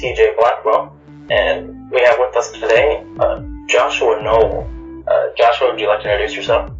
TJ 0.00 0.36
Blackwell, 0.38 0.96
and 1.28 1.90
we 1.90 2.00
have 2.00 2.16
with 2.18 2.34
us 2.34 2.50
today 2.52 3.04
uh, 3.18 3.42
Joshua 3.68 4.22
Knoll. 4.22 4.66
Uh, 5.06 5.26
Joshua, 5.36 5.70
would 5.70 5.78
you 5.78 5.88
like 5.88 6.02
to 6.02 6.10
introduce 6.10 6.34
yourself? 6.34 6.70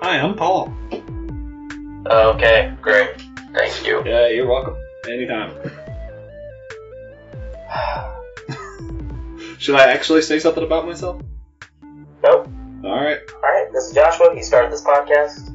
Hi, 0.00 0.18
I'm 0.20 0.34
Paul. 0.34 0.72
Okay, 2.06 2.72
great. 2.80 3.20
Thank 3.52 3.86
you. 3.86 4.02
Yeah, 4.06 4.28
you're 4.28 4.46
welcome. 4.46 4.76
Anytime. 5.06 5.52
Should 9.58 9.74
I 9.74 9.92
actually 9.92 10.22
say 10.22 10.38
something 10.38 10.64
about 10.64 10.86
myself? 10.86 11.20
Nope. 12.22 12.48
Alright. 12.82 13.18
All 13.34 13.40
right, 13.42 13.66
this 13.74 13.88
is 13.88 13.92
Joshua. 13.92 14.34
He 14.34 14.42
started 14.42 14.72
this 14.72 14.82
podcast. 14.82 15.54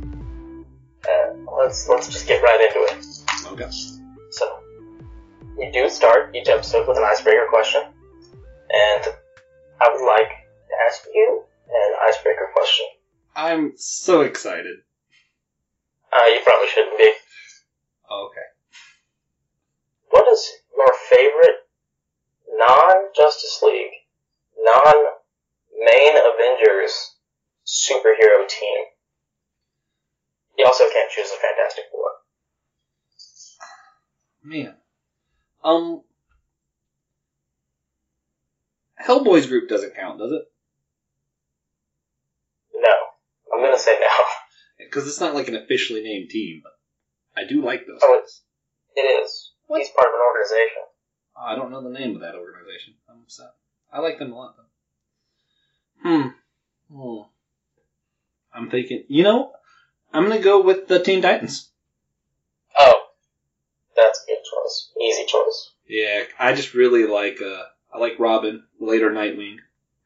Uh, 1.09 1.34
let's 1.57 1.89
let's 1.89 2.09
just 2.09 2.28
get 2.28 2.43
right 2.43 2.61
into 2.61 2.80
it. 2.93 3.05
Okay. 3.53 3.69
So, 4.30 4.62
we 5.58 5.70
do 5.72 5.89
start 5.89 6.36
each 6.36 6.47
episode 6.47 6.88
with 6.88 6.97
an 6.97 7.04
icebreaker 7.04 7.47
question, 7.49 7.82
and 7.84 9.04
I 9.82 9.89
would 9.91 10.06
like 10.06 10.30
to 10.30 10.74
ask 10.88 11.06
you 11.14 11.43
an 11.70 11.93
icebreaker 12.08 12.49
question. 12.54 12.86
I'm 13.36 13.74
so 13.76 14.22
excited. 14.22 14.78
Uh, 16.12 16.26
you 16.28 16.39
probably 16.45 16.68
shouldn't 16.70 16.97
be. 16.97 17.12
Okay. 18.12 18.47
what 20.10 20.32
is 20.32 20.51
your 20.76 20.88
favorite 21.10 21.68
non-Justice 22.47 23.62
League, 23.64 23.93
non-main 24.60 26.16
Avengers 26.16 27.16
superhero 27.66 28.47
team? 28.47 28.86
You 30.58 30.66
also 30.66 30.84
can't 30.93 31.10
choose 31.12 31.32
a 31.32 31.38
Fantastic 31.41 31.86
Four. 31.91 32.10
Man. 34.43 34.76
Um. 35.64 36.01
Hellboy's 39.05 39.47
group 39.47 39.68
doesn't 39.70 39.95
count, 39.95 40.20
does 40.20 40.32
it? 40.32 40.43
No. 42.74 42.89
I'm 43.53 43.64
gonna 43.64 43.78
say 43.80 43.97
no. 43.99 44.07
Because 44.78 45.07
it's 45.07 45.20
not 45.20 45.34
like 45.34 45.47
an 45.47 45.55
officially 45.55 46.03
named 46.03 46.30
team, 46.30 46.61
but 46.64 46.74
I 47.36 47.47
do 47.47 47.64
like 47.64 47.88
those 47.88 47.99
Oh, 48.03 48.20
guys. 48.22 48.41
It 48.95 49.01
is. 49.01 49.51
He's 49.68 49.89
part 49.89 50.07
of 50.07 50.14
an 50.14 50.20
organization. 50.22 50.82
Oh, 51.36 51.41
I 51.45 51.55
don't 51.55 51.72
know 51.72 51.82
the 51.82 51.89
name 51.97 52.16
of 52.16 52.22
that 52.22 52.36
organization. 52.36 52.93
I'm 53.09 53.22
upset. 53.24 53.53
I 53.91 53.99
like 54.01 54.20
them 54.20 54.34
a 54.34 54.36
lot, 54.36 54.55
though. 56.03 56.09
Hmm. 56.09 56.28
Hmm. 56.95 57.22
I'm 58.53 58.70
thinking, 58.70 59.05
you 59.07 59.24
know, 59.24 59.53
I'm 60.14 60.24
gonna 60.24 60.41
go 60.41 60.61
with 60.61 60.88
the 60.88 60.99
Teen 60.99 61.24
Titans. 61.24 61.72
That's 63.95 64.23
a 64.23 64.25
good 64.27 64.43
choice. 64.43 64.91
Easy 65.01 65.25
choice. 65.25 65.71
Yeah, 65.87 66.23
I 66.39 66.53
just 66.53 66.73
really 66.73 67.05
like, 67.05 67.39
uh, 67.41 67.63
I 67.93 67.99
like 67.99 68.17
Robin, 68.19 68.63
later 68.79 69.11
Nightwing. 69.11 69.57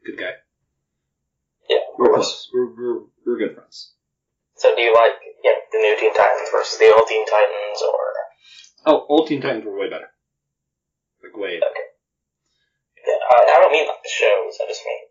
Good 0.05 0.17
guy. 0.17 0.33
Yeah, 1.69 1.77
We're 1.97 2.13
close. 2.13 2.49
We're, 2.53 2.67
we're, 2.75 2.99
we're 3.25 3.37
good 3.37 3.55
friends. 3.55 3.93
So 4.55 4.73
do 4.75 4.81
you 4.81 4.93
like 4.93 5.13
know, 5.43 5.51
the 5.71 5.77
new 5.77 5.95
Teen 5.99 6.13
Titans 6.15 6.49
versus 6.51 6.79
the 6.79 6.91
old 6.95 7.07
Teen 7.07 7.25
Titans, 7.25 7.81
or 7.85 7.99
Oh, 8.87 9.05
old 9.09 9.27
Teen 9.27 9.41
Titans 9.41 9.65
were 9.65 9.77
way 9.77 9.89
better. 9.89 10.07
Like, 11.23 11.35
way 11.37 11.59
better. 11.59 11.73
yeah, 13.05 13.13
I, 13.29 13.53
I 13.57 13.61
don't 13.61 13.71
mean 13.71 13.87
like 13.87 14.01
the 14.01 14.09
shows. 14.09 14.57
I 14.63 14.67
just 14.67 14.81
mean 14.85 15.03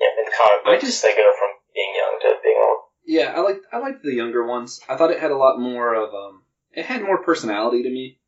yeah, 0.00 0.14
in 0.18 0.24
the 0.24 0.32
comic 0.36 0.60
I 0.66 0.70
books 0.74 0.84
just- 0.84 1.02
they 1.04 1.14
go 1.14 1.32
from 1.38 1.50
being 1.74 1.92
young 1.94 2.18
to 2.22 2.36
being 2.42 2.56
old. 2.62 2.78
Yeah, 3.04 3.32
I 3.36 3.40
like 3.40 3.60
I 3.72 3.78
liked 3.78 4.02
the 4.02 4.14
younger 4.14 4.46
ones. 4.46 4.80
I 4.88 4.96
thought 4.96 5.10
it 5.10 5.20
had 5.20 5.30
a 5.32 5.36
lot 5.36 5.58
more 5.60 5.94
of 5.94 6.14
um 6.14 6.42
it 6.72 6.84
had 6.84 7.02
more 7.02 7.22
personality 7.22 7.82
to 7.82 7.90
me. 7.90 8.18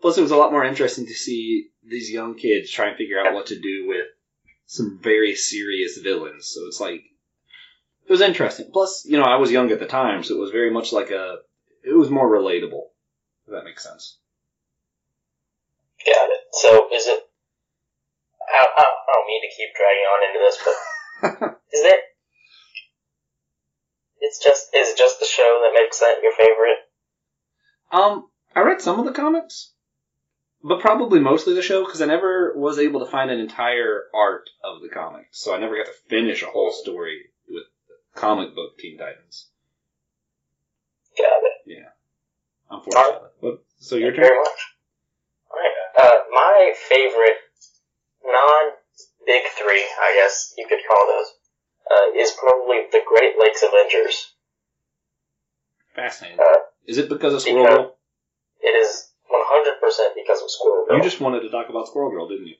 Plus 0.00 0.18
it 0.18 0.22
was 0.22 0.30
a 0.30 0.36
lot 0.36 0.52
more 0.52 0.64
interesting 0.64 1.06
to 1.06 1.14
see 1.14 1.68
these 1.84 2.10
young 2.10 2.36
kids 2.36 2.70
try 2.70 2.88
and 2.88 2.96
figure 2.96 3.18
out 3.18 3.34
what 3.34 3.46
to 3.46 3.58
do 3.58 3.86
with 3.88 4.06
some 4.66 4.98
very 5.02 5.34
serious 5.34 5.98
villains. 5.98 6.48
So 6.52 6.66
it's 6.66 6.80
like 6.80 7.02
it 8.06 8.12
was 8.12 8.20
interesting. 8.20 8.70
Plus, 8.72 9.04
you 9.04 9.16
know, 9.16 9.24
I 9.24 9.36
was 9.36 9.50
young 9.50 9.70
at 9.72 9.80
the 9.80 9.86
time, 9.86 10.22
so 10.22 10.34
it 10.34 10.40
was 10.40 10.50
very 10.50 10.70
much 10.70 10.92
like 10.92 11.10
a 11.10 11.38
it 11.82 11.96
was 11.96 12.10
more 12.10 12.28
relatable. 12.28 12.90
If 13.46 13.52
that 13.52 13.64
makes 13.64 13.84
sense. 13.84 14.18
Got 16.04 16.30
it. 16.30 16.40
So 16.52 16.88
is 16.92 17.06
it? 17.06 17.20
I, 18.42 18.66
I, 18.78 18.82
I 18.82 19.12
don't 19.14 19.26
mean 19.26 19.42
to 19.42 19.56
keep 19.56 19.74
dragging 19.74 20.06
on 20.06 20.26
into 20.28 20.40
this, 20.44 20.58
but 20.62 21.58
is 21.72 21.82
it? 21.82 22.00
It's 24.20 24.42
just 24.42 24.68
is 24.74 24.90
it 24.90 24.98
just 24.98 25.20
the 25.20 25.26
show 25.26 25.62
that 25.62 25.80
makes 25.80 26.00
that 26.00 26.22
your 26.22 26.32
favorite? 26.32 26.85
Um, 27.90 28.28
I 28.54 28.60
read 28.60 28.80
some 28.80 28.98
of 28.98 29.06
the 29.06 29.12
comics, 29.12 29.72
but 30.62 30.80
probably 30.80 31.20
mostly 31.20 31.54
the 31.54 31.62
show 31.62 31.84
because 31.84 32.02
I 32.02 32.06
never 32.06 32.54
was 32.56 32.78
able 32.78 33.00
to 33.00 33.10
find 33.10 33.30
an 33.30 33.40
entire 33.40 34.04
art 34.14 34.48
of 34.64 34.82
the 34.82 34.88
comic, 34.88 35.28
so 35.30 35.54
I 35.54 35.58
never 35.58 35.76
got 35.76 35.86
to 35.86 35.92
finish 36.08 36.42
a 36.42 36.46
whole 36.46 36.72
story 36.72 37.20
with 37.48 37.64
comic 38.14 38.54
book 38.54 38.78
Teen 38.78 38.98
Titans. 38.98 39.48
Got 41.16 41.42
it. 41.44 41.56
Unfortunately, 42.70 43.28
but 43.40 43.64
so 43.78 43.96
your 43.96 44.10
Thank 44.10 44.22
turn. 44.22 44.28
very 44.28 44.38
much. 44.38 44.60
Alright. 45.50 45.72
Uh, 45.98 46.18
my 46.32 46.74
favorite 46.88 47.38
non 48.24 48.72
big 49.24 49.44
three, 49.56 49.84
I 50.02 50.20
guess 50.20 50.54
you 50.58 50.66
could 50.68 50.80
call 50.88 51.06
those, 51.06 51.30
uh, 51.90 52.20
is 52.20 52.32
probably 52.32 52.86
the 52.90 53.02
Great 53.06 53.34
Lakes 53.38 53.62
Avengers. 53.62 54.34
Fascinating. 55.94 56.40
Uh, 56.40 56.58
Is 56.86 56.98
it 56.98 57.08
because 57.08 57.34
of 57.34 57.42
Squirrel 57.42 57.64
because- 57.64 57.76
Girl? 57.76 57.98
It 58.62 58.74
is 58.74 59.10
100% 59.30 60.14
because 60.14 60.42
of 60.42 60.50
Squirrel 60.50 60.86
Girl. 60.86 60.96
You 60.96 61.02
just 61.02 61.20
wanted 61.20 61.40
to 61.40 61.50
talk 61.50 61.68
about 61.68 61.86
Squirrel 61.88 62.10
Girl, 62.10 62.28
didn't 62.28 62.46
you? 62.46 62.56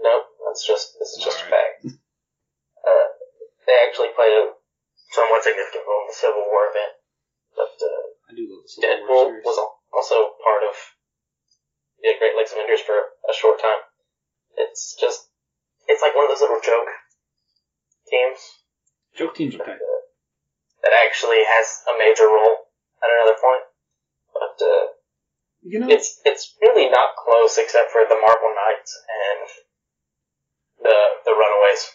No, 0.00 0.22
that's 0.46 0.66
just, 0.66 0.98
this 0.98 1.10
is 1.16 1.24
just 1.24 1.40
a 1.42 1.44
fact. 1.44 1.86
Uh, 2.78 3.08
they 3.66 3.76
actually 3.84 4.08
played 4.16 4.32
a 4.32 4.54
somewhat 5.12 5.42
significant 5.44 5.84
role 5.84 6.06
in 6.06 6.08
the 6.08 6.16
Civil 6.16 6.40
War 6.48 6.72
event, 6.72 6.94
but, 7.52 7.74
uh, 7.84 8.04
I 8.24 8.32
do 8.32 8.48
love 8.48 8.64
the 8.64 8.70
Civil 8.70 8.88
War 8.88 8.96
Deadpool 8.96 9.24
series. 9.28 9.44
was 9.44 9.58
also 9.92 10.16
part 10.40 10.62
of 10.64 10.72
the 12.00 12.14
Great 12.16 12.32
Lakes 12.38 12.54
Avengers 12.56 12.80
for 12.80 12.96
a 12.96 13.34
short 13.36 13.60
time. 13.60 13.82
It's 14.56 14.96
just, 14.96 15.28
it's 15.84 16.00
like 16.00 16.16
one 16.16 16.24
of 16.24 16.30
those 16.32 16.40
little 16.40 16.62
joke 16.64 16.88
teams 18.08 18.40
Joke 19.18 19.34
teams 19.36 19.54
are 19.56 19.68
tight. 19.68 19.82
that 20.80 20.94
actually 21.04 21.44
has 21.44 21.84
a 21.92 21.98
major 21.98 22.24
role 22.24 22.67
at 23.02 23.08
another 23.10 23.38
point. 23.40 23.64
But 24.32 24.64
uh, 24.64 24.84
You 25.62 25.80
know, 25.80 25.88
it's 25.88 26.20
it's 26.24 26.54
really 26.60 26.88
not 26.90 27.16
close 27.16 27.58
except 27.58 27.90
for 27.90 28.02
the 28.08 28.14
Marvel 28.14 28.52
Knights 28.54 28.92
and 29.08 29.48
the 30.84 30.98
the 31.24 31.32
Runaways. 31.32 31.92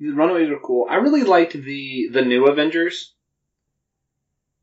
The 0.00 0.10
Runaways 0.12 0.50
are 0.50 0.60
cool. 0.64 0.86
I 0.88 0.96
really 0.96 1.22
liked 1.24 1.52
the 1.52 2.08
the 2.12 2.22
new 2.22 2.46
Avengers. 2.46 3.12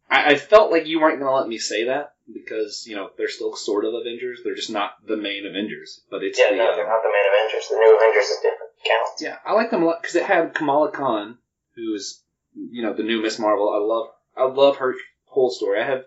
I, 0.10 0.32
I 0.32 0.36
felt 0.36 0.72
like 0.72 0.88
you 0.88 1.00
weren't 1.00 1.20
going 1.20 1.32
to 1.32 1.36
let 1.36 1.48
me 1.48 1.58
say 1.58 1.86
that 1.86 2.14
because 2.34 2.86
you 2.88 2.96
know 2.96 3.10
they're 3.18 3.30
still 3.30 3.56
sort 3.56 3.86
of 3.86 3.94
Avengers. 3.94 4.42
They're 4.44 4.56
just 4.56 4.70
not 4.72 4.92
the 5.08 5.18
main 5.18 5.46
Avengers, 5.46 6.02
but 6.10 6.24
it's 6.24 6.38
Yeah, 6.38 6.52
the 6.52 6.58
no, 6.58 6.70
um, 6.70 6.76
they're 6.76 6.88
not 6.88 7.02
the 7.02 7.10
main 7.10 7.28
Avengers. 7.34 7.68
The 7.70 7.76
new 7.76 7.96
Avengers 7.98 8.30
is 8.30 8.38
different. 8.38 8.72
Counts. 8.84 9.22
yeah. 9.22 9.38
I 9.46 9.54
like 9.54 9.70
them 9.70 9.84
a 9.84 9.86
lot 9.86 10.02
because 10.02 10.16
it 10.16 10.24
had 10.24 10.56
Kamala 10.56 10.92
Khan, 10.92 11.38
who's 11.76 12.24
you 12.56 12.82
know 12.84 12.94
the 12.94 13.04
new 13.04 13.22
Miss 13.22 13.38
Marvel. 13.40 13.70
I 13.70 13.78
love 13.78 14.08
I 14.36 14.52
love 14.52 14.78
her 14.78 14.96
whole 15.32 15.50
story. 15.50 15.82
I 15.82 15.86
have 15.86 16.04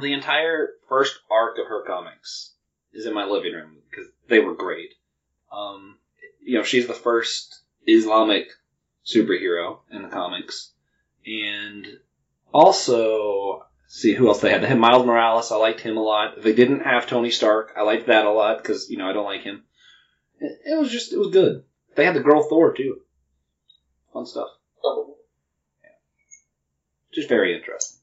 the 0.00 0.12
entire 0.12 0.70
first 0.88 1.18
arc 1.30 1.58
of 1.58 1.66
her 1.66 1.82
comics 1.84 2.52
is 2.92 3.06
in 3.06 3.14
my 3.14 3.24
living 3.24 3.54
room 3.54 3.78
because 3.90 4.06
they 4.28 4.38
were 4.38 4.54
great. 4.54 4.94
Um, 5.50 5.98
you 6.42 6.58
know, 6.58 6.64
she's 6.64 6.86
the 6.86 6.94
first 6.94 7.60
Islamic 7.86 8.48
superhero 9.04 9.78
in 9.90 10.02
the 10.02 10.08
comics, 10.08 10.72
and 11.26 11.86
also 12.52 13.64
see 13.86 14.14
who 14.14 14.28
else 14.28 14.40
they 14.40 14.50
had. 14.50 14.62
They 14.62 14.68
had 14.68 14.78
Miles 14.78 15.06
Morales. 15.06 15.50
I 15.50 15.56
liked 15.56 15.80
him 15.80 15.96
a 15.96 16.02
lot. 16.02 16.42
They 16.42 16.54
didn't 16.54 16.80
have 16.80 17.06
Tony 17.06 17.30
Stark. 17.30 17.72
I 17.76 17.82
liked 17.82 18.06
that 18.06 18.26
a 18.26 18.30
lot 18.30 18.58
because 18.58 18.90
you 18.90 18.98
know 18.98 19.08
I 19.08 19.12
don't 19.12 19.24
like 19.24 19.42
him. 19.42 19.64
It, 20.38 20.60
it 20.66 20.78
was 20.78 20.90
just 20.90 21.12
it 21.12 21.18
was 21.18 21.30
good. 21.30 21.64
They 21.94 22.04
had 22.04 22.14
the 22.14 22.20
girl 22.20 22.42
Thor 22.42 22.72
too. 22.72 23.00
Fun 24.12 24.26
stuff. 24.26 24.48
Just 27.12 27.28
very 27.28 27.54
interesting. 27.54 28.01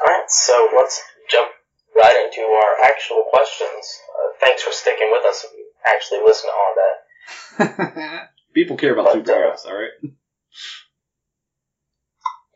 Alright, 0.00 0.30
so 0.30 0.68
let's 0.76 1.02
jump 1.28 1.50
right 1.94 2.24
into 2.24 2.40
our 2.40 2.84
actual 2.84 3.24
questions. 3.30 4.00
Uh, 4.08 4.32
thanks 4.40 4.62
for 4.62 4.72
sticking 4.72 5.10
with 5.12 5.24
us 5.26 5.44
if 5.44 5.52
you 5.56 5.66
actually 5.84 6.20
listen 6.24 6.48
to 6.48 6.54
all 6.54 6.74
that. 6.76 8.28
People 8.54 8.76
care 8.76 8.92
about 8.92 9.14
superheroes, 9.14 9.66
all 9.66 9.74
right. 9.76 10.12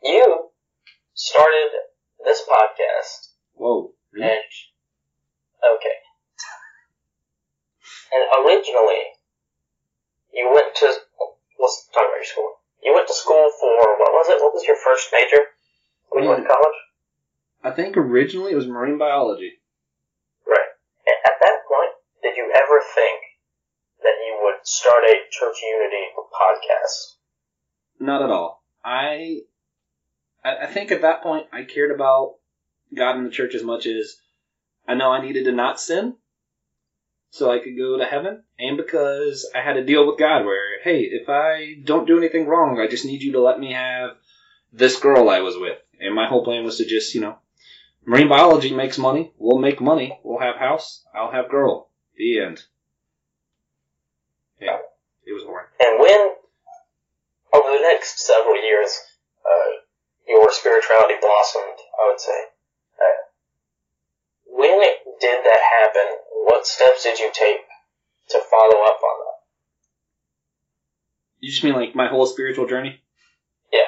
You 0.03 0.49
started 1.13 1.69
this 2.23 2.41
podcast, 2.47 3.33
Whoa. 3.53 3.93
Really? 4.13 4.29
and 4.29 4.41
okay, 5.75 5.97
and 8.13 8.45
originally 8.45 9.03
you 10.33 10.49
went 10.53 10.75
to 10.75 10.85
let's 11.59 11.89
talk 11.93 12.03
about 12.05 12.15
your 12.17 12.25
school. 12.25 12.53
You 12.83 12.93
went 12.93 13.07
to 13.07 13.13
school 13.13 13.49
for 13.59 13.73
what 13.97 14.13
was 14.13 14.29
it? 14.29 14.41
What 14.41 14.53
was 14.53 14.63
your 14.65 14.77
first 14.77 15.09
major 15.11 15.43
when 16.09 16.23
you 16.23 16.29
went 16.29 16.43
to 16.43 16.47
college? 16.47 16.77
I 17.63 17.71
think 17.71 17.97
originally 17.97 18.51
it 18.51 18.55
was 18.55 18.67
marine 18.67 18.97
biology. 18.97 19.53
Right. 20.45 20.71
And 21.05 21.17
at 21.25 21.39
that 21.41 21.59
point, 21.67 21.91
did 22.23 22.37
you 22.37 22.51
ever 22.53 22.81
think 22.95 23.19
that 24.01 24.15
you 24.25 24.39
would 24.43 24.65
start 24.65 25.03
a 25.03 25.15
Church 25.31 25.57
Unity 25.63 26.05
podcast? 26.31 27.15
Not 27.99 28.21
at 28.21 28.29
all. 28.29 28.63
I, 28.83 29.39
I 30.43 30.67
think 30.67 30.91
at 30.91 31.01
that 31.01 31.23
point 31.23 31.47
I 31.51 31.63
cared 31.63 31.91
about 31.91 32.35
God 32.95 33.17
and 33.17 33.25
the 33.25 33.31
church 33.31 33.53
as 33.55 33.63
much 33.63 33.85
as 33.85 34.15
I 34.87 34.93
know 34.93 35.11
I 35.11 35.21
needed 35.21 35.45
to 35.45 35.51
not 35.51 35.79
sin 35.79 36.15
so 37.31 37.51
I 37.51 37.59
could 37.59 37.77
go 37.77 37.97
to 37.97 38.05
heaven 38.05 38.43
and 38.57 38.77
because 38.77 39.49
I 39.53 39.61
had 39.61 39.77
a 39.77 39.85
deal 39.85 40.07
with 40.07 40.19
God 40.19 40.45
where, 40.45 40.81
hey, 40.83 41.01
if 41.01 41.27
I 41.27 41.75
don't 41.83 42.07
do 42.07 42.17
anything 42.17 42.47
wrong, 42.47 42.79
I 42.79 42.87
just 42.87 43.05
need 43.05 43.21
you 43.21 43.33
to 43.33 43.41
let 43.41 43.59
me 43.59 43.73
have 43.73 44.11
this 44.71 44.99
girl 44.99 45.29
I 45.29 45.41
was 45.41 45.57
with. 45.57 45.77
And 45.99 46.15
my 46.15 46.27
whole 46.27 46.43
plan 46.43 46.63
was 46.63 46.77
to 46.77 46.85
just, 46.85 47.13
you 47.13 47.21
know, 47.21 47.37
marine 48.07 48.29
biology 48.29 48.73
makes 48.73 48.97
money. 48.97 49.33
We'll 49.37 49.59
make 49.59 49.79
money. 49.79 50.19
We'll 50.23 50.39
have 50.39 50.55
house. 50.55 51.03
I'll 51.13 51.31
have 51.31 51.51
girl. 51.51 51.89
The 52.15 52.39
end. 52.39 52.63
Yeah. 54.59 54.77
It 55.25 55.33
was 55.33 55.43
boring. 55.43 55.67
And 55.83 55.99
when, 55.99 56.31
over 57.53 57.77
the 57.77 57.81
next 57.81 58.25
several 58.25 58.55
years, 58.55 58.97
uh, 59.45 59.81
your 60.27 60.51
spirituality 60.51 61.15
blossomed, 61.21 61.77
I 62.01 62.09
would 62.09 62.19
say, 62.19 62.39
uh, 62.97 63.17
when 64.47 64.79
did 65.19 65.43
that 65.43 65.59
happen? 65.81 66.17
What 66.45 66.65
steps 66.65 67.03
did 67.03 67.19
you 67.19 67.29
take 67.33 67.57
to 68.29 68.41
follow 68.49 68.83
up 68.83 68.99
on 69.03 69.19
that? 69.19 69.37
You 71.39 71.51
just 71.51 71.63
mean 71.63 71.73
like 71.73 71.93
my 71.93 72.07
whole 72.07 72.25
spiritual 72.25 72.67
journey? 72.67 73.01
Yeah. 73.71 73.79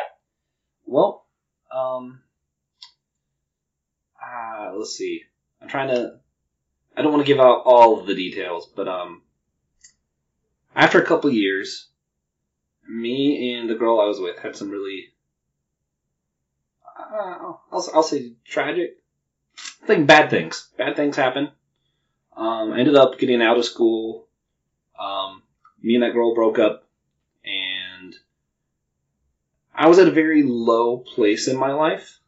Well, 0.86 1.26
um, 1.74 2.22
ah, 4.30 4.72
let's 4.76 4.96
see. 4.96 5.24
I'm 5.62 5.68
trying 5.68 5.90
to. 5.90 6.20
I 6.96 7.02
don't 7.02 7.12
want 7.12 7.26
to 7.26 7.32
give 7.32 7.40
out 7.40 7.64
all 7.66 8.00
of 8.00 8.08
the 8.08 8.16
details, 8.16 8.70
but 8.76 8.88
um, 8.88 9.22
after 10.76 11.02
a 11.02 11.06
couple 11.06 11.30
years, 11.30 11.88
me 12.88 13.54
and 13.54 13.70
the 13.70 13.76
girl 13.76 14.02
I 14.02 14.06
was 14.06 14.20
with 14.20 14.40
had 14.40 14.56
some 14.56 14.70
really, 14.70 15.06
uh, 16.98 17.54
I'll, 17.72 17.90
I'll 17.94 18.04
say 18.04 18.34
tragic, 18.46 18.98
I 19.84 19.86
think 19.86 20.08
bad 20.08 20.30
things. 20.30 20.70
Bad 20.78 20.96
things 20.96 21.16
happen. 21.16 21.52
Um, 22.36 22.74
I 22.74 22.80
ended 22.80 22.96
up 22.96 23.20
getting 23.20 23.42
out 23.42 23.58
of 23.58 23.66
school. 23.66 24.28
Um, 25.00 25.44
me 25.82 25.96
and 25.96 26.04
that 26.04 26.14
girl 26.14 26.36
broke 26.36 26.60
up, 26.60 26.88
and 27.46 28.16
I 29.74 29.88
was 29.88 30.00
at 30.00 30.08
a 30.08 30.12
very 30.12 30.44
low 30.44 30.98
place 30.98 31.48
in 31.48 31.58
my 31.58 31.72
life. 31.72 32.20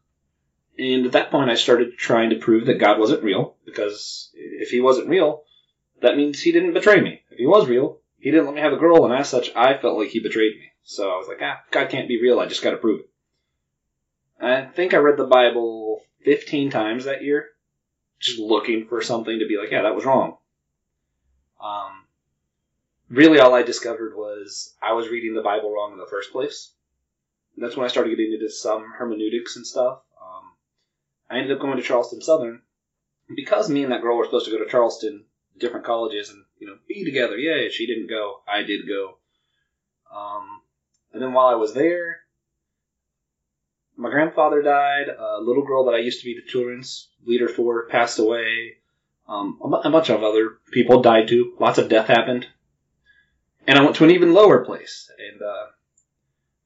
And 0.78 1.06
at 1.06 1.12
that 1.12 1.30
point, 1.30 1.50
I 1.50 1.54
started 1.54 1.96
trying 1.98 2.30
to 2.30 2.36
prove 2.36 2.66
that 2.66 2.80
God 2.80 2.98
wasn't 2.98 3.22
real, 3.22 3.56
because 3.64 4.30
if 4.34 4.70
He 4.70 4.80
wasn't 4.80 5.08
real, 5.08 5.44
that 6.00 6.16
means 6.16 6.40
He 6.40 6.52
didn't 6.52 6.74
betray 6.74 7.00
me. 7.00 7.22
If 7.30 7.38
He 7.38 7.46
was 7.46 7.68
real, 7.68 8.00
He 8.18 8.30
didn't 8.30 8.46
let 8.46 8.54
me 8.54 8.60
have 8.62 8.72
a 8.72 8.78
girl, 8.78 9.04
and 9.04 9.14
as 9.14 9.28
such, 9.28 9.54
I 9.54 9.76
felt 9.76 9.98
like 9.98 10.08
He 10.08 10.20
betrayed 10.20 10.54
me. 10.54 10.72
So 10.82 11.10
I 11.10 11.16
was 11.16 11.28
like, 11.28 11.38
ah, 11.42 11.60
God 11.70 11.90
can't 11.90 12.08
be 12.08 12.20
real. 12.20 12.40
I 12.40 12.46
just 12.46 12.62
got 12.62 12.70
to 12.70 12.76
prove 12.78 13.00
it. 13.00 13.10
I 14.40 14.64
think 14.64 14.92
I 14.92 14.96
read 14.96 15.16
the 15.16 15.26
Bible 15.26 16.02
15 16.24 16.70
times 16.70 17.04
that 17.04 17.22
year, 17.22 17.50
just 18.18 18.38
looking 18.38 18.86
for 18.88 19.00
something 19.00 19.38
to 19.38 19.46
be 19.46 19.56
like, 19.56 19.70
yeah, 19.70 19.82
that 19.82 19.94
was 19.94 20.04
wrong. 20.04 20.38
Um, 21.62 22.06
really, 23.08 23.38
all 23.38 23.54
I 23.54 23.62
discovered 23.62 24.16
was 24.16 24.74
I 24.82 24.94
was 24.94 25.08
reading 25.08 25.34
the 25.34 25.42
Bible 25.42 25.72
wrong 25.72 25.92
in 25.92 25.98
the 25.98 26.10
first 26.10 26.32
place. 26.32 26.72
And 27.54 27.64
that's 27.64 27.76
when 27.76 27.84
I 27.84 27.88
started 27.88 28.10
getting 28.10 28.32
into 28.32 28.50
some 28.50 28.92
hermeneutics 28.98 29.56
and 29.56 29.66
stuff. 29.66 30.00
I 31.32 31.38
ended 31.38 31.52
up 31.52 31.62
going 31.62 31.78
to 31.78 31.82
Charleston 31.82 32.20
Southern 32.20 32.60
because 33.34 33.70
me 33.70 33.82
and 33.82 33.90
that 33.90 34.02
girl 34.02 34.18
were 34.18 34.26
supposed 34.26 34.44
to 34.44 34.50
go 34.50 34.62
to 34.62 34.70
Charleston, 34.70 35.24
different 35.58 35.86
colleges, 35.86 36.28
and 36.28 36.44
you 36.58 36.66
know 36.66 36.76
be 36.86 37.06
together. 37.06 37.38
Yeah, 37.38 37.68
she 37.70 37.86
didn't 37.86 38.10
go. 38.10 38.42
I 38.46 38.62
did 38.64 38.86
go. 38.86 39.16
Um, 40.14 40.60
and 41.14 41.22
then 41.22 41.32
while 41.32 41.46
I 41.46 41.54
was 41.54 41.72
there, 41.72 42.20
my 43.96 44.10
grandfather 44.10 44.60
died. 44.60 45.08
A 45.08 45.40
little 45.40 45.64
girl 45.64 45.86
that 45.86 45.94
I 45.94 46.00
used 46.00 46.20
to 46.20 46.26
be 46.26 46.34
the 46.34 46.50
children's 46.50 47.08
leader 47.24 47.48
for 47.48 47.86
passed 47.86 48.18
away. 48.18 48.74
Um, 49.26 49.58
a, 49.64 49.88
a 49.88 49.90
bunch 49.90 50.10
of 50.10 50.22
other 50.22 50.58
people 50.70 51.00
died 51.00 51.28
too. 51.28 51.54
Lots 51.58 51.78
of 51.78 51.88
death 51.88 52.08
happened. 52.08 52.46
And 53.66 53.78
I 53.78 53.82
went 53.82 53.96
to 53.96 54.04
an 54.04 54.10
even 54.10 54.34
lower 54.34 54.66
place 54.66 55.10
and 55.18 55.40
uh, 55.40 55.66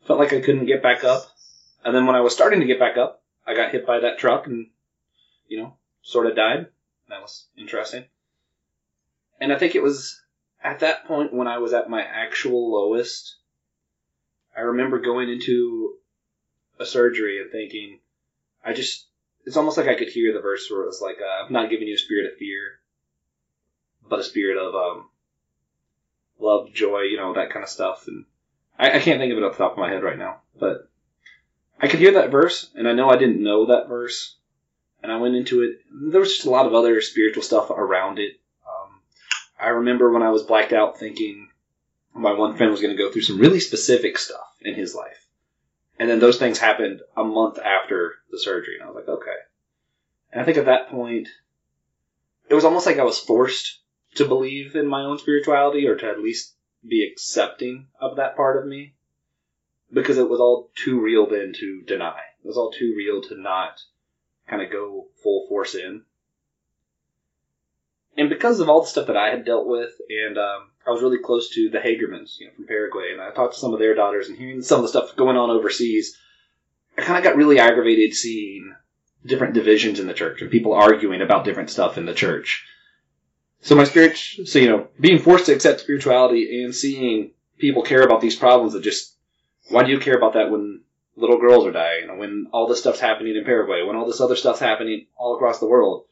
felt 0.08 0.18
like 0.18 0.32
I 0.32 0.40
couldn't 0.40 0.66
get 0.66 0.82
back 0.82 1.04
up. 1.04 1.28
And 1.84 1.94
then 1.94 2.06
when 2.06 2.16
I 2.16 2.20
was 2.20 2.32
starting 2.32 2.58
to 2.58 2.66
get 2.66 2.80
back 2.80 2.96
up, 2.96 3.22
I 3.47 3.55
got 3.55 3.70
hit 3.70 3.86
by 3.86 4.01
that 4.01 4.18
truck 4.18 4.47
and, 4.47 4.68
you 5.49 5.62
know, 5.62 5.76
sort 6.03 6.26
of 6.26 6.36
died. 6.36 6.66
That 7.09 7.22
was 7.22 7.47
interesting. 7.57 8.05
And 9.40 9.53
I 9.53 9.59
think 9.59 9.74
it 9.74 9.82
was 9.82 10.20
at 10.62 10.80
that 10.80 11.07
point 11.07 11.32
when 11.32 11.47
I 11.47 11.59
was 11.59 11.72
at 11.72 11.90
my 11.90 12.03
actual 12.03 12.72
lowest. 12.72 13.36
I 14.57 14.61
remember 14.62 14.99
going 15.01 15.28
into 15.28 15.97
a 16.80 16.86
surgery 16.86 17.40
and 17.40 17.51
thinking, 17.53 18.01
I 18.64 18.72
just, 18.72 19.07
it's 19.44 19.57
almost 19.57 19.76
like 19.76 19.86
I 19.86 19.94
could 19.94 20.09
hear 20.09 20.32
the 20.32 20.40
verse 20.40 20.68
where 20.70 20.82
it 20.82 20.86
was 20.86 21.01
like, 21.01 21.18
uh, 21.20 21.44
I'm 21.44 21.53
not 21.53 21.70
giving 21.70 21.86
you 21.86 21.94
a 21.94 21.99
spirit 21.99 22.32
of 22.32 22.38
fear, 22.38 22.80
but 24.09 24.18
a 24.18 24.24
spirit 24.24 24.59
of 24.59 24.74
um, 24.74 25.09
love, 26.40 26.72
joy, 26.72 27.03
you 27.03 27.16
know, 27.16 27.34
that 27.34 27.51
kind 27.51 27.62
of 27.62 27.68
stuff. 27.68 28.09
And 28.09 28.24
I, 28.78 28.97
I 28.97 29.01
can't 29.01 29.20
think 29.20 29.30
of 29.32 29.38
it 29.38 29.44
off 29.44 29.53
the 29.53 29.64
top 29.64 29.72
of 29.72 29.78
my 29.78 29.90
head 29.90 30.03
right 30.03 30.18
now, 30.18 30.40
but 30.59 30.90
I 31.81 31.89
could 31.89 32.01
hear 32.01 32.12
that 32.12 32.31
verse, 32.31 32.70
and 32.74 32.89
I 32.89 32.93
know 32.93 33.11
I 33.11 33.16
didn't 33.16 33.43
know 33.43 33.66
that 33.66 33.89
verse, 33.89 34.37
and 35.03 35.12
I 35.12 35.18
went 35.18 35.37
into 35.37 35.62
it. 35.62 35.81
There 36.11 36.20
was 36.20 36.33
just 36.33 36.47
a 36.47 36.51
lot 36.51 36.66
of 36.66 36.74
other 36.74 37.01
spiritual 37.01 37.43
stuff 37.43 37.70
around 37.70 38.18
it. 38.18 38.33
Um, 38.66 39.01
I 39.61 39.68
remember 39.68 40.11
when 40.11 40.22
I 40.22 40.31
was 40.31 40.43
blacked 40.43 40.72
out 40.72 40.99
thinking 40.99 41.51
my 42.14 42.33
one 42.33 42.57
friend 42.57 42.70
was 42.70 42.81
going 42.81 42.97
to 42.97 43.03
go 43.03 43.11
through 43.11 43.22
some 43.22 43.39
really 43.39 43.61
specific 43.61 44.16
stuff 44.16 44.57
in 44.62 44.74
his 44.74 44.95
life. 44.95 45.27
And 45.99 46.09
then 46.09 46.18
those 46.18 46.39
things 46.39 46.59
happened 46.59 47.01
a 47.16 47.24
month 47.24 47.59
after 47.59 48.14
the 48.31 48.39
surgery, 48.39 48.77
and 48.81 48.85
I 48.85 48.87
was 48.91 48.97
like, 48.97 49.09
okay. 49.09 49.37
And 50.33 50.41
I 50.41 50.45
think 50.45 50.59
at 50.59 50.66
that 50.66 50.91
point, 50.91 51.29
it 52.49 52.55
was 52.55 52.64
almost 52.64 52.87
like 52.87 52.99
I 52.99 53.05
was 53.05 53.18
forced 53.20 53.81
to 54.14 54.27
believe 54.27 54.77
in 54.77 54.87
my 54.87 55.03
own 55.03 55.18
spirituality 55.18 55.87
or 55.87 55.97
to 55.97 56.09
at 56.09 56.20
least 56.20 56.55
be 56.87 57.07
accepting 57.11 57.89
of 58.01 58.16
that 58.16 58.37
part 58.37 58.57
of 58.61 58.66
me 58.66 58.95
because 59.93 60.18
it 60.18 60.28
was 60.28 60.41
all 60.41 60.70
too 60.74 61.01
real 61.01 61.28
then 61.28 61.53
to 61.57 61.82
deny. 61.87 62.20
It 62.45 62.47
was 62.47 62.57
all 62.57 62.72
too 62.72 62.95
real 62.97 63.22
to 63.22 63.41
not 63.41 63.80
kind 64.49 64.62
of 64.62 64.70
go 64.70 65.07
full 65.22 65.47
force 65.49 65.74
in. 65.74 66.03
And 68.16 68.30
because 68.30 68.61
of 68.61 68.68
all 68.68 68.80
the 68.80 68.87
stuff 68.87 69.09
that 69.09 69.16
I 69.16 69.30
had 69.30 69.45
dealt 69.45 69.66
with, 69.66 69.91
and 70.09 70.39
um, 70.39 70.70
I 70.87 70.91
was 70.91 71.03
really 71.03 71.18
close 71.18 71.51
to 71.51 71.68
the 71.68 71.78
Hagermans, 71.78 72.39
you 72.39 72.47
know, 72.47 72.53
from 72.55 72.66
Paraguay, 72.66 73.11
and 73.12 73.20
I 73.20 73.30
talked 73.30 73.55
to 73.55 73.61
some 73.61 73.74
of 73.74 73.78
their 73.78 73.95
daughters 73.95 74.28
and 74.28 74.39
hearing 74.39 74.62
some 74.62 74.78
of 74.78 74.82
the 74.82 74.89
stuff 74.89 75.16
going 75.16 75.37
on 75.37 75.51
overseas, 75.51 76.16
I 76.97 77.03
kind 77.03 77.18
of 77.18 77.24
got 77.24 77.37
really 77.37 77.59
aggravated 77.59 78.14
seeing 78.14 78.74
different 79.24 79.55
divisions 79.55 80.01
in 80.01 80.07
the 80.07 80.14
church 80.14 80.41
and 80.41 80.51
people 80.51 80.72
arguing 80.72 81.20
about 81.20 81.45
different 81.45 81.70
stuff 81.70 81.99
in 81.99 82.07
the 82.07 82.14
church. 82.14 82.64
So 83.61 83.74
my 83.74 83.84
spirit, 83.84 84.16
so 84.16 84.59
you 84.59 84.68
know, 84.68 84.89
being 84.99 85.18
forced 85.18 85.47
to 85.47 85.55
accept 85.55 85.80
spirituality 85.80 86.62
and 86.62 86.74
seeing 86.74 87.32
people 87.59 87.82
care 87.82 88.03
about 88.03 88.20
these 88.20 88.37
problems 88.37 88.72
that 88.72 88.82
just, 88.82 89.15
why 89.68 89.84
do 89.84 89.90
you 89.90 89.98
care 89.98 90.16
about 90.16 90.34
that 90.34 90.50
when 90.50 90.82
little 91.16 91.38
girls 91.38 91.66
are 91.66 91.72
dying, 91.72 92.18
when 92.18 92.48
all 92.52 92.66
this 92.66 92.80
stuff's 92.80 93.00
happening 93.00 93.36
in 93.36 93.44
Paraguay, 93.44 93.82
when 93.82 93.96
all 93.96 94.06
this 94.06 94.20
other 94.20 94.36
stuff's 94.36 94.60
happening 94.60 95.06
all 95.16 95.34
across 95.34 95.60
the 95.60 95.66
world? 95.68 96.04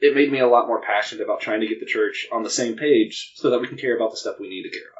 It 0.00 0.14
made 0.16 0.32
me 0.32 0.40
a 0.40 0.48
lot 0.48 0.66
more 0.66 0.80
passionate 0.82 1.22
about 1.22 1.40
trying 1.40 1.60
to 1.60 1.68
get 1.68 1.78
the 1.78 1.86
church 1.86 2.26
on 2.32 2.42
the 2.42 2.50
same 2.50 2.76
page 2.76 3.32
so 3.36 3.50
that 3.50 3.60
we 3.60 3.68
can 3.68 3.78
care 3.78 3.96
about 3.96 4.10
the 4.10 4.16
stuff 4.16 4.36
we 4.40 4.48
need 4.48 4.64
to 4.64 4.70
care 4.70 4.88
about. 4.92 4.98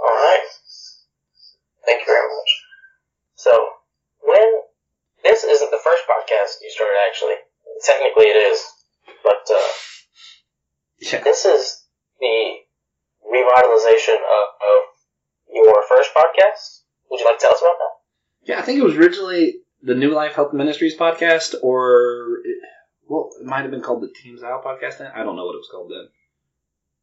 All 0.00 0.14
right. 0.14 0.46
Thank 1.86 2.00
you 2.00 2.06
very 2.06 2.28
much. 2.28 2.50
So, 3.36 3.50
when 4.20 4.60
this 5.22 5.42
isn't 5.42 5.70
the 5.70 5.80
first 5.82 6.02
podcast 6.04 6.60
you 6.60 6.70
started, 6.70 6.98
actually, 7.08 7.34
technically 7.82 8.26
it 8.26 8.52
is, 8.52 8.62
but 9.22 9.48
uh, 9.50 9.72
Yeah. 11.00 11.24
this 11.24 11.46
is 11.46 11.84
the 12.20 12.58
of, 14.12 14.46
of 14.60 14.82
your 15.52 15.82
first 15.88 16.10
podcast. 16.14 16.82
Would 17.10 17.20
you 17.20 17.26
like 17.26 17.38
to 17.38 17.42
tell 17.42 17.54
us 17.54 17.60
about 17.60 17.78
that? 17.78 18.52
Yeah, 18.52 18.58
I 18.58 18.62
think 18.62 18.78
it 18.78 18.84
was 18.84 18.96
originally 18.96 19.56
the 19.82 19.94
New 19.94 20.12
Life 20.12 20.34
Health 20.34 20.52
Ministries 20.52 20.96
podcast, 20.96 21.54
or 21.62 22.38
it, 22.44 22.58
well, 23.06 23.30
it 23.40 23.46
might 23.46 23.62
have 23.62 23.70
been 23.70 23.82
called 23.82 24.02
the 24.02 24.12
Teams 24.22 24.42
Out 24.42 24.64
podcast. 24.64 24.98
Then 24.98 25.12
I 25.14 25.22
don't 25.22 25.36
know 25.36 25.46
what 25.46 25.54
it 25.54 25.58
was 25.58 25.68
called 25.70 25.90
then. 25.90 26.08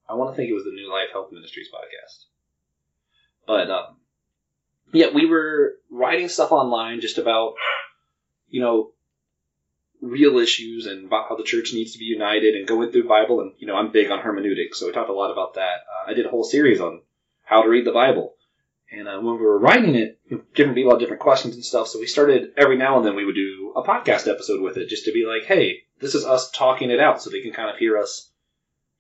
I 0.09 0.15
want 0.15 0.31
to 0.31 0.35
think 0.35 0.49
it 0.49 0.53
was 0.53 0.65
the 0.65 0.71
New 0.71 0.91
Life 0.91 1.09
Health 1.13 1.31
Ministries 1.31 1.69
podcast. 1.73 2.25
But 3.47 3.71
um, 3.71 3.97
yeah, 4.93 5.07
we 5.13 5.25
were 5.25 5.75
writing 5.89 6.27
stuff 6.27 6.51
online 6.51 7.01
just 7.01 7.17
about 7.17 7.53
you 8.49 8.61
know 8.61 8.91
real 10.01 10.39
issues 10.39 10.87
and 10.87 11.05
about 11.05 11.29
how 11.29 11.35
the 11.35 11.43
church 11.43 11.73
needs 11.73 11.93
to 11.93 11.99
be 11.99 12.05
united 12.05 12.55
and 12.55 12.67
going 12.67 12.91
through 12.91 13.03
the 13.03 13.09
Bible. 13.09 13.41
And 13.41 13.53
you 13.59 13.67
know, 13.67 13.75
I'm 13.75 13.91
big 13.91 14.09
on 14.11 14.19
hermeneutics, 14.19 14.79
so 14.79 14.87
we 14.87 14.91
talked 14.91 15.09
a 15.09 15.13
lot 15.13 15.31
about 15.31 15.55
that. 15.55 15.81
Uh, 15.87 16.11
I 16.11 16.13
did 16.13 16.25
a 16.25 16.29
whole 16.29 16.43
series 16.43 16.81
on 16.81 17.01
how 17.43 17.61
to 17.61 17.69
read 17.69 17.85
the 17.85 17.91
Bible. 17.91 18.35
And 18.91 19.07
uh, 19.07 19.19
when 19.19 19.35
we 19.35 19.45
were 19.45 19.57
writing 19.57 19.95
it, 19.95 20.19
different 20.53 20.75
people 20.75 20.91
had 20.91 20.99
different 20.99 21.21
questions 21.21 21.55
and 21.55 21.63
stuff. 21.63 21.87
So 21.87 21.99
we 21.99 22.07
started 22.07 22.51
every 22.57 22.77
now 22.77 22.97
and 22.97 23.05
then 23.05 23.15
we 23.15 23.23
would 23.23 23.35
do 23.35 23.73
a 23.75 23.83
podcast 23.83 24.29
episode 24.29 24.61
with 24.61 24.75
it 24.75 24.89
just 24.89 25.05
to 25.05 25.13
be 25.13 25.25
like, 25.25 25.47
hey, 25.47 25.83
this 25.99 26.13
is 26.13 26.25
us 26.25 26.51
talking 26.51 26.91
it 26.91 26.99
out 26.99 27.21
so 27.21 27.29
they 27.29 27.41
can 27.41 27.53
kind 27.53 27.69
of 27.69 27.77
hear 27.77 27.97
us 27.97 28.29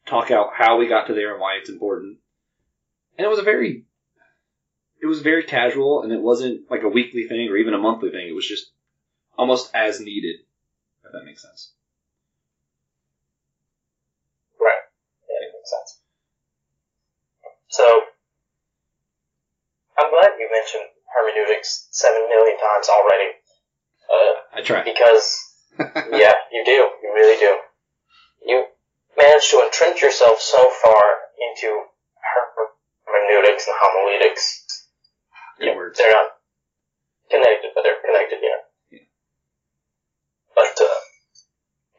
talk 0.05 0.31
out 0.31 0.51
how 0.53 0.77
we 0.77 0.87
got 0.87 1.07
to 1.07 1.13
there 1.13 1.31
and 1.31 1.41
why 1.41 1.57
it's 1.59 1.69
important. 1.69 2.19
And 3.17 3.25
it 3.25 3.29
was 3.29 3.39
a 3.39 3.43
very, 3.43 3.85
it 5.01 5.07
was 5.07 5.21
very 5.21 5.43
casual 5.43 6.03
and 6.03 6.13
it 6.13 6.21
wasn't 6.21 6.71
like 6.71 6.83
a 6.83 6.89
weekly 6.89 7.27
thing 7.27 7.49
or 7.49 7.57
even 7.57 7.73
a 7.73 7.77
monthly 7.77 8.11
thing. 8.11 8.27
It 8.27 8.35
was 8.35 8.47
just 8.47 8.71
almost 9.37 9.71
as 9.73 9.99
needed, 9.99 10.37
if 11.11 11.19
that 11.19 11.25
makes 11.27 11.41
sense. 11.43 11.75
Right. 14.55 14.79
Yeah, 15.27 15.39
that 15.43 15.51
makes 15.51 15.71
sense. 15.75 15.99
So, 17.67 17.83
I'm 19.99 20.07
glad 20.09 20.39
you 20.39 20.47
mentioned 20.47 20.87
hermeneutics 21.11 21.87
seven 21.91 22.29
million 22.29 22.55
times 22.57 22.87
already. 22.87 23.29
Uh, 24.07 24.33
I 24.55 24.61
try. 24.63 24.83
because, 24.83 25.35
yeah, 26.15 26.33
you 26.51 26.63
do. 26.63 26.79
You 27.03 27.11
really 27.13 27.39
do. 27.39 27.57
You 28.47 28.65
managed 29.17 29.51
to 29.51 29.61
entrench 29.63 30.01
yourself 30.01 30.39
so 30.39 30.63
far 30.83 31.03
into 31.51 31.83
hermeneutics 33.05 33.67
and 33.67 33.75
homiletics. 33.79 34.63
Good 35.59 35.67
Yeah, 35.67 35.75
words. 35.75 35.97
They're 35.99 36.11
not 36.11 36.31
connected, 37.29 37.71
but 37.75 37.83
they're 37.83 38.01
connected, 38.03 38.39
yeah. 38.41 38.59
Yeah 38.91 39.07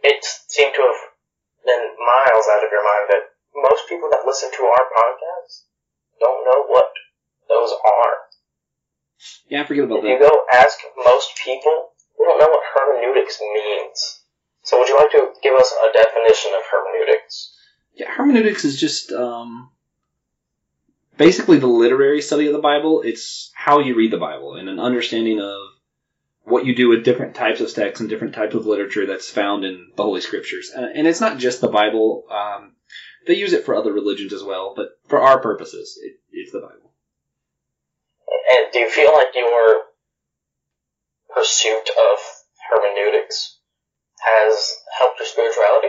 it 0.02 0.24
seemed 0.24 0.74
to 0.74 0.82
have 0.82 1.02
been 1.64 1.84
miles 1.98 2.46
out 2.50 2.64
of 2.64 2.70
your 2.70 2.84
mind 2.84 3.06
that 3.10 3.24
most 3.54 3.88
people 3.88 4.08
that 4.10 4.26
listen 4.26 4.50
to 4.50 4.62
our 4.64 4.84
podcast 4.90 5.70
don't 6.20 6.44
know 6.44 6.66
what 6.66 6.90
those 7.48 7.72
are. 7.72 8.14
Yeah, 9.48 9.62
I 9.62 9.64
forget 9.64 9.84
about 9.84 9.98
if 9.98 10.02
that. 10.02 10.10
If 10.10 10.20
you 10.20 10.28
go 10.28 10.44
ask 10.52 10.78
most 11.04 11.36
people, 11.36 11.90
they 12.18 12.24
don't 12.24 12.40
know 12.40 12.50
what 12.50 12.64
hermeneutics 12.74 13.40
means. 13.40 14.20
So 14.62 14.78
would 14.78 14.88
you 14.88 14.96
like 14.96 15.10
to 15.12 15.32
give 15.42 15.54
us 15.54 15.72
a 15.72 15.92
definition 15.92 16.52
of 16.54 16.62
hermeneutics? 16.70 17.54
Yeah, 17.94 18.10
hermeneutics 18.10 18.64
is 18.64 18.78
just 18.78 19.12
um, 19.12 19.70
basically 21.16 21.58
the 21.58 21.66
literary 21.66 22.22
study 22.22 22.46
of 22.46 22.52
the 22.52 22.58
Bible. 22.58 23.02
It's 23.02 23.50
how 23.54 23.80
you 23.80 23.94
read 23.94 24.12
the 24.12 24.18
Bible 24.18 24.54
and 24.56 24.68
an 24.68 24.80
understanding 24.80 25.40
of 25.40 25.60
what 26.44 26.66
you 26.66 26.74
do 26.74 26.88
with 26.88 27.04
different 27.04 27.34
types 27.34 27.60
of 27.60 27.72
texts 27.72 28.00
and 28.00 28.10
different 28.10 28.34
types 28.34 28.54
of 28.54 28.66
literature 28.66 29.06
that's 29.06 29.30
found 29.30 29.64
in 29.64 29.90
the 29.96 30.02
Holy 30.02 30.20
Scriptures. 30.20 30.70
And, 30.74 30.84
and 30.84 31.06
it's 31.06 31.20
not 31.20 31.38
just 31.38 31.60
the 31.60 31.68
Bible. 31.68 32.24
Um, 32.30 32.74
they 33.26 33.34
use 33.34 33.52
it 33.52 33.64
for 33.64 33.74
other 33.74 33.92
religions 33.92 34.32
as 34.32 34.42
well, 34.42 34.74
but 34.76 34.88
for 35.06 35.20
our 35.20 35.40
purposes, 35.40 35.98
it, 36.02 36.14
it's 36.32 36.52
the 36.52 36.60
Bible. 36.60 36.92
And 38.56 38.72
do 38.72 38.80
you 38.80 38.90
feel 38.90 39.12
like 39.14 39.28
your 39.34 39.82
pursuit 41.34 41.88
of 41.88 42.18
hermeneutics 42.70 43.58
has 44.18 44.76
helped 44.98 45.20
your 45.20 45.28
spirituality? 45.28 45.88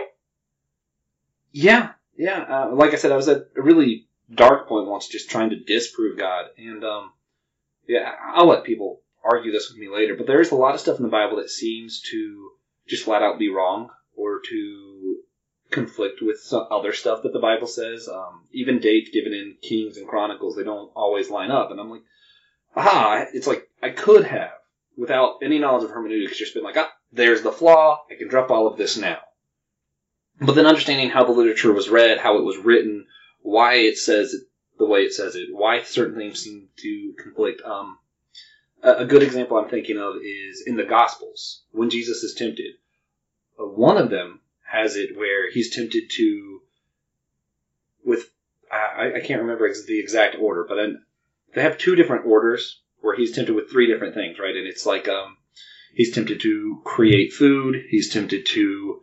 Yeah, 1.50 1.90
yeah. 2.16 2.42
Uh, 2.42 2.74
like 2.74 2.92
I 2.92 2.96
said, 2.96 3.12
I 3.12 3.16
was 3.16 3.28
at 3.28 3.48
a 3.56 3.62
really 3.62 4.08
dark 4.32 4.68
point 4.68 4.86
once, 4.86 5.08
just 5.08 5.30
trying 5.30 5.50
to 5.50 5.62
disprove 5.62 6.18
God, 6.18 6.46
and 6.56 6.84
um, 6.84 7.12
yeah, 7.86 8.12
I'll 8.32 8.46
let 8.46 8.64
people 8.64 9.02
argue 9.24 9.52
this 9.52 9.70
with 9.70 9.78
me 9.78 9.88
later. 9.88 10.14
But 10.16 10.26
there 10.26 10.40
is 10.40 10.50
a 10.50 10.56
lot 10.56 10.74
of 10.74 10.80
stuff 10.80 10.98
in 10.98 11.02
the 11.02 11.08
Bible 11.08 11.36
that 11.38 11.50
seems 11.50 12.00
to 12.10 12.50
just 12.86 13.04
flat 13.04 13.22
out 13.22 13.38
be 13.38 13.48
wrong, 13.48 13.90
or 14.16 14.40
to 14.48 15.16
conflict 15.70 16.20
with 16.22 16.38
some 16.38 16.66
other 16.70 16.92
stuff 16.92 17.22
that 17.22 17.32
the 17.32 17.38
Bible 17.38 17.66
says. 17.66 18.08
Um, 18.08 18.44
even 18.52 18.78
dates 18.78 19.10
given 19.10 19.32
in 19.32 19.56
Kings 19.62 19.96
and 19.96 20.06
Chronicles, 20.06 20.56
they 20.56 20.64
don't 20.64 20.90
always 20.94 21.30
line 21.30 21.50
up, 21.50 21.70
and 21.70 21.80
I'm 21.80 21.90
like, 21.90 22.02
aha! 22.76 23.26
It's 23.32 23.46
like 23.46 23.68
I 23.82 23.90
could 23.90 24.24
have, 24.24 24.52
without 24.96 25.36
any 25.42 25.58
knowledge 25.58 25.84
of 25.84 25.90
hermeneutics, 25.90 26.38
just 26.38 26.54
been 26.54 26.64
like, 26.64 26.76
ah, 26.76 26.92
there's 27.12 27.42
the 27.42 27.52
flaw. 27.52 28.00
I 28.10 28.16
can 28.16 28.28
drop 28.28 28.50
all 28.50 28.66
of 28.66 28.76
this 28.76 28.96
now. 28.96 29.18
But 30.40 30.54
then 30.54 30.66
understanding 30.66 31.10
how 31.10 31.24
the 31.24 31.32
literature 31.32 31.72
was 31.72 31.88
read, 31.88 32.18
how 32.18 32.38
it 32.38 32.44
was 32.44 32.56
written, 32.58 33.06
why 33.40 33.74
it 33.74 33.98
says 33.98 34.34
the 34.78 34.86
way 34.86 35.00
it 35.02 35.12
says 35.12 35.36
it, 35.36 35.48
why 35.52 35.82
certain 35.82 36.16
things 36.16 36.40
seem 36.40 36.68
to 36.78 37.14
conflict. 37.22 37.62
Um, 37.62 37.98
a, 38.84 39.04
good 39.04 39.22
example 39.22 39.56
I'm 39.56 39.68
thinking 39.68 39.98
of 39.98 40.16
is 40.16 40.62
in 40.66 40.76
the 40.76 40.84
Gospels 40.84 41.62
when 41.72 41.90
Jesus 41.90 42.22
is 42.22 42.34
tempted. 42.34 42.74
Uh, 43.58 43.64
one 43.64 43.96
of 43.96 44.10
them 44.10 44.40
has 44.70 44.96
it 44.96 45.16
where 45.16 45.50
he's 45.50 45.74
tempted 45.74 46.10
to, 46.10 46.60
with 48.04 48.30
I, 48.70 49.12
I 49.16 49.20
can't 49.20 49.42
remember 49.42 49.68
the 49.72 50.00
exact 50.00 50.36
order, 50.38 50.64
but 50.68 50.76
then 50.76 51.04
they 51.54 51.62
have 51.62 51.78
two 51.78 51.94
different 51.94 52.26
orders 52.26 52.80
where 53.00 53.16
he's 53.16 53.32
tempted 53.32 53.54
with 53.54 53.70
three 53.70 53.86
different 53.86 54.14
things, 54.14 54.38
right? 54.38 54.56
And 54.56 54.66
it's 54.66 54.86
like 54.86 55.08
um, 55.08 55.36
he's 55.94 56.14
tempted 56.14 56.40
to 56.40 56.80
create 56.84 57.32
food, 57.32 57.84
he's 57.88 58.12
tempted 58.12 58.46
to 58.46 59.00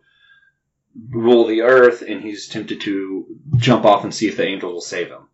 rule 1.09 1.47
the 1.47 1.61
earth, 1.61 2.01
and 2.01 2.21
he's 2.21 2.47
tempted 2.49 2.81
to 2.81 3.25
jump 3.57 3.85
off 3.85 4.03
and 4.03 4.13
see 4.13 4.27
if 4.27 4.37
the 4.37 4.45
angels 4.45 4.73
will 4.73 4.81
save 4.81 5.07
him. 5.07 5.29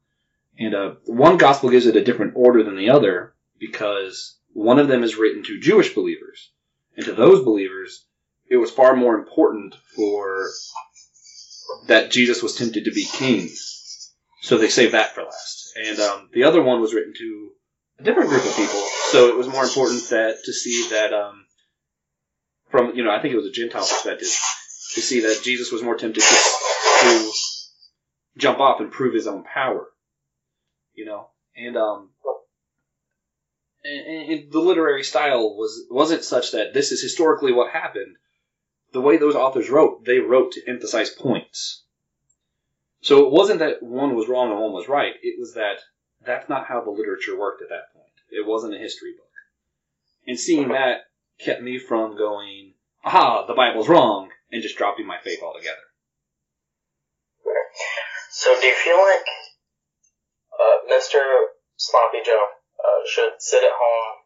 And 0.60 0.76
uh, 0.76 0.95
one 1.06 1.38
gospel 1.38 1.70
gives 1.70 1.88
it 1.88 1.95
a 1.95 2.04
different 2.04 2.34
order 2.36 2.64
than 2.64 2.78
the 2.78 2.89
other 2.89 3.34
because 3.60 4.38
one 4.53 4.80
of 4.80 4.88
them 4.88 5.03
is 5.03 5.16
written 5.16 5.43
to 5.43 5.60
Jewish 5.60 5.93
believers, 5.93 6.51
and 6.95 7.05
to 7.05 7.14
those 7.14 7.43
believers, 7.43 8.05
it 8.49 8.58
was 8.58 8.72
far 8.72 8.95
more 8.95 9.16
important 9.16 9.76
for 9.95 10.49
that 11.88 12.12
Jesus 12.12 12.41
was 12.41 12.55
tempted 12.55 12.86
to 12.86 12.91
be 12.91 13.05
king, 13.05 13.49
so 14.41 14.58
they 14.58 14.70
saved 14.70 14.93
that 14.93 15.14
for 15.14 15.24
last. 15.24 15.74
And 15.76 15.99
um, 15.99 16.30
the 16.34 16.45
other 16.45 16.62
one 16.62 16.82
was 16.82 16.93
written 16.93 17.14
to 17.18 17.51
a 17.99 18.03
different 18.03 18.30
group 18.30 18.45
of 18.45 18.55
people, 18.55 18.82
so 19.10 19.28
it 19.28 19.36
was 19.36 19.47
more 19.47 19.64
important 19.64 20.10
that 20.10 20.38
to 20.45 20.53
see 20.53 20.89
that 20.89 21.14
um, 21.14 21.45
from 22.70 22.95
you 22.95 23.03
know 23.03 23.12
I 23.12 23.22
think 23.22 23.34
it 23.34 23.38
was 23.38 23.47
a 23.47 23.51
Gentile 23.51 23.82
perspective 23.82 24.30
to 24.93 25.01
see 25.01 25.22
that 25.22 25.41
Jesus 25.43 25.72
was 25.72 25.84
more 25.84 25.95
tempted 25.95 26.22
to, 26.22 26.36
to 27.01 27.32
jump 28.38 28.60
off 28.60 28.80
and 28.80 28.91
prove 28.91 29.14
his 29.14 29.28
own 29.28 29.43
power, 29.43 29.88
you 30.93 31.05
know, 31.05 31.30
and 31.55 31.78
um, 31.78 32.10
and, 33.88 34.32
and 34.32 34.52
the 34.52 34.60
literary 34.60 35.04
style 35.04 35.56
was 35.56 35.86
wasn't 35.90 36.24
such 36.24 36.52
that 36.52 36.74
this 36.74 36.92
is 36.92 37.02
historically 37.02 37.52
what 37.52 37.72
happened. 37.72 38.18
The 38.94 39.02
way 39.02 39.18
those 39.18 39.36
authors 39.36 39.70
wrote, 39.70 40.06
they 40.06 40.20
wrote 40.20 40.54
to 40.54 40.68
emphasize 40.68 41.10
points. 41.10 41.84
So 43.02 43.26
it 43.26 43.32
wasn't 43.32 43.60
that 43.60 43.84
one 43.84 44.16
was 44.16 44.28
wrong 44.28 44.52
and 44.52 44.60
one 44.60 44.74
was 44.74 44.88
right. 44.88 45.14
It 45.22 45.40
was 45.40 45.54
that 45.54 45.80
that's 46.26 46.50
not 46.50 46.68
how 46.68 46.82
the 46.82 46.92
literature 46.92 47.38
worked 47.38 47.62
at 47.62 47.70
that 47.70 47.94
point. 47.94 48.12
It 48.30 48.46
wasn't 48.46 48.76
a 48.76 48.80
history 48.80 49.14
book. 49.16 49.26
And 50.26 50.40
seeing 50.40 50.70
that 50.70 51.02
kept 51.40 51.62
me 51.62 51.80
from 51.80 52.18
going, 52.18 52.74
aha, 53.04 53.46
the 53.46 53.54
Bible's 53.54 53.88
wrong, 53.88 54.30
and 54.52 54.62
just 54.62 54.78
dropping 54.78 55.06
my 55.06 55.20
faith 55.20 55.40
altogether. 55.42 55.76
So 58.32 58.60
do 58.60 58.68
you 58.68 58.76
feel 58.76 58.98
like 58.98 59.26
uh, 60.60 60.94
Mr. 60.94 61.20
Sloppy 61.76 62.20
Joe 62.26 62.44
uh, 62.80 63.07
should 63.07 63.32
sit 63.39 63.63
at 63.63 63.71
home 63.71 64.17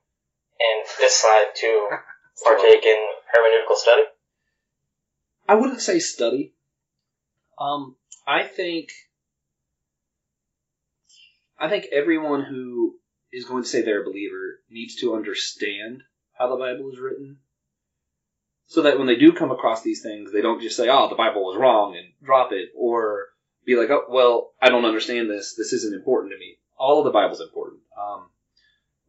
and 0.60 0.88
decide 1.00 1.56
to 1.56 1.88
partake 2.44 2.86
in 2.86 3.08
hermeneutical 3.36 3.76
study? 3.76 4.04
I 5.48 5.56
wouldn't 5.56 5.82
say 5.82 6.00
study. 6.00 6.54
Um, 7.60 7.96
I 8.28 8.44
think 8.44 8.90
I 11.60 11.70
think 11.70 11.86
everyone 11.92 12.44
who 12.44 12.96
is 13.32 13.46
going 13.46 13.64
to 13.64 13.70
say 13.70 13.82
they're 13.82 14.02
a 14.02 14.06
believer 14.06 14.60
needs 14.70 14.96
to 14.98 15.16
understand 15.16 16.02
how 16.34 16.50
the 16.50 16.56
Bible 16.56 16.90
is 16.92 17.00
written. 17.00 17.38
So 18.66 18.82
that 18.84 18.98
when 18.98 19.06
they 19.08 19.16
do 19.16 19.32
come 19.34 19.52
across 19.52 19.84
these 19.84 20.02
things, 20.02 20.32
they 20.32 20.42
don't 20.42 20.62
just 20.62 20.76
say, 20.76 20.88
oh, 20.90 21.08
the 21.10 21.16
Bible 21.16 21.44
was 21.44 21.60
wrong 21.60 21.96
and 21.96 22.08
drop 22.24 22.52
it, 22.52 22.70
or 22.76 23.26
be 23.66 23.76
like, 23.76 23.90
oh, 23.90 24.06
well, 24.10 24.54
I 24.62 24.70
don't 24.70 24.86
understand 24.86 25.30
this. 25.30 25.56
This 25.56 25.72
isn't 25.74 25.94
important 25.94 26.34
to 26.34 26.40
me. 26.40 26.58
All 26.78 27.00
of 27.00 27.06
the 27.06 27.12
Bible's 27.12 27.42
important. 27.42 27.82
Um, 28.00 28.31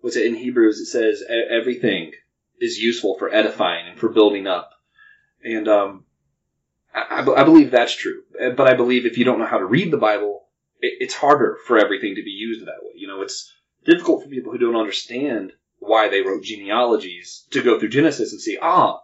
what's 0.03 0.17
it 0.17 0.27
in 0.27 0.35
Hebrews? 0.35 0.79
It 0.81 0.87
says 0.87 1.23
"E- 1.23 1.33
everything 1.51 2.13
is 2.61 2.79
useful 2.79 3.17
for 3.19 3.35
edifying 3.35 3.89
and 3.89 3.99
for 3.99 4.11
building 4.11 4.47
up. 4.47 4.71
And 5.43 5.67
um, 5.67 6.05
I, 6.95 7.23
I 7.27 7.41
I 7.41 7.45
believe 7.45 7.71
that's 7.71 7.97
true. 7.97 8.23
Uh, 8.41 8.51
But 8.51 8.69
I 8.69 8.75
believe 8.75 9.07
if 9.07 9.17
you 9.17 9.25
don't 9.25 9.39
know 9.39 9.47
how 9.47 9.59
to 9.59 9.65
read 9.65 9.91
the 9.91 9.97
Bible, 9.97 10.43
it, 10.81 10.95
it's 11.01 11.15
harder 11.15 11.59
for 11.67 11.79
everything 11.79 12.17
to 12.17 12.23
be 12.23 12.31
used 12.31 12.61
that 12.67 12.83
way. 12.83 12.93
You 12.97 13.09
know, 13.09 13.23
it's 13.23 13.51
difficult 13.85 14.23
for 14.23 14.29
people 14.29 14.53
who 14.53 14.59
don't 14.59 14.77
understand 14.77 15.53
why 15.79 16.09
they 16.09 16.23
wrote 16.23 16.45
genealogies 16.45 17.47
to 17.51 17.63
go 17.63 17.79
through 17.79 17.89
Genesis 17.89 18.33
and 18.33 18.41
see, 18.41 18.59
ah, 18.63 19.01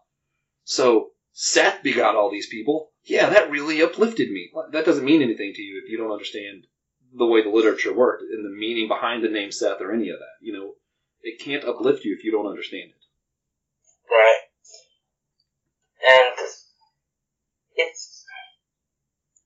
so 0.65 1.11
Seth 1.33 1.83
begot 1.83 2.15
all 2.15 2.31
these 2.31 2.49
people. 2.49 2.93
Yeah, 3.05 3.31
that 3.31 3.51
really 3.51 3.83
uplifted 3.83 4.31
me. 4.31 4.51
That 4.73 4.85
doesn't 4.85 5.05
mean 5.05 5.23
anything 5.23 5.53
to 5.55 5.63
you 5.63 5.81
if 5.83 5.91
you 5.91 5.97
don't 5.99 6.13
understand 6.13 6.67
the 7.17 7.27
way 7.27 7.43
the 7.43 7.49
literature 7.49 7.93
worked 7.93 8.23
and 8.23 8.45
the 8.45 8.57
meaning 8.57 8.87
behind 8.87 9.25
the 9.25 9.29
name 9.29 9.51
Seth 9.51 9.81
or 9.81 9.93
any 9.93 10.11
of 10.11 10.19
that. 10.19 10.37
You 10.47 10.53
know, 10.53 10.75
it 11.23 11.41
can't 11.41 11.65
uplift 11.65 12.05
you 12.05 12.15
if 12.17 12.25
you 12.25 12.33
don't 12.33 12.47
understand 12.47 12.91
it. 12.91 13.03
Right. 14.11 14.41
And 16.09 16.35
it's 17.77 18.25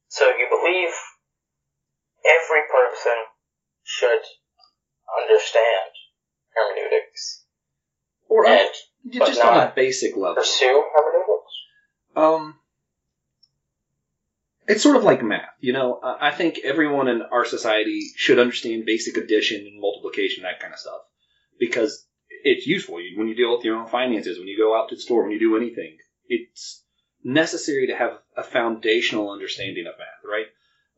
so 0.09 0.27
you 0.29 0.47
believe 0.51 0.91
every 2.25 2.61
person 2.71 3.13
should 3.83 4.21
understand 5.21 5.91
hermeneutics 6.55 7.45
Or 8.29 8.47
and 8.47 8.69
but 9.05 9.27
just 9.27 9.41
on 9.41 9.59
a 9.69 9.73
basic 9.75 10.17
level. 10.17 10.37
pursue 10.37 10.85
hermeneutics. 10.95 11.53
Um, 12.15 12.59
it's 14.69 14.83
sort 14.83 14.97
of 14.97 15.03
like 15.05 15.23
math, 15.25 15.49
you 15.61 15.73
know. 15.73 15.99
I 16.03 16.31
think 16.31 16.61
everyone 16.63 17.09
in 17.09 17.23
our 17.23 17.45
society 17.45 18.03
should 18.15 18.39
understand 18.39 18.85
basic 18.87 19.17
addition 19.17 19.67
and 19.67 19.81
multiplication, 19.81 20.45
that 20.45 20.61
kind 20.61 20.73
of 20.73 20.79
stuff, 20.79 21.01
because 21.59 22.07
it's 22.45 22.67
useful 22.67 22.97
when 23.17 23.29
you 23.29 23.35
deal 23.35 23.57
with 23.57 23.65
your 23.65 23.77
own 23.77 23.89
finances, 23.89 24.39
when 24.39 24.49
you 24.49 24.59
go 24.59 24.77
out 24.77 24.89
to 24.89 24.97
the 24.97 25.01
store, 25.01 25.23
when 25.23 25.33
you 25.33 25.39
do 25.39 25.57
anything. 25.57 25.97
It's 26.29 26.83
necessary 27.25 27.89
to 27.89 27.97
have 27.97 28.19
a 28.37 28.43
foundational 28.43 29.31
understanding 29.31 29.87
of 29.87 29.95
math, 29.99 30.29
right? 30.29 30.47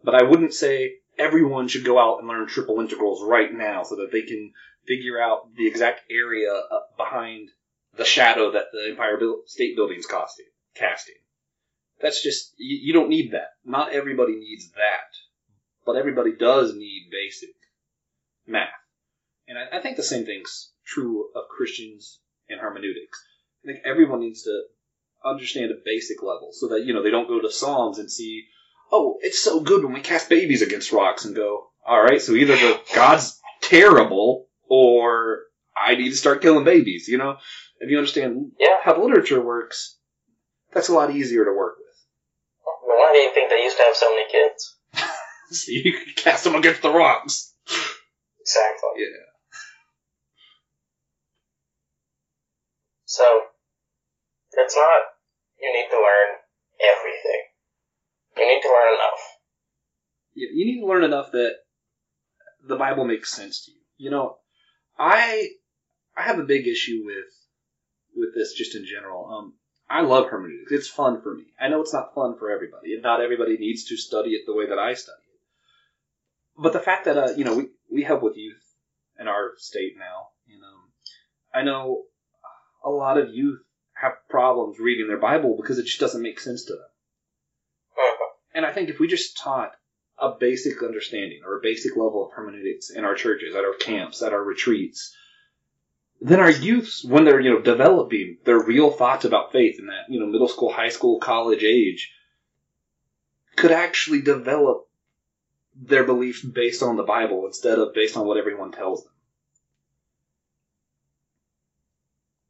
But 0.02 0.14
I 0.14 0.22
wouldn't 0.22 0.54
say 0.54 0.94
everyone 1.18 1.68
should 1.68 1.84
go 1.84 1.98
out 1.98 2.18
and 2.18 2.28
learn 2.28 2.46
triple 2.46 2.80
integrals 2.80 3.22
right 3.22 3.52
now 3.52 3.82
so 3.82 3.96
that 3.96 4.12
they 4.12 4.22
can 4.22 4.52
figure 4.86 5.20
out 5.20 5.54
the 5.56 5.66
exact 5.66 6.02
area 6.10 6.52
uh, 6.52 6.80
behind 6.96 7.50
the 7.96 8.04
shadow 8.04 8.52
that 8.52 8.66
the 8.72 8.90
Empire 8.90 9.18
State 9.46 9.76
Building's 9.76 10.06
costing, 10.06 10.46
casting. 10.74 11.14
That's 12.00 12.22
just 12.22 12.52
you 12.58 12.92
don't 12.92 13.08
need 13.08 13.32
that. 13.32 13.52
Not 13.64 13.92
everybody 13.92 14.34
needs 14.34 14.70
that, 14.72 15.10
but 15.86 15.96
everybody 15.96 16.32
does 16.32 16.74
need 16.74 17.08
basic 17.10 17.54
math. 18.46 18.68
And 19.48 19.58
I, 19.58 19.78
I 19.78 19.80
think 19.82 19.96
the 19.96 20.02
same 20.02 20.24
thing's 20.24 20.72
true 20.86 21.28
of 21.34 21.48
Christians 21.48 22.20
and 22.48 22.60
hermeneutics. 22.60 23.22
I 23.64 23.72
think 23.72 23.80
everyone 23.84 24.20
needs 24.20 24.42
to 24.42 24.62
understand 25.24 25.70
a 25.70 25.74
basic 25.84 26.22
level 26.22 26.50
so 26.52 26.68
that 26.68 26.84
you 26.84 26.92
know 26.92 27.02
they 27.02 27.10
don't 27.10 27.28
go 27.28 27.40
to 27.40 27.50
Psalms 27.50 27.98
and 27.98 28.10
see, 28.10 28.44
oh, 28.92 29.18
it's 29.20 29.42
so 29.42 29.60
good 29.60 29.84
when 29.84 29.94
we 29.94 30.00
cast 30.00 30.28
babies 30.28 30.62
against 30.62 30.92
rocks 30.92 31.24
and 31.24 31.34
go, 31.34 31.68
all 31.86 32.02
right, 32.02 32.20
so 32.20 32.32
either 32.32 32.56
the 32.56 32.80
God's 32.94 33.40
terrible 33.62 34.48
or 34.68 35.40
I 35.76 35.94
need 35.94 36.10
to 36.10 36.16
start 36.16 36.42
killing 36.42 36.64
babies, 36.64 37.08
you 37.08 37.18
know? 37.18 37.36
If 37.80 37.90
you 37.90 37.98
understand 37.98 38.52
Yeah. 38.58 38.76
how 38.82 39.02
literature 39.02 39.42
works, 39.42 39.98
that's 40.72 40.88
a 40.88 40.94
lot 40.94 41.10
easier 41.10 41.44
to 41.44 41.52
work 41.52 41.76
with. 41.78 41.96
Well, 42.86 42.98
why 42.98 43.12
do 43.12 43.18
you 43.18 43.32
think 43.34 43.50
they 43.50 43.62
used 43.62 43.76
to 43.78 43.82
have 43.84 43.96
so 43.96 44.10
many 44.10 44.30
kids? 44.30 44.76
So 45.50 45.70
you 45.70 45.92
can 45.92 46.14
cast 46.16 46.42
them 46.44 46.54
against 46.54 46.80
the 46.80 46.90
rocks. 46.90 47.52
Exactly. 48.40 48.90
Yeah. 48.96 49.33
So, 53.14 53.42
it's 54.52 54.74
not 54.74 55.02
you 55.60 55.72
need 55.72 55.88
to 55.88 55.96
learn 55.96 56.36
everything. 56.82 57.42
You 58.36 58.46
need 58.46 58.60
to 58.60 58.68
learn 58.68 58.94
enough. 58.94 59.20
you, 60.34 60.48
you 60.52 60.64
need 60.66 60.80
to 60.80 60.86
learn 60.86 61.04
enough 61.04 61.30
that 61.32 61.52
the 62.66 62.76
Bible 62.76 63.04
makes 63.04 63.30
sense 63.30 63.64
to 63.66 63.70
you. 63.70 63.78
You 63.96 64.10
know, 64.10 64.38
I 64.98 65.48
I 66.16 66.22
have 66.22 66.40
a 66.40 66.44
big 66.44 66.66
issue 66.66 67.02
with 67.04 67.32
with 68.16 68.34
this 68.34 68.54
just 68.54 68.74
in 68.74 68.84
general. 68.84 69.26
Um, 69.26 69.54
I 69.88 70.00
love 70.00 70.28
hermeneutics. 70.28 70.72
It's 70.72 70.88
fun 70.88 71.22
for 71.22 71.34
me. 71.34 71.44
I 71.60 71.68
know 71.68 71.82
it's 71.82 71.94
not 71.94 72.14
fun 72.14 72.36
for 72.36 72.50
everybody, 72.50 72.94
and 72.94 73.02
not 73.02 73.20
everybody 73.20 73.58
needs 73.58 73.84
to 73.84 73.96
study 73.96 74.30
it 74.30 74.42
the 74.46 74.54
way 74.54 74.68
that 74.68 74.78
I 74.78 74.94
study 74.94 75.22
it. 75.22 76.60
But 76.60 76.72
the 76.72 76.80
fact 76.80 77.04
that 77.04 77.16
uh, 77.16 77.30
you 77.36 77.44
know, 77.44 77.56
we 77.56 77.68
we 77.92 78.02
help 78.02 78.22
with 78.22 78.36
youth 78.36 78.64
in 79.20 79.28
our 79.28 79.52
state 79.58 79.94
now, 79.96 80.30
and 80.48 80.64
um, 80.64 80.90
I 81.54 81.62
know 81.62 82.04
a 82.84 82.90
lot 82.90 83.18
of 83.18 83.34
youth 83.34 83.60
have 83.94 84.12
problems 84.28 84.78
reading 84.78 85.08
their 85.08 85.18
Bible 85.18 85.56
because 85.60 85.78
it 85.78 85.86
just 85.86 86.00
doesn't 86.00 86.22
make 86.22 86.40
sense 86.40 86.64
to 86.64 86.74
them. 86.74 86.88
Mhm. 87.98 88.28
And 88.54 88.66
I 88.66 88.72
think 88.72 88.88
if 88.88 88.98
we 88.98 89.08
just 89.08 89.36
taught 89.36 89.76
a 90.18 90.32
basic 90.38 90.82
understanding 90.82 91.42
or 91.44 91.56
a 91.56 91.62
basic 91.62 91.96
level 91.96 92.26
of 92.26 92.32
hermeneutics 92.32 92.90
in 92.90 93.04
our 93.04 93.14
churches, 93.14 93.54
at 93.54 93.64
our 93.64 93.74
camps, 93.74 94.22
at 94.22 94.32
our 94.32 94.42
retreats, 94.42 95.16
then 96.20 96.40
our 96.40 96.50
youths, 96.50 97.04
when 97.04 97.24
they're 97.24 97.40
you 97.40 97.50
know 97.50 97.60
developing 97.60 98.38
their 98.44 98.58
real 98.58 98.90
thoughts 98.90 99.24
about 99.24 99.52
faith 99.52 99.78
in 99.78 99.86
that 99.86 100.08
you 100.08 100.20
know 100.20 100.26
middle 100.26 100.48
school, 100.48 100.72
high 100.72 100.88
school, 100.88 101.18
college 101.18 101.62
age, 101.64 102.12
could 103.56 103.72
actually 103.72 104.22
develop 104.22 104.88
their 105.74 106.04
belief 106.04 106.44
based 106.50 106.82
on 106.82 106.96
the 106.96 107.02
Bible 107.02 107.46
instead 107.46 107.78
of 107.78 107.94
based 107.94 108.16
on 108.16 108.26
what 108.26 108.38
everyone 108.38 108.72
tells 108.72 109.02
them. 109.02 109.12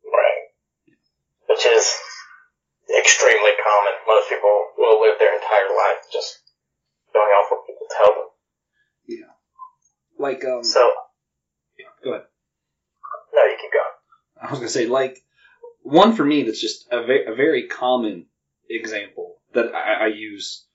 Right. 0.04 0.48
Which 1.48 1.64
is 1.66 1.94
extremely 2.98 3.52
common. 3.62 3.93
Most 4.06 4.28
people 4.28 4.68
will 4.78 5.00
live 5.00 5.18
their 5.18 5.34
entire 5.34 5.70
life 5.76 6.04
just 6.12 6.40
going 7.12 7.26
off 7.26 7.50
what 7.50 7.66
people 7.66 7.86
tell 7.90 8.14
them. 8.14 8.28
Yeah. 9.06 9.32
Like 10.18 10.44
um, 10.44 10.64
So, 10.64 10.90
yeah, 11.78 11.86
go 12.02 12.10
ahead. 12.10 12.26
no, 13.34 13.42
you 13.44 13.56
keep 13.60 13.72
going. 13.72 13.94
I 14.42 14.50
was 14.50 14.58
gonna 14.58 14.68
say 14.68 14.86
like 14.86 15.18
one 15.82 16.14
for 16.14 16.24
me 16.24 16.42
that's 16.42 16.60
just 16.60 16.86
a, 16.90 17.04
ve- 17.04 17.26
a 17.26 17.34
very 17.34 17.68
common 17.68 18.26
example 18.68 19.36
that 19.52 19.74
I, 19.74 20.04
I 20.04 20.06
use, 20.08 20.66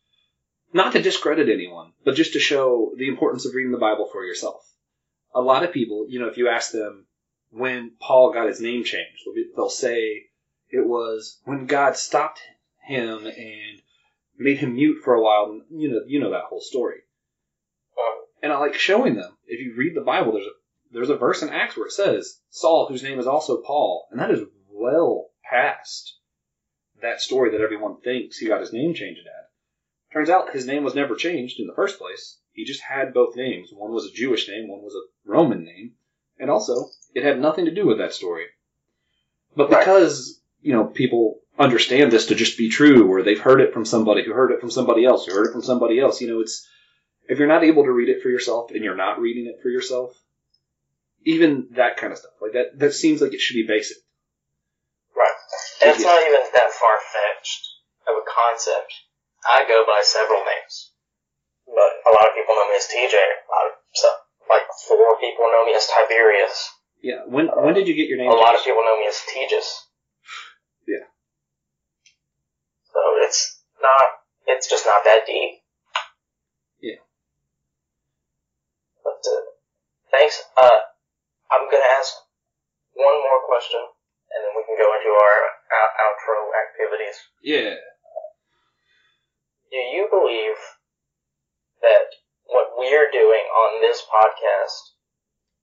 not 0.73 0.93
to 0.93 1.01
discredit 1.01 1.49
anyone, 1.49 1.93
but 2.05 2.15
just 2.15 2.33
to 2.33 2.39
show 2.39 2.93
the 2.97 3.07
importance 3.07 3.45
of 3.45 3.53
reading 3.53 3.71
the 3.71 3.77
Bible 3.77 4.07
for 4.11 4.23
yourself. 4.23 4.61
A 5.35 5.41
lot 5.41 5.63
of 5.63 5.71
people, 5.73 6.05
you 6.09 6.19
know, 6.19 6.27
if 6.27 6.37
you 6.37 6.47
ask 6.47 6.71
them 6.71 7.05
when 7.51 7.91
Paul 7.99 8.33
got 8.33 8.47
his 8.47 8.61
name 8.61 8.83
changed, 8.83 9.21
they'll, 9.25 9.33
be, 9.35 9.45
they'll 9.55 9.69
say 9.69 10.25
it 10.69 10.85
was 10.85 11.39
when 11.45 11.65
God 11.65 11.95
stopped 11.97 12.39
him 12.39 12.55
and 12.89 13.81
made 14.37 14.57
him 14.57 14.73
mute 14.73 15.01
for 15.03 15.13
a 15.13 15.21
while. 15.21 15.61
You 15.69 15.89
know, 15.89 16.01
you 16.07 16.19
know 16.19 16.31
that 16.31 16.45
whole 16.49 16.61
story. 16.61 16.99
Um, 17.97 18.25
And 18.41 18.51
I 18.51 18.57
like 18.57 18.73
showing 18.75 19.15
them. 19.15 19.37
If 19.45 19.59
you 19.59 19.75
read 19.77 19.95
the 19.95 20.01
Bible, 20.01 20.33
there's 20.33 20.45
a 20.45 20.51
there's 20.91 21.09
a 21.09 21.17
verse 21.17 21.43
in 21.43 21.49
Acts 21.49 21.77
where 21.77 21.85
it 21.85 21.91
says 21.91 22.39
Saul, 22.49 22.87
whose 22.87 23.03
name 23.03 23.19
is 23.19 23.27
also 23.27 23.61
Paul, 23.61 24.07
and 24.11 24.19
that 24.19 24.31
is 24.31 24.41
well 24.71 25.29
past 25.43 26.15
that 27.01 27.21
story 27.21 27.51
that 27.51 27.61
everyone 27.61 28.01
thinks 28.01 28.37
he 28.37 28.47
got 28.47 28.61
his 28.61 28.73
name 28.73 28.93
changed 28.93 29.21
at. 29.25 29.49
Turns 30.11 30.29
out 30.29 30.53
his 30.53 30.65
name 30.65 30.83
was 30.83 30.95
never 30.95 31.15
changed 31.15 31.59
in 31.59 31.67
the 31.67 31.75
first 31.75 31.99
place. 31.99 32.39
He 32.51 32.65
just 32.65 32.81
had 32.81 33.13
both 33.13 33.35
names. 33.35 33.69
One 33.71 33.91
was 33.91 34.05
a 34.05 34.13
Jewish 34.13 34.49
name, 34.49 34.67
one 34.67 34.81
was 34.81 34.95
a 34.95 35.29
Roman 35.29 35.63
name, 35.63 35.93
and 36.39 36.49
also 36.49 36.89
it 37.13 37.23
had 37.23 37.39
nothing 37.39 37.65
to 37.65 37.73
do 37.73 37.85
with 37.85 37.99
that 37.99 38.13
story. 38.13 38.45
But 39.55 39.69
because 39.69 40.41
you 40.61 40.73
know 40.73 40.85
people 40.85 41.38
understand 41.59 42.11
this 42.11 42.27
to 42.27 42.35
just 42.35 42.57
be 42.57 42.69
true, 42.69 43.07
or 43.11 43.21
they've 43.21 43.39
heard 43.39 43.61
it 43.61 43.73
from 43.73 43.85
somebody 43.85 44.23
who 44.23 44.33
heard 44.33 44.51
it 44.51 44.59
from 44.61 44.71
somebody 44.71 45.05
else, 45.05 45.25
who 45.25 45.33
heard 45.33 45.47
it 45.47 45.51
from 45.51 45.61
somebody 45.61 45.99
else, 45.99 46.21
you 46.21 46.27
know, 46.27 46.39
it's 46.39 46.65
if 47.27 47.37
you're 47.37 47.47
not 47.47 47.63
able 47.63 47.83
to 47.83 47.91
read 47.91 48.09
it 48.09 48.23
for 48.23 48.29
yourself 48.29 48.71
and 48.71 48.83
you're 48.83 48.95
not 48.95 49.19
reading 49.19 49.45
it 49.45 49.61
for 49.61 49.69
yourself, 49.69 50.13
even 51.25 51.67
that 51.75 51.97
kind 51.97 52.11
of 52.13 52.17
stuff 52.19 52.31
like 52.41 52.53
that 52.53 52.79
that 52.79 52.93
seems 52.93 53.21
like 53.21 53.33
it 53.33 53.41
should 53.41 53.55
be 53.55 53.67
basic. 53.67 53.97
right. 55.15 55.35
And 55.83 55.91
it's 55.91 55.99
Yeah. 56.03 56.11
not 56.15 56.21
even 56.23 56.41
that 56.53 56.71
far 56.71 56.95
fetched 57.13 57.67
of 58.07 58.15
a 58.15 58.25
concept. 58.25 58.93
I 59.45 59.65
go 59.67 59.85
by 59.85 60.01
several 60.03 60.39
names. 60.43 60.91
But 61.67 61.91
a 62.07 62.11
lot 62.15 62.25
of 62.27 62.33
people 62.35 62.55
know 62.55 62.67
me 62.69 62.75
as 62.77 62.87
TJ. 62.87 63.13
A 63.15 63.51
lot 63.51 63.65
of 63.67 63.73
stuff. 63.93 64.17
Like 64.49 64.63
four 64.87 65.19
people 65.19 65.45
know 65.51 65.65
me 65.65 65.75
as 65.75 65.87
Tiberius. 65.87 66.71
Yeah. 67.03 67.21
When 67.27 67.47
when 67.47 67.73
did 67.75 67.87
you 67.87 67.93
get 67.95 68.07
your 68.09 68.17
name? 68.17 68.31
A 68.31 68.33
lot 68.33 68.55
of 68.57 68.63
people 68.63 68.81
know 68.83 68.97
me 68.99 69.07
as 69.07 69.21
Tejas. 69.21 69.69
Yeah. 70.87 71.05
So 72.99 73.15
it's 73.23 73.63
not, 73.81 74.03
it's 74.45 74.67
just 74.67 74.85
not 74.85 75.03
that 75.05 75.23
deep. 75.25 75.63
Yeah. 76.81 76.99
But, 79.03 79.23
uh, 79.23 79.41
thanks. 80.11 80.43
Uh, 80.57 80.79
I'm 81.49 81.71
gonna 81.71 81.95
ask 81.97 82.13
one 82.91 83.15
more 83.23 83.39
question, 83.47 83.79
and 83.79 84.39
then 84.43 84.51
we 84.51 84.63
can 84.67 84.75
go 84.75 84.91
into 84.99 85.15
our 85.15 85.37
out- 85.71 85.95
outro 85.95 86.51
activities. 86.59 87.15
Yeah. 87.41 87.75
Do 89.71 89.77
you 89.77 90.07
believe 90.11 90.59
that 91.81 92.11
what 92.43 92.75
we're 92.75 93.11
doing 93.11 93.45
on 93.47 93.81
this 93.81 94.03
podcast 94.03 94.91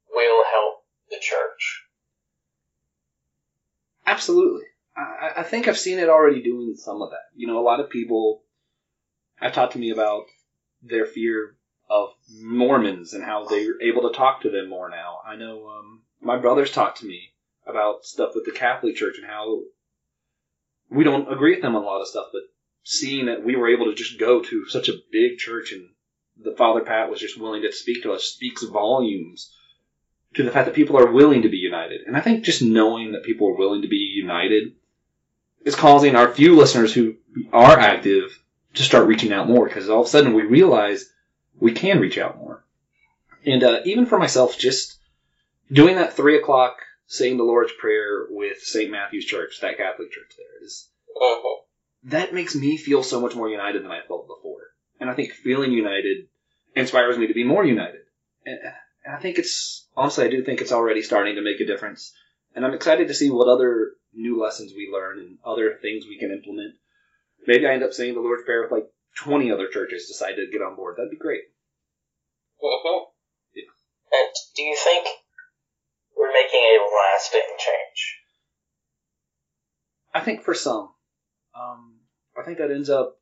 will 0.08 0.44
help 0.44 0.84
the 1.10 1.18
church? 1.20 1.84
Absolutely. 4.06 4.64
I, 4.96 5.32
I 5.38 5.42
think 5.42 5.68
I've 5.68 5.78
seen 5.78 5.98
it 5.98 6.08
already 6.08 6.42
doing 6.42 6.74
some 6.76 7.02
of 7.02 7.10
that. 7.10 7.28
You 7.34 7.46
know, 7.46 7.58
a 7.58 7.62
lot 7.62 7.80
of 7.80 7.90
people 7.90 8.42
have 9.36 9.52
talked 9.52 9.74
to 9.74 9.78
me 9.78 9.90
about 9.90 10.24
their 10.82 11.06
fear 11.06 11.56
of 11.88 12.10
Mormons 12.40 13.12
and 13.12 13.22
how 13.22 13.44
they're 13.44 13.80
able 13.82 14.08
to 14.08 14.16
talk 14.16 14.42
to 14.42 14.50
them 14.50 14.68
more 14.68 14.88
now. 14.88 15.18
I 15.26 15.36
know 15.36 15.68
um, 15.68 16.02
my 16.20 16.38
brothers 16.38 16.72
talked 16.72 17.00
to 17.00 17.06
me 17.06 17.32
about 17.66 18.04
stuff 18.04 18.32
with 18.34 18.44
the 18.44 18.52
Catholic 18.52 18.96
Church 18.96 19.16
and 19.18 19.26
how 19.26 19.62
we 20.90 21.04
don't 21.04 21.30
agree 21.30 21.52
with 21.52 21.62
them 21.62 21.76
on 21.76 21.82
a 21.82 21.86
lot 21.86 22.00
of 22.00 22.08
stuff, 22.08 22.26
but 22.32 22.42
seeing 22.82 23.26
that 23.26 23.44
we 23.44 23.56
were 23.56 23.68
able 23.68 23.86
to 23.86 23.94
just 23.94 24.18
go 24.18 24.42
to 24.42 24.66
such 24.66 24.88
a 24.88 25.00
big 25.12 25.38
church 25.38 25.72
and 25.72 25.88
the 26.38 26.56
Father 26.56 26.82
Pat 26.82 27.10
was 27.10 27.20
just 27.20 27.40
willing 27.40 27.62
to 27.62 27.72
speak 27.72 28.02
to 28.02 28.12
us 28.12 28.24
speaks 28.24 28.62
volumes 28.62 29.52
to 30.34 30.42
the 30.42 30.50
fact 30.50 30.66
that 30.66 30.74
people 30.74 30.98
are 30.98 31.10
willing 31.10 31.42
to 31.42 31.48
be 31.48 31.56
united. 31.56 32.02
And 32.06 32.16
I 32.16 32.20
think 32.20 32.44
just 32.44 32.62
knowing 32.62 33.12
that 33.12 33.24
people 33.24 33.48
are 33.48 33.56
willing 33.56 33.82
to 33.82 33.88
be 33.88 33.96
united 33.96 34.74
is 35.66 35.74
causing 35.74 36.16
our 36.16 36.32
few 36.32 36.56
listeners 36.56 36.94
who 36.94 37.16
are 37.52 37.78
active 37.78 38.42
to 38.74 38.82
start 38.82 39.08
reaching 39.08 39.32
out 39.32 39.48
more 39.48 39.66
because 39.66 39.90
all 39.90 40.00
of 40.00 40.06
a 40.06 40.08
sudden 40.08 40.32
we 40.32 40.42
realize 40.42 41.04
we 41.58 41.72
can 41.72 42.00
reach 42.00 42.16
out 42.16 42.38
more. 42.38 42.64
And 43.44 43.62
uh, 43.62 43.80
even 43.84 44.06
for 44.06 44.18
myself, 44.18 44.56
just 44.56 44.98
doing 45.70 45.96
that 45.96 46.14
three 46.14 46.38
o'clock 46.38 46.76
saying 47.06 47.36
the 47.36 47.44
Lord's 47.44 47.72
Prayer 47.78 48.26
with 48.30 48.60
St. 48.60 48.90
Matthew's 48.90 49.26
Church, 49.26 49.60
that 49.60 49.76
Catholic 49.76 50.10
church 50.10 50.32
there, 50.38 50.64
is 50.64 50.88
Mm-hmm. 51.20 52.10
that 52.10 52.34
makes 52.34 52.54
me 52.54 52.76
feel 52.76 53.02
so 53.02 53.20
much 53.22 53.34
more 53.34 53.48
united 53.48 53.82
than 53.82 53.90
I 53.90 54.00
felt 54.06 54.28
before. 54.28 54.60
And 55.00 55.08
I 55.08 55.14
think 55.14 55.32
feeling 55.32 55.72
united 55.72 56.28
inspires 56.74 57.16
me 57.16 57.28
to 57.28 57.34
be 57.34 57.42
more 57.42 57.64
united. 57.64 58.02
And, 58.44 58.58
and 59.04 59.16
I 59.16 59.18
think 59.18 59.38
it's, 59.38 59.86
honestly, 59.96 60.26
I 60.26 60.28
do 60.28 60.44
think 60.44 60.60
it's 60.60 60.72
already 60.72 61.00
starting 61.00 61.36
to 61.36 61.42
make 61.42 61.60
a 61.60 61.66
difference. 61.66 62.12
And 62.54 62.66
I'm 62.66 62.74
excited 62.74 63.08
to 63.08 63.14
see 63.14 63.30
what 63.30 63.48
other 63.48 63.92
new 64.16 64.40
lessons 64.40 64.72
we 64.74 64.90
learn 64.92 65.18
and 65.18 65.38
other 65.44 65.78
things 65.80 66.04
we 66.06 66.18
can 66.18 66.32
implement. 66.32 66.74
Maybe 67.46 67.66
I 67.66 67.74
end 67.74 67.84
up 67.84 67.92
saying 67.92 68.14
the 68.14 68.20
Lord's 68.20 68.44
Prayer 68.44 68.62
with 68.62 68.72
like 68.72 68.88
20 69.22 69.52
other 69.52 69.68
churches 69.68 70.08
decide 70.08 70.34
to 70.34 70.50
get 70.50 70.62
on 70.62 70.76
board. 70.76 70.96
That'd 70.96 71.10
be 71.10 71.16
great. 71.16 71.42
Mm-hmm. 72.62 73.04
Yeah. 73.54 74.18
And 74.18 74.32
do 74.56 74.62
you 74.62 74.76
think 74.82 75.06
we're 76.16 76.32
making 76.32 76.60
a 76.60 76.76
lasting 77.14 77.56
change? 77.58 78.18
I 80.14 80.20
think 80.20 80.42
for 80.42 80.54
some, 80.54 80.90
um, 81.54 82.00
I 82.36 82.42
think 82.42 82.58
that 82.58 82.70
ends 82.70 82.88
up 82.88 83.18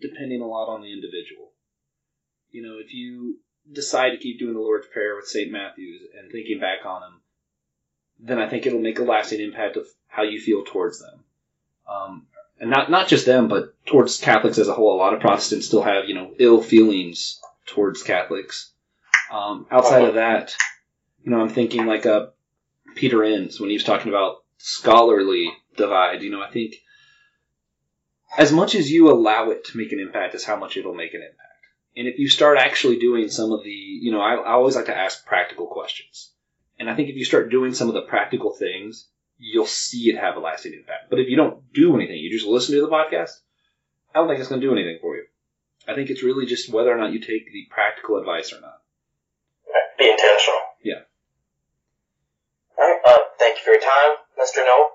depending 0.00 0.42
a 0.42 0.46
lot 0.46 0.68
on 0.68 0.82
the 0.82 0.92
individual. 0.92 1.52
You 2.50 2.62
know, 2.62 2.78
if 2.78 2.92
you 2.92 3.38
decide 3.72 4.10
to 4.10 4.18
keep 4.18 4.38
doing 4.38 4.54
the 4.54 4.60
Lord's 4.60 4.86
Prayer 4.92 5.16
with 5.16 5.26
St. 5.26 5.50
Matthew's 5.50 6.02
and 6.18 6.30
thinking 6.30 6.60
back 6.60 6.84
on 6.84 7.02
him, 7.02 7.19
then 8.22 8.38
I 8.38 8.48
think 8.48 8.66
it'll 8.66 8.80
make 8.80 8.98
a 8.98 9.04
lasting 9.04 9.40
impact 9.40 9.76
of 9.76 9.86
how 10.08 10.22
you 10.22 10.40
feel 10.40 10.64
towards 10.64 11.00
them. 11.00 11.24
Um, 11.88 12.26
and 12.58 12.70
not 12.70 12.90
not 12.90 13.08
just 13.08 13.26
them, 13.26 13.48
but 13.48 13.74
towards 13.86 14.18
Catholics 14.18 14.58
as 14.58 14.68
a 14.68 14.74
whole. 14.74 14.94
A 14.94 14.98
lot 14.98 15.14
of 15.14 15.20
Protestants 15.20 15.66
still 15.66 15.82
have 15.82 16.04
you 16.06 16.14
know 16.14 16.34
ill 16.38 16.62
feelings 16.62 17.40
towards 17.66 18.02
Catholics. 18.02 18.70
Um, 19.32 19.66
outside 19.70 20.04
of 20.04 20.14
that, 20.14 20.54
you 21.24 21.30
know, 21.30 21.40
I'm 21.40 21.48
thinking 21.48 21.86
like 21.86 22.04
uh, 22.04 22.26
Peter 22.94 23.24
Enns 23.24 23.60
when 23.60 23.70
he 23.70 23.76
was 23.76 23.84
talking 23.84 24.08
about 24.08 24.42
scholarly 24.58 25.52
divide. 25.76 26.22
You 26.22 26.30
know, 26.30 26.42
I 26.42 26.50
think 26.50 26.74
as 28.36 28.52
much 28.52 28.74
as 28.74 28.90
you 28.90 29.10
allow 29.10 29.50
it 29.50 29.64
to 29.66 29.76
make 29.76 29.92
an 29.92 30.00
impact 30.00 30.34
is 30.34 30.44
how 30.44 30.56
much 30.56 30.76
it'll 30.76 30.94
make 30.94 31.14
an 31.14 31.22
impact. 31.22 31.46
And 31.96 32.06
if 32.06 32.18
you 32.18 32.28
start 32.28 32.58
actually 32.58 32.98
doing 32.98 33.28
some 33.28 33.52
of 33.52 33.64
the, 33.64 33.70
you 33.70 34.12
know, 34.12 34.20
I, 34.20 34.34
I 34.34 34.52
always 34.52 34.76
like 34.76 34.86
to 34.86 34.96
ask 34.96 35.26
practical 35.26 35.66
questions. 35.66 36.30
And 36.80 36.88
I 36.90 36.96
think 36.96 37.10
if 37.10 37.16
you 37.16 37.24
start 37.26 37.50
doing 37.50 37.74
some 37.74 37.88
of 37.88 37.94
the 37.94 38.00
practical 38.02 38.54
things, 38.54 39.06
you'll 39.38 39.66
see 39.66 40.08
it 40.10 40.18
have 40.18 40.36
a 40.36 40.40
lasting 40.40 40.72
impact. 40.72 41.10
But 41.10 41.18
if 41.20 41.28
you 41.28 41.36
don't 41.36 41.70
do 41.74 41.94
anything, 41.94 42.16
you 42.16 42.30
just 42.36 42.46
listen 42.48 42.74
to 42.74 42.80
the 42.80 42.88
podcast, 42.88 43.30
I 44.14 44.18
don't 44.18 44.28
think 44.28 44.40
it's 44.40 44.48
going 44.48 44.60
to 44.62 44.66
do 44.66 44.72
anything 44.72 44.98
for 45.00 45.14
you. 45.14 45.24
I 45.86 45.94
think 45.94 46.08
it's 46.10 46.22
really 46.22 46.46
just 46.46 46.72
whether 46.72 46.90
or 46.90 46.96
not 46.96 47.12
you 47.12 47.20
take 47.20 47.52
the 47.52 47.66
practical 47.70 48.18
advice 48.18 48.52
or 48.52 48.60
not. 48.60 48.80
Be 49.98 50.10
intentional. 50.10 50.60
Yeah. 50.82 51.00
All 52.78 52.88
right. 52.88 53.00
Uh, 53.04 53.18
thank 53.38 53.58
you 53.58 53.62
for 53.64 53.70
your 53.72 53.80
time, 53.80 54.16
Mr. 54.40 54.64
Noel. 54.64 54.90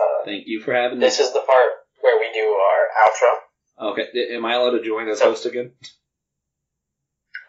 Uh, 0.00 0.24
Thank 0.24 0.44
you 0.46 0.60
for 0.60 0.72
having 0.72 0.98
me. 0.98 1.04
this 1.04 1.20
is 1.20 1.32
the 1.34 1.40
part 1.40 1.70
where 2.00 2.18
we 2.18 2.32
do 2.32 2.40
our 2.48 2.88
outro. 3.04 3.92
Okay, 3.92 4.34
am 4.34 4.46
I 4.46 4.54
allowed 4.54 4.78
to 4.78 4.82
join 4.82 5.08
as 5.08 5.20
host 5.20 5.44
again? 5.44 5.72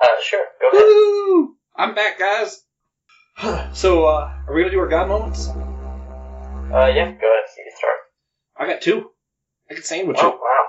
Uh, 0.02 0.08
sure. 0.22 0.46
Go 0.60 0.68
ahead. 0.70 0.80
Woo! 0.86 1.56
I'm 1.78 1.96
back, 1.96 2.20
guys. 2.20 2.62
So, 3.74 4.06
uh, 4.06 4.32
are 4.48 4.54
we 4.54 4.62
gonna 4.62 4.72
do 4.72 4.80
our 4.80 4.88
God 4.88 5.08
moments? 5.08 5.48
Uh, 5.48 6.88
yeah. 6.94 7.12
Go 7.12 7.28
ahead. 7.28 7.50
You 7.58 7.64
can 7.66 7.74
start. 7.78 7.98
I 8.58 8.68
got 8.68 8.82
two. 8.82 9.10
I 9.70 9.74
can 9.74 9.84
sandwich 9.84 10.18
Oh 10.22 10.30
it. 10.30 10.36
wow. 10.36 10.66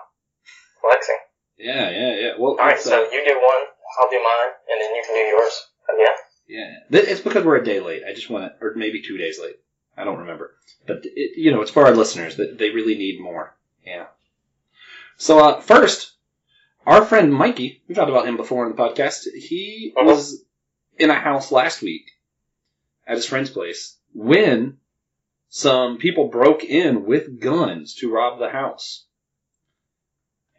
Flexing. 0.80 1.16
Yeah, 1.58 1.90
yeah, 1.90 2.14
yeah. 2.16 2.30
Well, 2.38 2.52
All 2.52 2.56
right. 2.56 2.76
it's, 2.76 2.86
uh, 2.86 2.90
So 2.90 3.12
you 3.12 3.24
do 3.26 3.34
one, 3.34 3.64
I'll 4.00 4.10
do 4.10 4.16
mine, 4.22 4.52
and 4.70 4.80
then 4.80 4.94
you 4.94 5.02
can 5.06 5.14
do 5.14 5.20
yours. 5.20 5.66
Yeah. 5.98 6.06
Yeah, 6.46 7.00
it's 7.00 7.20
because 7.20 7.44
we're 7.44 7.56
a 7.56 7.64
day 7.64 7.80
late. 7.80 8.02
I 8.08 8.12
just 8.12 8.28
want 8.28 8.44
to, 8.44 8.64
or 8.66 8.74
maybe 8.74 9.02
two 9.02 9.16
days 9.16 9.38
late. 9.40 9.56
I 9.96 10.04
don't 10.04 10.18
remember, 10.18 10.56
but 10.86 11.00
it, 11.04 11.38
you 11.38 11.50
know, 11.52 11.62
it's 11.62 11.70
for 11.70 11.86
our 11.86 11.94
listeners 11.94 12.36
that 12.36 12.58
they 12.58 12.70
really 12.70 12.96
need 12.96 13.20
more. 13.20 13.56
Yeah. 13.86 14.06
So 15.16 15.38
uh, 15.38 15.60
first, 15.60 16.12
our 16.86 17.04
friend 17.04 17.32
Mikey, 17.32 17.82
we 17.88 17.94
talked 17.94 18.10
about 18.10 18.26
him 18.26 18.36
before 18.36 18.66
in 18.68 18.74
the 18.74 18.82
podcast. 18.82 19.24
He 19.34 19.94
Mhm. 19.96 20.04
was 20.06 20.44
in 20.98 21.10
a 21.10 21.14
house 21.14 21.50
last 21.52 21.80
week 21.80 22.02
at 23.07 23.16
his 23.16 23.26
friend's 23.26 23.50
place 23.50 23.98
when 24.12 24.78
some 25.48 25.98
people 25.98 26.28
broke 26.28 26.64
in 26.64 27.05
with 27.05 27.40
guns 27.40 27.94
to 27.96 28.12
rob 28.12 28.38
the 28.38 28.48
house, 28.48 29.07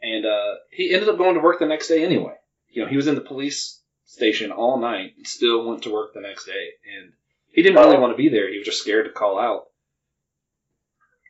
and 0.02 0.26
uh, 0.26 0.56
he 0.72 0.94
ended 0.94 1.10
up 1.10 1.18
going 1.18 1.36
to 1.36 1.42
work 1.42 1.60
the 1.60 1.66
next 1.66 1.88
day 1.88 2.04
anyway. 2.04 2.36
You 2.70 2.84
know, 2.84 2.90
he 2.90 2.96
was 2.96 3.08
in 3.08 3.16
the 3.16 3.22
police 3.22 3.82
station 4.06 4.52
all 4.52 4.80
night 4.80 5.14
and 5.18 5.28
still 5.28 5.68
went 5.68 5.84
to 5.84 5.92
work 5.92 6.14
the 6.14 6.22
next 6.22 6.46
day. 6.46 6.70
And 6.98 7.14
he 7.52 7.62
didn't 7.62 7.82
really 7.82 7.98
want 7.98 8.14
to 8.14 8.18
be 8.18 8.30
there. 8.30 8.50
He 8.52 8.58
was 8.58 8.66
just 8.66 8.82
scared 8.82 9.06
to 9.06 9.12
call 9.12 9.40
out. 9.40 9.66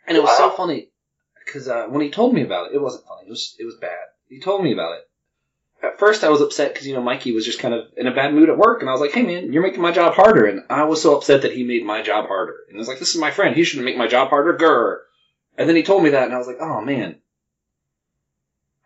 And 0.08 0.18
it 0.18 0.22
was 0.22 0.36
so 0.38 0.52
funny 0.52 0.90
because 1.44 1.68
uh, 1.68 1.86
when 1.88 2.02
he 2.02 2.12
told 2.12 2.34
me 2.34 2.44
about 2.44 2.72
it, 2.72 2.76
it 2.76 2.82
wasn't 2.82 3.06
funny. 3.06 3.28
It 3.28 3.30
was 3.30 3.56
it 3.60 3.66
was 3.66 3.76
bad. 3.76 4.06
He 4.28 4.40
told 4.40 4.64
me 4.64 4.74
about 4.74 4.98
it. 4.98 5.10
At 5.86 6.00
first, 6.00 6.24
I 6.24 6.30
was 6.30 6.42
upset 6.42 6.74
because 6.74 6.88
you 6.88 6.96
know 6.96 7.02
Mikey 7.02 7.32
was 7.32 7.46
just 7.46 7.60
kind 7.60 7.74
of 7.74 7.86
in 7.96 8.08
a 8.08 8.14
bad 8.14 8.34
mood 8.34 8.50
at 8.50 8.58
work, 8.58 8.82
and 8.82 8.90
I 8.90 8.92
was 8.92 9.02
like, 9.02 9.12
"Hey 9.12 9.22
man, 9.22 9.54
you're 9.54 9.62
making 9.62 9.82
my 9.82 9.92
job 9.92 10.16
harder." 10.16 10.46
And 10.46 10.64
I 10.68 10.84
was 10.86 11.00
so 11.00 11.16
upset 11.16 11.44
that 11.44 11.54
he 11.54 11.64
made 11.64 11.86
my 11.86 12.02
job 12.02 12.28
harder. 12.28 12.58
And 12.68 12.76
I 12.76 12.80
was 12.80 12.88
like, 12.88 12.98
"This 12.98 13.14
is 13.14 13.22
my 13.22 13.30
friend. 13.30 13.56
He 13.56 13.64
shouldn't 13.64 13.86
make 13.86 13.98
my 13.98 14.08
job 14.08 14.30
harder." 14.30 14.58
Grr. 14.58 15.02
And 15.58 15.70
then 15.70 15.76
he 15.76 15.84
told 15.84 16.02
me 16.02 16.10
that, 16.10 16.24
and 16.24 16.34
I 16.34 16.40
was 16.40 16.48
like, 16.48 16.60
"Oh 16.60 16.82
man, 16.82 17.18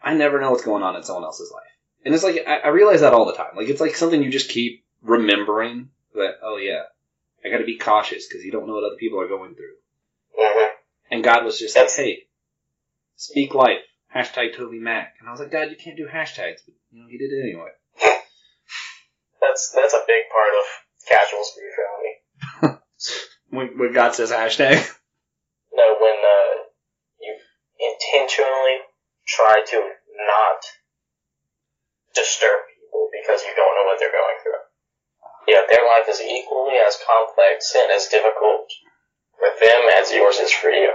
I 0.04 0.14
never 0.14 0.42
know 0.42 0.52
what's 0.52 0.66
going 0.66 0.84
on 0.84 0.98
in 0.98 1.04
someone 1.04 1.24
else's 1.24 1.52
life." 1.54 1.64
And 2.04 2.14
it's 2.14 2.24
like 2.24 2.44
I, 2.46 2.58
I 2.58 2.68
realize 2.68 3.00
that 3.00 3.14
all 3.14 3.26
the 3.26 3.34
time. 3.34 3.56
Like 3.56 3.70
it's 3.70 3.82
like 3.82 3.96
something 3.96 4.22
you 4.22 4.30
just 4.30 4.50
keep 4.50 4.84
remembering 5.02 5.92
that. 6.16 6.40
Oh 6.44 6.58
yeah, 6.58 6.84
I 7.46 7.50
got 7.50 7.60
to 7.60 7.66
be 7.66 7.78
cautious 7.78 8.28
because 8.28 8.44
you 8.44 8.52
don't 8.52 8.68
know 8.68 8.74
what 8.74 8.84
other 8.84 8.98
people 8.98 9.22
are 9.22 9.30
going 9.30 9.56
through. 9.56 9.76
Mm-hmm. 10.38 10.74
And 11.12 11.24
God 11.24 11.46
was 11.46 11.60
just 11.60 11.78
like, 11.78 11.92
"Hey, 11.92 12.28
speak 13.16 13.54
life." 13.54 13.80
Hashtag 14.16 14.56
Toby 14.56 14.80
Mac. 14.80 15.16
And 15.20 15.30
I 15.30 15.32
was 15.32 15.40
like, 15.40 15.52
God, 15.52 15.70
you 15.70 15.78
can't 15.78 15.98
do 15.98 16.08
hashtags, 16.08 16.66
but 16.66 16.76
you 16.92 17.02
know 17.02 17.08
he 17.10 17.18
did 17.18 17.32
it 17.32 17.44
anyway. 17.44 17.70
That's 19.42 19.72
that's 19.72 19.94
a 19.94 20.04
big 20.08 20.24
part 20.32 20.54
of 20.58 20.66
casual 21.08 21.44
spirituality. 21.44 22.80
When, 23.50 23.80
when 23.80 23.94
God 23.94 24.14
says 24.14 24.32
hashtag. 24.32 24.78
No, 25.72 25.96
when 26.02 26.18
uh, 26.18 26.54
you 27.22 27.32
intentionally 27.80 28.84
try 29.26 29.64
to 29.64 29.78
not 29.78 30.60
disturb 32.14 32.68
people 32.68 33.08
because 33.14 33.44
you 33.46 33.54
don't 33.56 33.76
know 33.78 33.86
what 33.86 33.98
they're 34.00 34.12
going 34.12 34.38
through. 34.44 34.60
Yeah, 35.48 35.62
their 35.70 35.86
life 35.86 36.10
is 36.10 36.20
equally 36.20 36.76
as 36.84 36.98
complex 37.00 37.74
and 37.78 37.92
as 37.92 38.08
difficult 38.08 38.68
for 39.38 39.48
them 39.62 39.88
as 39.96 40.12
yours 40.12 40.36
is 40.38 40.52
for 40.52 40.70
you. 40.70 40.92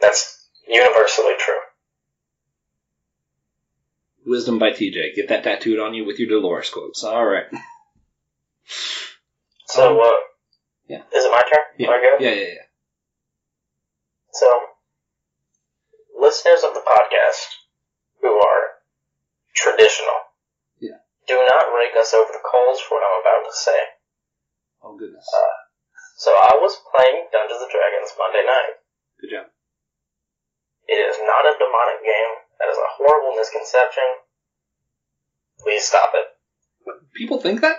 That's 0.00 0.35
universally 0.66 1.34
true. 1.38 1.54
Wisdom 4.26 4.58
by 4.58 4.70
TJ. 4.70 5.14
Get 5.14 5.28
that 5.28 5.44
tattooed 5.44 5.78
on 5.78 5.94
you 5.94 6.04
with 6.04 6.18
your 6.18 6.28
Dolores 6.28 6.70
quotes. 6.70 7.04
All 7.04 7.24
right. 7.24 7.46
So, 9.66 10.00
Um, 10.00 10.00
uh, 10.00 10.18
yeah. 10.88 11.02
is 11.12 11.24
it 11.24 11.30
my 11.30 11.42
turn? 11.42 11.64
Yeah. 11.78 11.90
Yeah, 12.18 12.30
yeah, 12.34 12.46
yeah. 12.54 12.66
So, 14.32 14.48
listeners 16.18 16.62
of 16.64 16.74
the 16.74 16.80
podcast 16.80 17.46
who 18.20 18.34
are 18.40 18.62
traditional, 19.54 20.14
Yeah. 20.78 20.98
do 21.26 21.36
not 21.36 21.72
rake 21.74 21.94
us 21.96 22.12
over 22.14 22.32
the 22.32 22.42
coals 22.44 22.80
for 22.80 22.94
what 22.98 23.04
I'm 23.06 23.20
about 23.20 23.50
to 23.50 23.56
say. 23.56 23.80
Oh 24.82 24.96
goodness. 24.96 25.26
So, 26.18 26.32
I 26.34 26.56
was 26.56 26.76
playing 26.94 27.28
Dungeons 27.30 27.60
and 27.62 27.70
Dragons 27.70 28.12
Monday 28.18 28.44
night. 28.44 28.74
Good 29.20 29.30
job. 29.30 29.46
It 30.88 30.98
is 31.02 31.18
not 31.18 31.44
a 31.46 31.58
demonic 31.58 32.00
game. 32.02 32.32
That 32.60 32.70
is 32.70 32.78
a 32.78 32.90
horrible 32.96 33.36
misconception. 33.36 34.04
Please 35.60 35.84
stop 35.86 36.12
it. 36.14 36.26
People 37.14 37.40
think 37.40 37.60
that? 37.60 37.76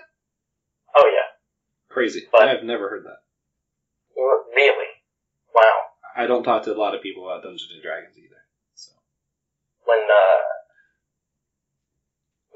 Oh 0.95 1.07
yeah, 1.07 1.27
Crazy. 1.89 2.27
But- 2.31 2.47
I've 2.49 2.63
never 2.63 2.89
heard 2.89 3.05
that. 3.05 3.21
really? 4.53 4.89
Wow. 5.53 5.77
I 6.15 6.25
don't 6.25 6.43
talk 6.43 6.63
to 6.65 6.73
a 6.73 6.77
lot 6.77 6.95
of 6.95 7.01
people 7.01 7.25
about 7.29 7.43
Dungeons 7.43 7.69
and 7.71 7.81
Dragons 7.81 8.17
either. 8.17 8.41
So 8.73 8.91
when 9.85 10.01
uh, 10.01 10.41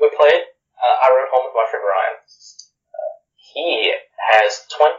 we 0.01 0.09
played, 0.09 0.43
uh, 0.81 0.95
I 1.05 1.07
rode 1.13 1.29
home 1.29 1.45
with 1.45 1.53
my 1.55 1.65
friend 1.69 1.85
Ryan. 1.85 2.17
Uh, 2.21 3.13
he 3.37 3.93
has 4.33 4.65
21, 4.77 4.89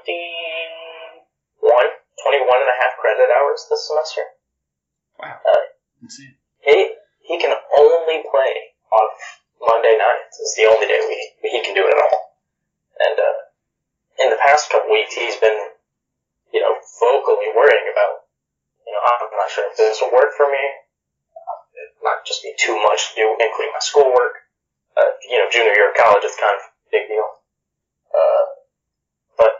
21 1.62 1.82
and 1.82 2.70
a 2.70 2.78
half 2.80 2.94
credit 3.02 3.28
hours 3.34 3.66
this 3.68 3.86
semester. 3.90 4.22
Wow. 5.22 5.38
He 6.66 6.94
he 7.22 7.38
can 7.38 7.54
only 7.78 8.18
play 8.26 8.52
on 8.90 9.06
Monday 9.62 9.94
nights. 9.94 10.42
It's 10.42 10.54
the 10.58 10.66
only 10.66 10.86
day 10.90 10.98
we 11.06 11.48
he 11.48 11.62
can 11.62 11.74
do 11.74 11.86
it 11.86 11.94
at 11.94 12.02
all. 12.02 12.34
And 13.02 13.16
uh, 13.18 13.38
in 14.26 14.28
the 14.30 14.40
past 14.42 14.70
couple 14.70 14.90
weeks, 14.90 15.14
he's 15.14 15.38
been, 15.38 15.58
you 16.52 16.60
know, 16.60 16.74
vocally 17.00 17.50
worrying 17.54 17.88
about, 17.90 18.26
you 18.86 18.92
know, 18.92 19.02
I'm 19.02 19.30
not 19.30 19.50
sure 19.50 19.66
if 19.70 19.78
this 19.78 20.02
will 20.02 20.12
work 20.12 20.34
for 20.36 20.50
me. 20.50 20.62
It 21.72 21.98
might 22.02 22.22
just 22.26 22.42
be 22.42 22.54
too 22.58 22.76
much 22.82 23.14
to 23.14 23.22
do, 23.22 23.26
including 23.38 23.72
my 23.72 23.82
schoolwork. 23.82 24.42
Uh, 24.92 25.16
you 25.24 25.38
know, 25.38 25.48
junior 25.48 25.72
year 25.72 25.90
of 25.90 25.96
college 25.96 26.22
is 26.22 26.36
kind 26.36 26.52
of 26.52 26.62
a 26.68 26.90
big 26.92 27.08
deal. 27.08 27.26
Uh, 28.12 28.44
but 29.40 29.52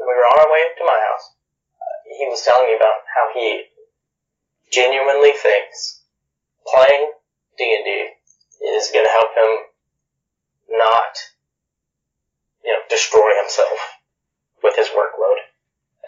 when 0.00 0.08
we 0.08 0.16
were 0.16 0.30
on 0.32 0.38
our 0.42 0.50
way 0.50 0.62
to 0.78 0.84
my 0.88 0.96
house, 0.96 1.36
uh, 1.76 1.96
he 2.08 2.24
was 2.26 2.40
telling 2.40 2.72
me 2.72 2.74
about 2.74 3.04
how 3.04 3.28
he 3.36 3.68
genuinely 4.72 5.32
thinks 5.36 6.00
playing 6.66 7.12
D&D 7.58 7.90
is 8.64 8.90
going 8.92 9.04
to 9.04 9.12
help 9.12 9.30
him 9.36 9.52
not, 10.70 11.14
you 12.64 12.72
know, 12.72 12.80
destroy 12.88 13.36
himself 13.40 13.78
with 14.62 14.74
his 14.76 14.88
workload. 14.88 15.38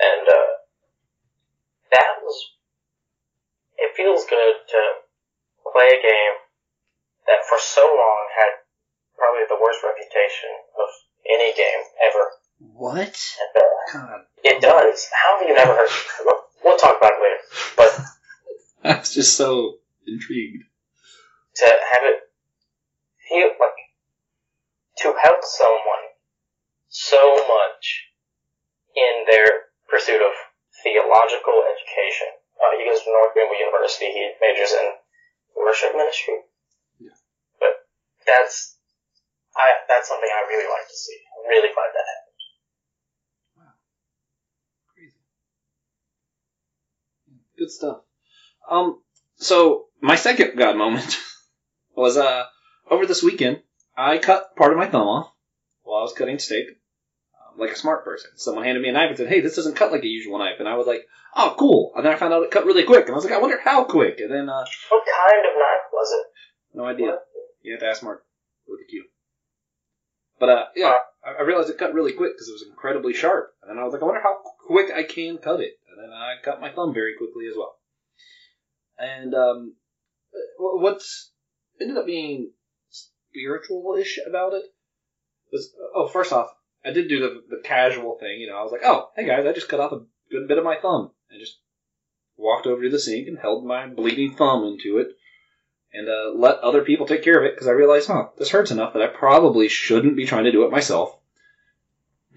And, 0.01 0.27
uh, 0.27 0.53
that 1.93 2.25
was, 2.25 2.35
it 3.77 3.95
feels 3.97 4.25
good 4.25 4.57
to 4.69 4.81
play 5.71 5.87
a 5.87 6.03
game 6.03 6.35
that 7.27 7.45
for 7.49 7.59
so 7.61 7.83
long 7.83 8.27
had 8.39 8.65
probably 9.17 9.45
the 9.49 9.61
worst 9.61 9.81
reputation 9.85 10.51
of 10.81 10.89
any 11.29 11.55
game 11.55 11.85
ever. 12.03 12.25
What? 12.59 13.17
And, 13.39 13.63
uh, 13.63 13.93
God. 13.93 14.21
it 14.43 14.61
does. 14.63 15.09
How 15.13 15.39
have 15.39 15.49
you 15.49 15.55
never 15.55 15.75
heard? 15.75 15.91
We'll 16.65 16.79
talk 16.79 16.97
about 16.97 17.13
it 17.13 17.23
later. 17.23 17.43
But 17.77 17.93
I 18.87 18.99
was 19.01 19.15
just 19.15 19.37
so 19.37 19.79
intrigued. 20.07 20.65
to 21.57 21.65
have 21.65 22.05
it 22.05 22.21
feel 23.29 23.49
like 23.57 23.81
to 24.99 25.09
help 25.23 25.41
someone 25.43 26.05
so 26.89 27.17
much 27.49 28.13
in 28.95 29.25
their 29.31 29.73
pursuit 29.89 30.21
of 30.21 30.33
theological 30.85 31.65
education 31.65 32.29
Uh, 32.61 32.77
he 32.79 32.85
goes 32.87 33.03
to 33.03 33.11
North 33.11 33.35
Greenville 33.35 33.59
University. 33.59 34.07
He 34.15 34.23
majors 34.39 34.71
in 34.73 34.87
worship 35.59 35.91
ministry. 35.97 36.39
Yeah. 37.01 37.17
But 37.59 37.89
that's 38.27 38.79
I 39.57 39.83
that's 39.89 40.07
something 40.09 40.29
I 40.31 40.47
really 40.47 40.69
like 40.71 40.87
to 40.87 40.97
see. 40.97 41.19
I'm 41.35 41.49
really 41.51 41.73
glad 41.75 41.91
that 41.95 42.07
happened. 42.15 42.41
Wow. 43.59 43.75
Crazy. 44.95 45.19
Good 47.59 47.71
stuff. 47.71 48.07
Um, 48.71 49.01
so 49.37 49.87
my 50.01 50.17
second 50.17 50.57
God 50.57 50.77
moment 50.77 51.19
was 51.97 52.17
uh 52.17 52.45
over 52.91 53.07
this 53.07 53.23
weekend. 53.23 53.61
I 53.97 54.19
cut 54.19 54.57
part 54.57 54.73
of 54.73 54.79
my 54.79 54.87
thumb 54.87 55.07
off 55.07 55.31
while 55.83 56.01
I 56.01 56.03
was 56.03 56.13
cutting 56.13 56.39
steak, 56.39 56.67
um, 57.39 57.59
like 57.61 57.71
a 57.71 57.77
smart 57.77 58.05
person. 58.05 58.31
Someone 58.37 58.65
handed 58.65 58.83
me 58.83 58.89
a 58.89 58.93
knife 58.93 59.09
and 59.11 59.17
said, 59.17 59.29
"Hey, 59.29 59.41
this 59.41 59.55
doesn't 59.57 59.77
cut 59.77 59.93
like 59.93 60.03
a 60.03 60.09
usual 60.09 60.39
knife," 60.39 60.57
and 60.59 60.69
I 60.69 60.77
was 60.77 60.87
like, 60.87 61.07
"Oh, 61.37 61.55
cool." 61.59 61.93
And 61.95 62.05
then 62.05 62.13
I 62.13 62.17
found 62.17 62.35
out 62.35 62.43
it 62.43 62.51
cut 62.51 62.67
really 62.67 62.85
quick, 62.85 63.05
and 63.07 63.13
I 63.13 63.17
was 63.17 63.25
like, 63.25 63.35
"I 63.35 63.39
wonder 63.39 63.61
how 63.63 63.85
quick." 63.85 64.19
And 64.19 64.31
then 64.31 64.49
uh, 64.49 64.65
What 64.91 65.05
kind 65.07 65.41
of 65.47 65.55
knife 65.55 65.87
was 65.93 66.13
it? 66.21 66.27
no 66.77 66.85
idea. 66.87 67.19
You 67.63 67.73
have 67.73 67.81
to 67.81 67.87
ask 67.87 68.03
Mark 68.03 68.25
with 68.67 68.81
a 68.81 68.91
Q. 68.91 69.05
But 70.41 70.49
uh, 70.49 70.65
yeah, 70.75 70.97
I, 71.25 71.39
I 71.39 71.43
realized 71.43 71.71
it 71.71 71.79
cut 71.79 71.95
really 71.95 72.13
quick 72.13 72.33
because 72.35 72.49
it 72.49 72.53
was 72.53 72.65
incredibly 72.69 73.15
sharp, 73.15 73.55
and 73.63 73.71
then 73.71 73.79
I 73.79 73.85
was 73.85 73.93
like, 73.93 74.03
I 74.03 74.07
wonder 74.07 74.21
how 74.23 74.39
quick 74.67 74.91
I 74.93 75.05
can 75.05 75.39
cut 75.39 75.61
it, 75.61 75.75
and 75.89 75.99
then 76.03 76.11
I 76.13 76.35
cut 76.43 76.61
my 76.61 76.71
thumb 76.73 76.93
very 76.93 77.15
quickly 77.17 77.47
as 77.47 77.55
well. 77.57 77.77
And 78.99 79.35
um, 79.35 79.75
what's 80.59 81.33
ended 81.81 81.97
up 81.97 82.07
being 82.07 82.53
spiritual-ish 82.91 84.21
about 84.27 84.55
it 84.55 84.65
was, 85.53 85.75
oh, 85.95 86.09
first 86.09 86.33
off, 86.33 86.49
I 86.85 86.91
did 86.91 87.09
do 87.09 87.21
the, 87.21 87.43
the 87.57 87.63
casual 87.63 88.19
thing, 88.19 88.41
you 88.41 88.49
know. 88.49 88.57
I 88.57 88.63
was 88.63 88.73
like, 88.73 88.85
oh, 88.85 89.11
hey 89.17 89.27
guys, 89.27 89.47
I 89.47 89.53
just 89.53 89.69
cut 89.69 89.81
off 89.81 89.93
a 89.93 90.05
good 90.31 90.49
bit 90.49 90.59
of 90.59 90.65
my 90.65 90.77
thumb, 90.81 91.11
and 91.31 91.41
just 91.41 91.59
walked 92.37 92.67
over 92.67 92.83
to 92.83 92.91
the 92.91 92.99
sink 92.99 93.29
and 93.29 93.39
held 93.39 93.65
my 93.65 93.87
bleeding 93.87 94.35
thumb 94.35 94.65
into 94.65 94.99
it 94.99 95.17
and 95.95 96.09
uh, 96.09 96.33
let 96.35 96.59
other 96.59 96.83
people 96.83 97.07
take 97.07 97.23
care 97.23 97.39
of 97.39 97.45
it 97.45 97.55
because 97.55 97.69
I 97.69 97.73
realized, 97.73 98.09
huh, 98.09 98.27
this 98.37 98.51
hurts 98.51 98.73
enough 98.73 98.93
that 98.93 99.03
I 99.03 99.07
probably 99.07 99.69
shouldn't 99.69 100.17
be 100.17 100.27
trying 100.27 100.45
to 100.45 100.53
do 100.53 100.65
it 100.65 100.73
myself. 100.73 101.17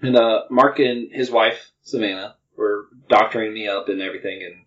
And 0.00 0.16
uh, 0.16 0.44
Mark 0.48 0.78
and 0.78 1.12
his 1.12 1.30
wife 1.30 1.72
Savannah 1.82 2.36
were 2.56 2.86
doctoring 3.08 3.52
me 3.52 3.66
up 3.66 3.88
and 3.88 4.00
everything, 4.00 4.42
and 4.44 4.64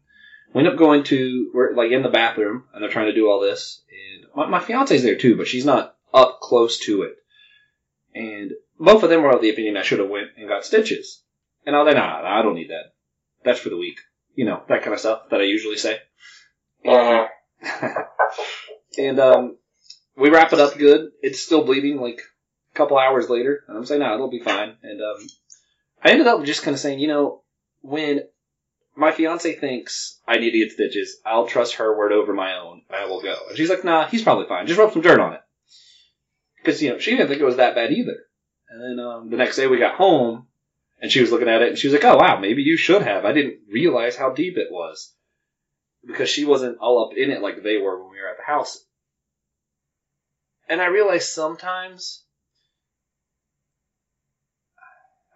we 0.53 0.59
end 0.59 0.67
up 0.67 0.77
going 0.77 1.03
to 1.05 1.51
we're 1.53 1.73
like 1.73 1.91
in 1.91 2.03
the 2.03 2.09
bathroom, 2.09 2.65
and 2.73 2.81
they're 2.81 2.91
trying 2.91 3.07
to 3.07 3.15
do 3.15 3.29
all 3.29 3.39
this. 3.39 3.83
And 3.89 4.25
my, 4.35 4.47
my 4.47 4.59
fiance's 4.59 5.03
there 5.03 5.17
too, 5.17 5.37
but 5.37 5.47
she's 5.47 5.65
not 5.65 5.95
up 6.13 6.39
close 6.41 6.79
to 6.79 7.03
it. 7.03 7.15
And 8.13 8.51
both 8.79 9.03
of 9.03 9.09
them 9.09 9.21
were 9.21 9.31
of 9.31 9.41
the 9.41 9.49
opinion 9.49 9.77
I 9.77 9.83
should 9.83 9.99
have 9.99 10.09
went 10.09 10.29
and 10.37 10.49
got 10.49 10.65
stitches. 10.65 11.23
And 11.65 11.75
I 11.75 11.79
was 11.81 11.93
like, 11.93 12.03
nah, 12.03 12.21
nah, 12.21 12.39
I 12.39 12.41
don't 12.41 12.55
need 12.55 12.69
that. 12.69 12.93
That's 13.45 13.59
for 13.59 13.69
the 13.69 13.77
weak. 13.77 13.99
You 14.35 14.45
know, 14.45 14.63
that 14.67 14.81
kind 14.81 14.93
of 14.93 14.99
stuff 14.99 15.29
that 15.29 15.39
I 15.39 15.43
usually 15.43 15.77
say. 15.77 15.99
And 18.97 19.19
um, 19.19 19.57
we 20.17 20.29
wrap 20.29 20.51
it 20.53 20.59
up 20.59 20.77
good. 20.77 21.11
It's 21.21 21.41
still 21.41 21.63
bleeding 21.63 21.97
like 21.97 22.21
a 22.73 22.77
couple 22.77 22.97
hours 22.97 23.29
later. 23.29 23.63
And 23.67 23.77
I'm 23.77 23.85
saying, 23.85 24.01
no, 24.01 24.13
it'll 24.13 24.29
be 24.29 24.41
fine. 24.41 24.75
And 24.83 25.01
um, 25.01 25.27
I 26.03 26.11
ended 26.11 26.27
up 26.27 26.43
just 26.43 26.63
kind 26.63 26.73
of 26.73 26.79
saying, 26.79 26.99
you 26.99 27.07
know, 27.07 27.43
when 27.81 28.21
my 28.95 29.11
fiance 29.11 29.55
thinks 29.55 30.19
I 30.27 30.37
need 30.37 30.51
to 30.51 30.57
get 30.59 30.71
stitches, 30.71 31.19
I'll 31.25 31.47
trust 31.47 31.75
her 31.75 31.97
word 31.97 32.11
over 32.11 32.33
my 32.33 32.57
own. 32.57 32.81
I 32.89 33.05
will 33.05 33.21
go. 33.21 33.35
And 33.49 33.57
she's 33.57 33.69
like, 33.69 33.83
nah, 33.83 34.07
he's 34.07 34.23
probably 34.23 34.47
fine. 34.47 34.67
Just 34.67 34.79
rub 34.79 34.93
some 34.93 35.01
dirt 35.01 35.19
on 35.19 35.33
it. 35.33 35.41
Because, 36.57 36.81
you 36.81 36.91
know, 36.91 36.99
she 36.99 37.11
didn't 37.11 37.27
think 37.27 37.41
it 37.41 37.45
was 37.45 37.57
that 37.57 37.75
bad 37.75 37.91
either. 37.91 38.17
And 38.69 38.99
then 38.99 39.05
um, 39.05 39.29
the 39.29 39.37
next 39.37 39.55
day 39.55 39.67
we 39.67 39.79
got 39.79 39.95
home, 39.95 40.47
and 41.01 41.11
she 41.11 41.21
was 41.21 41.31
looking 41.31 41.49
at 41.49 41.61
it, 41.61 41.69
and 41.69 41.77
she 41.77 41.87
was 41.87 41.93
like, 41.93 42.05
oh, 42.05 42.17
wow, 42.17 42.39
maybe 42.39 42.61
you 42.61 42.77
should 42.77 43.01
have. 43.01 43.25
I 43.25 43.33
didn't 43.33 43.61
realize 43.71 44.15
how 44.15 44.31
deep 44.31 44.57
it 44.57 44.71
was. 44.71 45.13
Because 46.05 46.29
she 46.29 46.45
wasn't 46.45 46.77
all 46.79 47.05
up 47.05 47.17
in 47.17 47.31
it 47.31 47.41
like 47.41 47.63
they 47.63 47.77
were 47.77 48.01
when 48.01 48.11
we 48.11 48.21
were 48.21 48.29
at 48.29 48.37
the 48.37 48.51
house. 48.51 48.83
And 50.69 50.81
I 50.81 50.87
realize 50.87 51.31
sometimes 51.31 52.23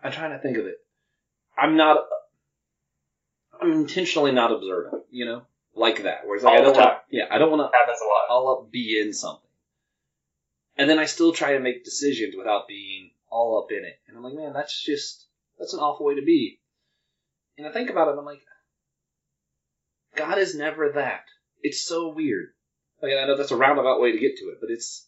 I'm 0.05 0.11
trying 0.11 0.31
to 0.31 0.39
think 0.39 0.57
of 0.57 0.67
it. 0.67 0.75
I'm 1.57 1.77
not. 1.77 1.97
I'm 3.61 3.71
intentionally 3.71 4.31
not 4.31 4.51
observant, 4.51 5.03
you 5.11 5.25
know, 5.25 5.43
like 5.75 6.03
that. 6.03 6.21
Whereas 6.25 6.43
like 6.43 6.53
I 6.53 6.57
All 6.57 6.73
don't 6.73 6.77
want. 6.77 6.97
Yeah, 7.09 7.25
I 7.29 7.37
don't 7.37 7.51
want 7.51 7.61
to 7.61 7.77
happens 7.77 7.99
a 8.01 8.05
lot. 8.05 8.35
all 8.35 8.51
up 8.51 8.71
be 8.71 8.99
in 8.99 9.13
something. 9.13 9.41
And 10.77 10.89
then 10.89 10.99
I 10.99 11.05
still 11.05 11.31
try 11.31 11.53
to 11.53 11.59
make 11.59 11.85
decisions 11.85 12.35
without 12.37 12.67
being 12.67 13.11
all 13.29 13.61
up 13.63 13.71
in 13.71 13.85
it. 13.85 13.99
And 14.07 14.17
I'm 14.17 14.23
like, 14.23 14.33
man, 14.33 14.53
that's 14.53 14.83
just 14.83 15.25
that's 15.57 15.73
an 15.73 15.79
awful 15.79 16.05
way 16.05 16.15
to 16.15 16.25
be. 16.25 16.59
And 17.57 17.65
I 17.65 17.71
think 17.71 17.89
about 17.89 18.09
it, 18.09 18.17
I'm 18.17 18.25
like, 18.25 18.41
God 20.15 20.37
is 20.37 20.55
never 20.55 20.91
that. 20.93 21.23
It's 21.61 21.81
so 21.81 22.09
weird. 22.09 22.49
Like 23.01 23.13
I 23.13 23.25
know 23.25 23.37
that's 23.37 23.51
a 23.51 23.57
roundabout 23.57 24.01
way 24.01 24.11
to 24.11 24.19
get 24.19 24.37
to 24.37 24.45
it, 24.45 24.57
but 24.59 24.69
it's 24.69 25.07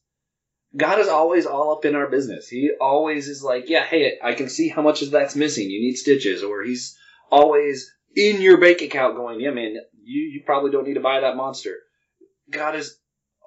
God 0.76 1.00
is 1.00 1.08
always 1.08 1.45
all 1.45 1.72
up 1.76 1.86
in 1.86 1.95
our 1.95 2.08
business. 2.08 2.48
He 2.48 2.72
always 2.80 3.28
is 3.28 3.41
like, 3.41 3.70
yeah, 3.70 3.86
hey, 3.86 4.20
I 4.24 4.34
can 4.34 4.50
see 4.50 4.70
how 4.70 4.82
much 4.82 5.02
of 5.02 5.12
that's 5.12 5.36
missing. 5.36 5.70
You 5.70 5.82
need 5.82 5.95
stitches, 5.95 6.43
or 6.43 6.64
he's 6.64 6.98
always 7.32 7.93
in 8.16 8.41
your 8.41 8.58
bank 8.58 8.82
account 8.82 9.16
going, 9.16 9.39
yeah, 9.39 9.51
man, 9.51 9.76
you 10.03 10.22
you 10.22 10.41
probably 10.45 10.72
don't 10.72 10.88
need 10.88 10.95
to 10.95 10.99
buy 10.99 11.20
that 11.22 11.36
monster. 11.36 11.76
God 12.49 12.76
is 12.76 12.97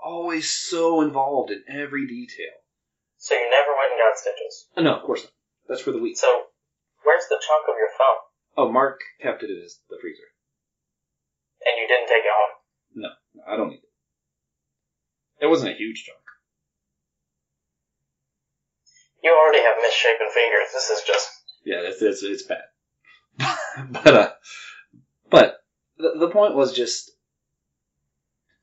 always 0.02 0.50
so 0.50 1.00
involved 1.00 1.50
in 1.50 1.62
every 1.68 2.06
detail. 2.06 2.54
So 3.16 3.34
you 3.34 3.50
never 3.50 3.72
went 3.76 3.92
and 3.92 4.00
got 4.00 4.18
stitches. 4.18 4.66
Oh, 4.76 4.82
no, 4.82 4.94
of 4.96 5.02
course 5.02 5.24
not. 5.24 5.32
That's 5.68 5.82
for 5.82 5.92
the 5.92 5.98
weak. 5.98 6.16
So 6.16 6.26
where's 7.04 7.24
the 7.28 7.40
chunk 7.46 7.68
of 7.68 7.76
your 7.76 7.88
thumb? 7.96 8.18
Oh, 8.56 8.72
Mark 8.72 9.00
kept 9.20 9.42
it 9.42 9.50
in 9.50 9.60
his, 9.60 9.78
the 9.88 9.96
freezer. 10.00 10.24
And 11.66 11.76
you 11.80 11.86
didn't 11.86 12.08
take 12.08 12.24
it 12.24 12.32
home. 12.32 12.56
No, 12.94 13.08
I 13.46 13.56
don't 13.56 13.70
need 13.70 13.84
it. 13.84 15.44
It 15.44 15.46
wasn't 15.46 15.72
a 15.72 15.76
huge 15.76 16.04
chunk. 16.04 16.18
You 19.22 19.36
already 19.36 19.62
have 19.62 19.76
misshapen 19.82 20.28
fingers. 20.32 20.72
This 20.72 20.88
is 20.90 21.02
just 21.06 21.28
Yeah, 21.64 21.80
it's 21.84 22.00
it's, 22.00 22.22
it's 22.22 22.42
bad. 22.42 22.69
but 23.90 24.14
uh, 24.14 24.30
but 25.30 25.64
the, 25.98 26.12
the 26.18 26.30
point 26.30 26.54
was 26.54 26.72
just 26.72 27.12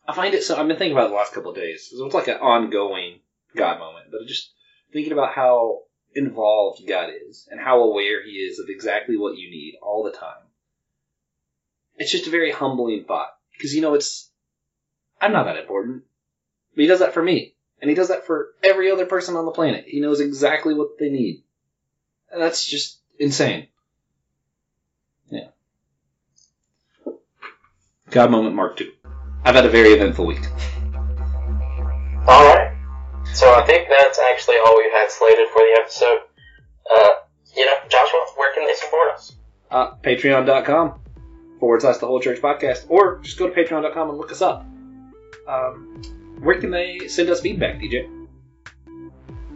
I 0.08 0.14
find 0.14 0.34
it 0.34 0.44
so. 0.44 0.56
I've 0.56 0.68
been 0.68 0.78
thinking 0.78 0.94
about 0.94 1.08
it 1.08 1.10
the 1.10 1.16
last 1.16 1.34
couple 1.34 1.52
of 1.52 1.58
days. 1.58 1.90
It 1.92 2.02
was 2.02 2.14
like 2.14 2.28
an 2.28 2.38
ongoing 2.38 3.20
God 3.56 3.80
moment, 3.80 4.08
but 4.12 4.26
just 4.26 4.52
thinking 4.94 5.12
about 5.12 5.34
how 5.34 5.82
involved 6.16 6.88
God 6.88 7.10
is 7.28 7.48
and 7.52 7.60
how 7.60 7.82
aware 7.82 8.24
He 8.24 8.32
is 8.32 8.60
of 8.60 8.68
exactly 8.70 9.18
what 9.18 9.38
you 9.38 9.50
need 9.50 9.76
all 9.82 10.04
the 10.04 10.18
time. 10.18 10.46
It's 11.98 12.12
just 12.12 12.28
a 12.28 12.32
very 12.32 12.52
humbling 12.52 13.04
thought 13.06 13.30
because 13.54 13.74
you 13.74 13.82
know 13.82 13.96
it's 13.96 14.32
I'm 15.20 15.34
not 15.34 15.46
that 15.46 15.58
important, 15.58 16.04
but 16.76 16.82
He 16.82 16.88
does 16.88 17.00
that 17.00 17.14
for 17.14 17.24
me, 17.24 17.56
and 17.82 17.90
He 17.90 17.96
does 17.96 18.08
that 18.08 18.26
for 18.26 18.50
every 18.64 18.92
other 18.92 19.06
person 19.06 19.36
on 19.36 19.46
the 19.46 19.52
planet. 19.52 19.86
He 19.88 20.00
knows 20.00 20.22
exactly 20.22 20.74
what 20.74 20.98
they 21.00 21.10
need. 21.10 21.44
And 22.32 22.42
that's 22.42 22.66
just 22.66 23.00
insane. 23.20 23.68
Yeah. 25.30 25.48
God 28.10 28.32
moment 28.32 28.56
mark 28.56 28.78
two. 28.78 28.92
I've 29.44 29.56
had 29.56 29.66
a 29.66 29.70
very 29.70 29.90
eventful 29.90 30.26
week. 30.26 30.46
all 32.28 32.44
right. 32.46 32.74
So 33.34 33.54
I 33.54 33.64
think 33.66 33.88
that's 33.90 34.20
actually 34.32 34.56
all 34.66 34.76
we 34.78 34.90
had 34.94 35.12
slated 35.12 35.48
for 35.50 35.60
the 35.60 35.80
episode. 35.82 36.20
Uh, 36.96 37.10
you 37.56 37.66
know, 37.66 37.74
Joshua, 37.90 38.26
where 38.36 38.54
can 38.54 38.66
they 38.66 38.74
support 38.74 39.12
us? 39.14 39.36
Uh, 39.70 39.96
Patreon.com 39.98 41.00
forward 41.60 41.82
slash 41.82 41.98
the 41.98 42.08
whole 42.08 42.20
church 42.20 42.42
podcast. 42.42 42.86
Or 42.90 43.20
just 43.20 43.38
go 43.38 43.50
to 43.50 43.54
patreon.com 43.54 44.10
and 44.10 44.18
look 44.18 44.32
us 44.32 44.42
up. 44.42 44.66
Um, 45.48 46.02
where 46.40 46.60
can 46.60 46.72
they 46.72 47.08
send 47.08 47.30
us 47.30 47.42
feedback, 47.42 47.80
TJ? 47.80 48.28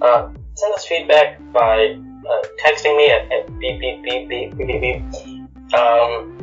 Uh, 0.01 0.29
send 0.55 0.73
us 0.73 0.85
feedback 0.85 1.39
by 1.53 1.97
uh, 2.29 2.47
texting 2.65 2.97
me 2.97 3.09
at, 3.11 3.31
at 3.31 3.59
beep 3.59 3.79
beep 3.79 4.03
beep 4.03 4.29
beep 4.29 4.57
beep 4.57 4.67
beep 4.67 4.81
beep. 4.81 5.73
Um, 5.73 6.37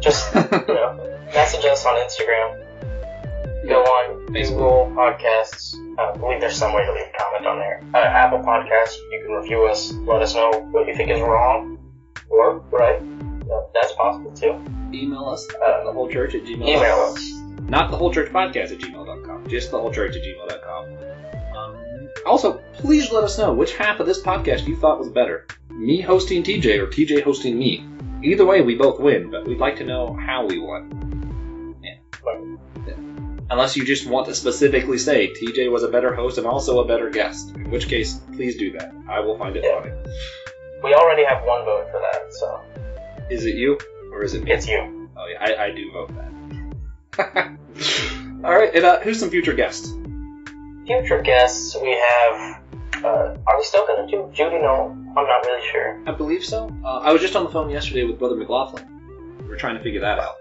just 0.00 0.34
you 0.34 0.40
know, 0.68 1.19
message 1.34 1.64
us 1.64 1.84
on 1.86 1.96
Instagram. 1.96 2.66
Go 3.68 3.82
on 3.82 4.26
Google 4.26 4.90
Podcasts. 4.94 5.74
I 5.98 6.16
believe 6.16 6.40
there's 6.40 6.56
some 6.56 6.72
way 6.72 6.84
to 6.84 6.92
leave 6.92 7.04
a 7.14 7.18
comment 7.18 7.46
on 7.46 7.58
there. 7.58 7.82
Uh, 7.94 7.98
Apple 7.98 8.38
Podcasts. 8.38 8.96
You 9.12 9.22
can 9.26 9.32
review 9.36 9.66
us. 9.66 9.92
Let 9.92 10.22
us 10.22 10.34
know 10.34 10.50
what 10.70 10.86
you 10.86 10.94
think 10.94 11.10
is 11.10 11.20
wrong 11.20 11.78
or 12.30 12.58
right. 12.70 13.00
Uh, 13.52 13.62
that's 13.74 13.92
possible 13.92 14.32
too. 14.32 14.58
Email 14.92 15.28
us 15.28 15.46
Uh, 15.60 15.78
at 15.78 15.84
the 15.84 15.92
whole 15.92 16.08
church 16.08 16.34
at 16.34 16.42
gmail. 16.44 16.62
Email 16.66 16.96
us. 17.12 17.32
Not 17.68 17.90
the 17.90 17.96
whole 17.96 18.12
church 18.12 18.32
podcast 18.32 18.72
at 18.72 18.78
gmail.com, 18.78 19.46
just 19.48 19.70
the 19.70 19.78
whole 19.78 19.92
church 19.92 20.16
at 20.16 20.22
gmail.com. 20.22 20.86
Um, 21.56 22.08
also, 22.26 22.54
please 22.74 23.12
let 23.12 23.22
us 23.24 23.38
know 23.38 23.52
which 23.52 23.76
half 23.76 24.00
of 24.00 24.06
this 24.06 24.20
podcast 24.20 24.66
you 24.66 24.76
thought 24.76 24.98
was 24.98 25.08
better. 25.08 25.46
Me 25.70 26.00
hosting 26.00 26.42
TJ 26.42 26.78
or 26.80 26.86
TJ 26.86 27.22
hosting 27.22 27.58
me. 27.58 27.86
Either 28.24 28.44
way, 28.44 28.60
we 28.62 28.74
both 28.74 28.98
win, 28.98 29.30
but 29.30 29.46
we'd 29.46 29.58
like 29.58 29.76
to 29.76 29.84
know 29.84 30.14
how 30.26 30.46
we 30.46 30.58
won. 30.58 30.88
Yeah. 32.24 32.40
Yeah. 32.86 32.94
Unless 33.50 33.76
you 33.76 33.84
just 33.84 34.06
want 34.08 34.26
to 34.26 34.34
specifically 34.34 34.98
say 34.98 35.32
TJ 35.32 35.70
was 35.70 35.82
a 35.82 35.88
better 35.88 36.14
host 36.14 36.38
and 36.38 36.46
also 36.46 36.80
a 36.80 36.86
better 36.86 37.10
guest, 37.10 37.50
in 37.56 37.70
which 37.70 37.88
case, 37.88 38.14
please 38.36 38.56
do 38.56 38.70
that. 38.78 38.92
I 39.08 39.20
will 39.20 39.36
find 39.38 39.56
it 39.56 39.64
Yeah. 39.64 39.80
funny. 39.80 39.92
We 40.84 40.94
already 40.94 41.24
have 41.24 41.42
one 41.44 41.64
vote 41.64 41.88
for 41.90 42.00
that, 42.00 42.32
so 42.32 42.60
Is 43.28 43.44
it 43.46 43.54
you 43.56 43.78
or 44.12 44.22
is 44.22 44.34
it 44.34 44.44
me? 44.44 44.52
it's 44.52 44.66
you. 44.68 45.08
Oh 45.16 45.26
yeah, 45.26 45.38
I, 45.44 45.64
I 45.66 45.70
do 45.72 45.90
vote 45.92 46.10
that. 46.14 46.30
All 48.44 48.52
right, 48.54 48.74
and 48.74 48.84
uh, 48.84 49.00
who's 49.00 49.18
some 49.20 49.30
future 49.30 49.52
guests? 49.52 49.92
Future 50.86 51.20
guests, 51.22 51.76
we 51.80 51.90
have. 51.90 52.60
Uh, 53.04 53.36
are 53.46 53.56
we 53.58 53.64
still 53.64 53.86
gonna 53.86 54.06
do 54.10 54.30
Judy? 54.32 54.56
No, 54.58 54.90
I'm 55.16 55.26
not 55.26 55.44
really 55.44 55.66
sure. 55.70 56.00
I 56.06 56.12
believe 56.12 56.44
so. 56.44 56.70
Uh, 56.84 56.98
I 56.98 57.12
was 57.12 57.20
just 57.20 57.36
on 57.36 57.44
the 57.44 57.50
phone 57.50 57.68
yesterday 57.70 58.04
with 58.04 58.18
Brother 58.18 58.36
McLaughlin. 58.36 58.86
We're 59.48 59.56
trying 59.58 59.76
to 59.76 59.82
figure 59.82 60.00
that 60.00 60.18
out. 60.18 60.36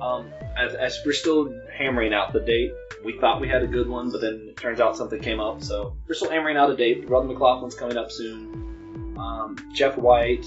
Um, 0.00 0.32
as, 0.56 0.74
as 0.74 0.98
we're 1.04 1.12
still 1.12 1.52
hammering 1.76 2.12
out 2.12 2.32
the 2.32 2.40
date, 2.40 2.72
we 3.04 3.18
thought 3.18 3.40
we 3.40 3.48
had 3.48 3.62
a 3.62 3.66
good 3.66 3.88
one, 3.88 4.10
but 4.10 4.20
then 4.20 4.46
it 4.48 4.56
turns 4.56 4.80
out 4.80 4.96
something 4.96 5.20
came 5.20 5.40
up. 5.40 5.62
So 5.62 5.96
we're 6.08 6.14
still 6.14 6.30
hammering 6.30 6.56
out 6.56 6.70
a 6.70 6.76
date. 6.76 7.06
Brother 7.06 7.28
McLaughlin's 7.28 7.74
coming 7.74 7.96
up 7.96 8.10
soon. 8.10 9.16
Um, 9.18 9.56
Jeff 9.72 9.96
White, 9.96 10.46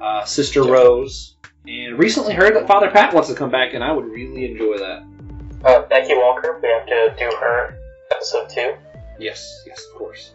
uh, 0.00 0.24
Sister 0.24 0.62
Jeff. 0.62 0.70
Rose, 0.70 1.36
and 1.66 1.98
recently 1.98 2.34
heard 2.34 2.54
that 2.54 2.66
Father 2.66 2.90
Pat 2.90 3.14
wants 3.14 3.28
to 3.28 3.34
come 3.34 3.50
back, 3.50 3.74
and 3.74 3.82
I 3.82 3.92
would 3.92 4.06
really 4.06 4.44
enjoy 4.50 4.78
that. 4.78 5.04
Uh, 5.64 5.82
Becky 5.82 6.14
Walker, 6.14 6.60
we 6.62 6.68
have 6.68 6.86
to 6.86 7.14
do 7.18 7.36
her 7.40 7.78
episode 8.10 8.48
two. 8.48 8.74
Yes, 9.18 9.62
yes, 9.66 9.84
of 9.92 9.98
course. 9.98 10.32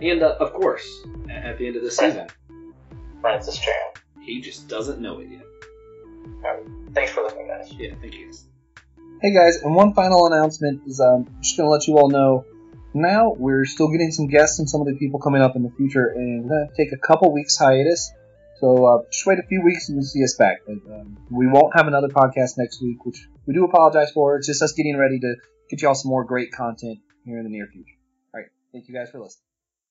And 0.00 0.22
uh, 0.22 0.36
of 0.40 0.52
course, 0.52 0.86
at 1.30 1.58
the 1.58 1.66
end 1.66 1.76
of 1.76 1.82
the 1.82 1.90
season, 1.90 2.26
Francis 3.20 3.58
Chan. 3.58 3.74
he 4.22 4.40
just 4.40 4.68
doesn't 4.68 5.00
know 5.00 5.20
it 5.20 5.28
yet. 5.30 5.43
Thanks 6.92 7.12
for 7.12 7.22
listening, 7.22 7.48
guys. 7.48 7.72
Yeah, 7.72 7.94
thank 8.00 8.14
you. 8.14 8.30
Hey 9.20 9.32
guys, 9.32 9.56
and 9.62 9.74
one 9.74 9.94
final 9.94 10.26
announcement 10.26 10.82
is 10.86 11.00
um, 11.00 11.26
just 11.40 11.56
going 11.56 11.66
to 11.66 11.70
let 11.70 11.86
you 11.86 11.96
all 11.96 12.08
know. 12.08 12.44
Now 12.92 13.32
we're 13.36 13.64
still 13.64 13.88
getting 13.90 14.12
some 14.12 14.28
guests 14.28 14.58
and 14.58 14.68
some 14.68 14.80
of 14.80 14.86
the 14.86 14.94
people 14.94 15.18
coming 15.18 15.42
up 15.42 15.56
in 15.56 15.62
the 15.62 15.70
future, 15.70 16.08
and 16.08 16.44
we're 16.44 16.50
going 16.50 16.68
to 16.68 16.76
take 16.76 16.92
a 16.92 16.98
couple 16.98 17.32
weeks 17.32 17.56
hiatus. 17.56 18.12
So 18.60 18.84
uh, 18.84 19.02
just 19.10 19.26
wait 19.26 19.38
a 19.38 19.42
few 19.42 19.62
weeks 19.62 19.88
and 19.88 19.96
you'll 19.96 20.04
see 20.04 20.22
us 20.22 20.36
back. 20.36 20.58
But 20.66 20.76
um, 20.92 21.18
we 21.30 21.46
won't 21.46 21.74
have 21.74 21.88
another 21.88 22.08
podcast 22.08 22.56
next 22.56 22.80
week, 22.80 23.04
which 23.04 23.26
we 23.46 23.54
do 23.54 23.64
apologize 23.64 24.12
for. 24.12 24.36
It's 24.36 24.46
just 24.46 24.62
us 24.62 24.72
getting 24.72 24.96
ready 24.96 25.18
to 25.20 25.34
get 25.68 25.82
you 25.82 25.88
all 25.88 25.94
some 25.94 26.10
more 26.10 26.24
great 26.24 26.52
content 26.52 27.00
here 27.24 27.38
in 27.38 27.44
the 27.44 27.50
near 27.50 27.66
future. 27.66 27.96
All 28.32 28.40
right, 28.40 28.50
thank 28.72 28.88
you 28.88 28.94
guys 28.94 29.10
for 29.10 29.20
listening. 29.20 29.53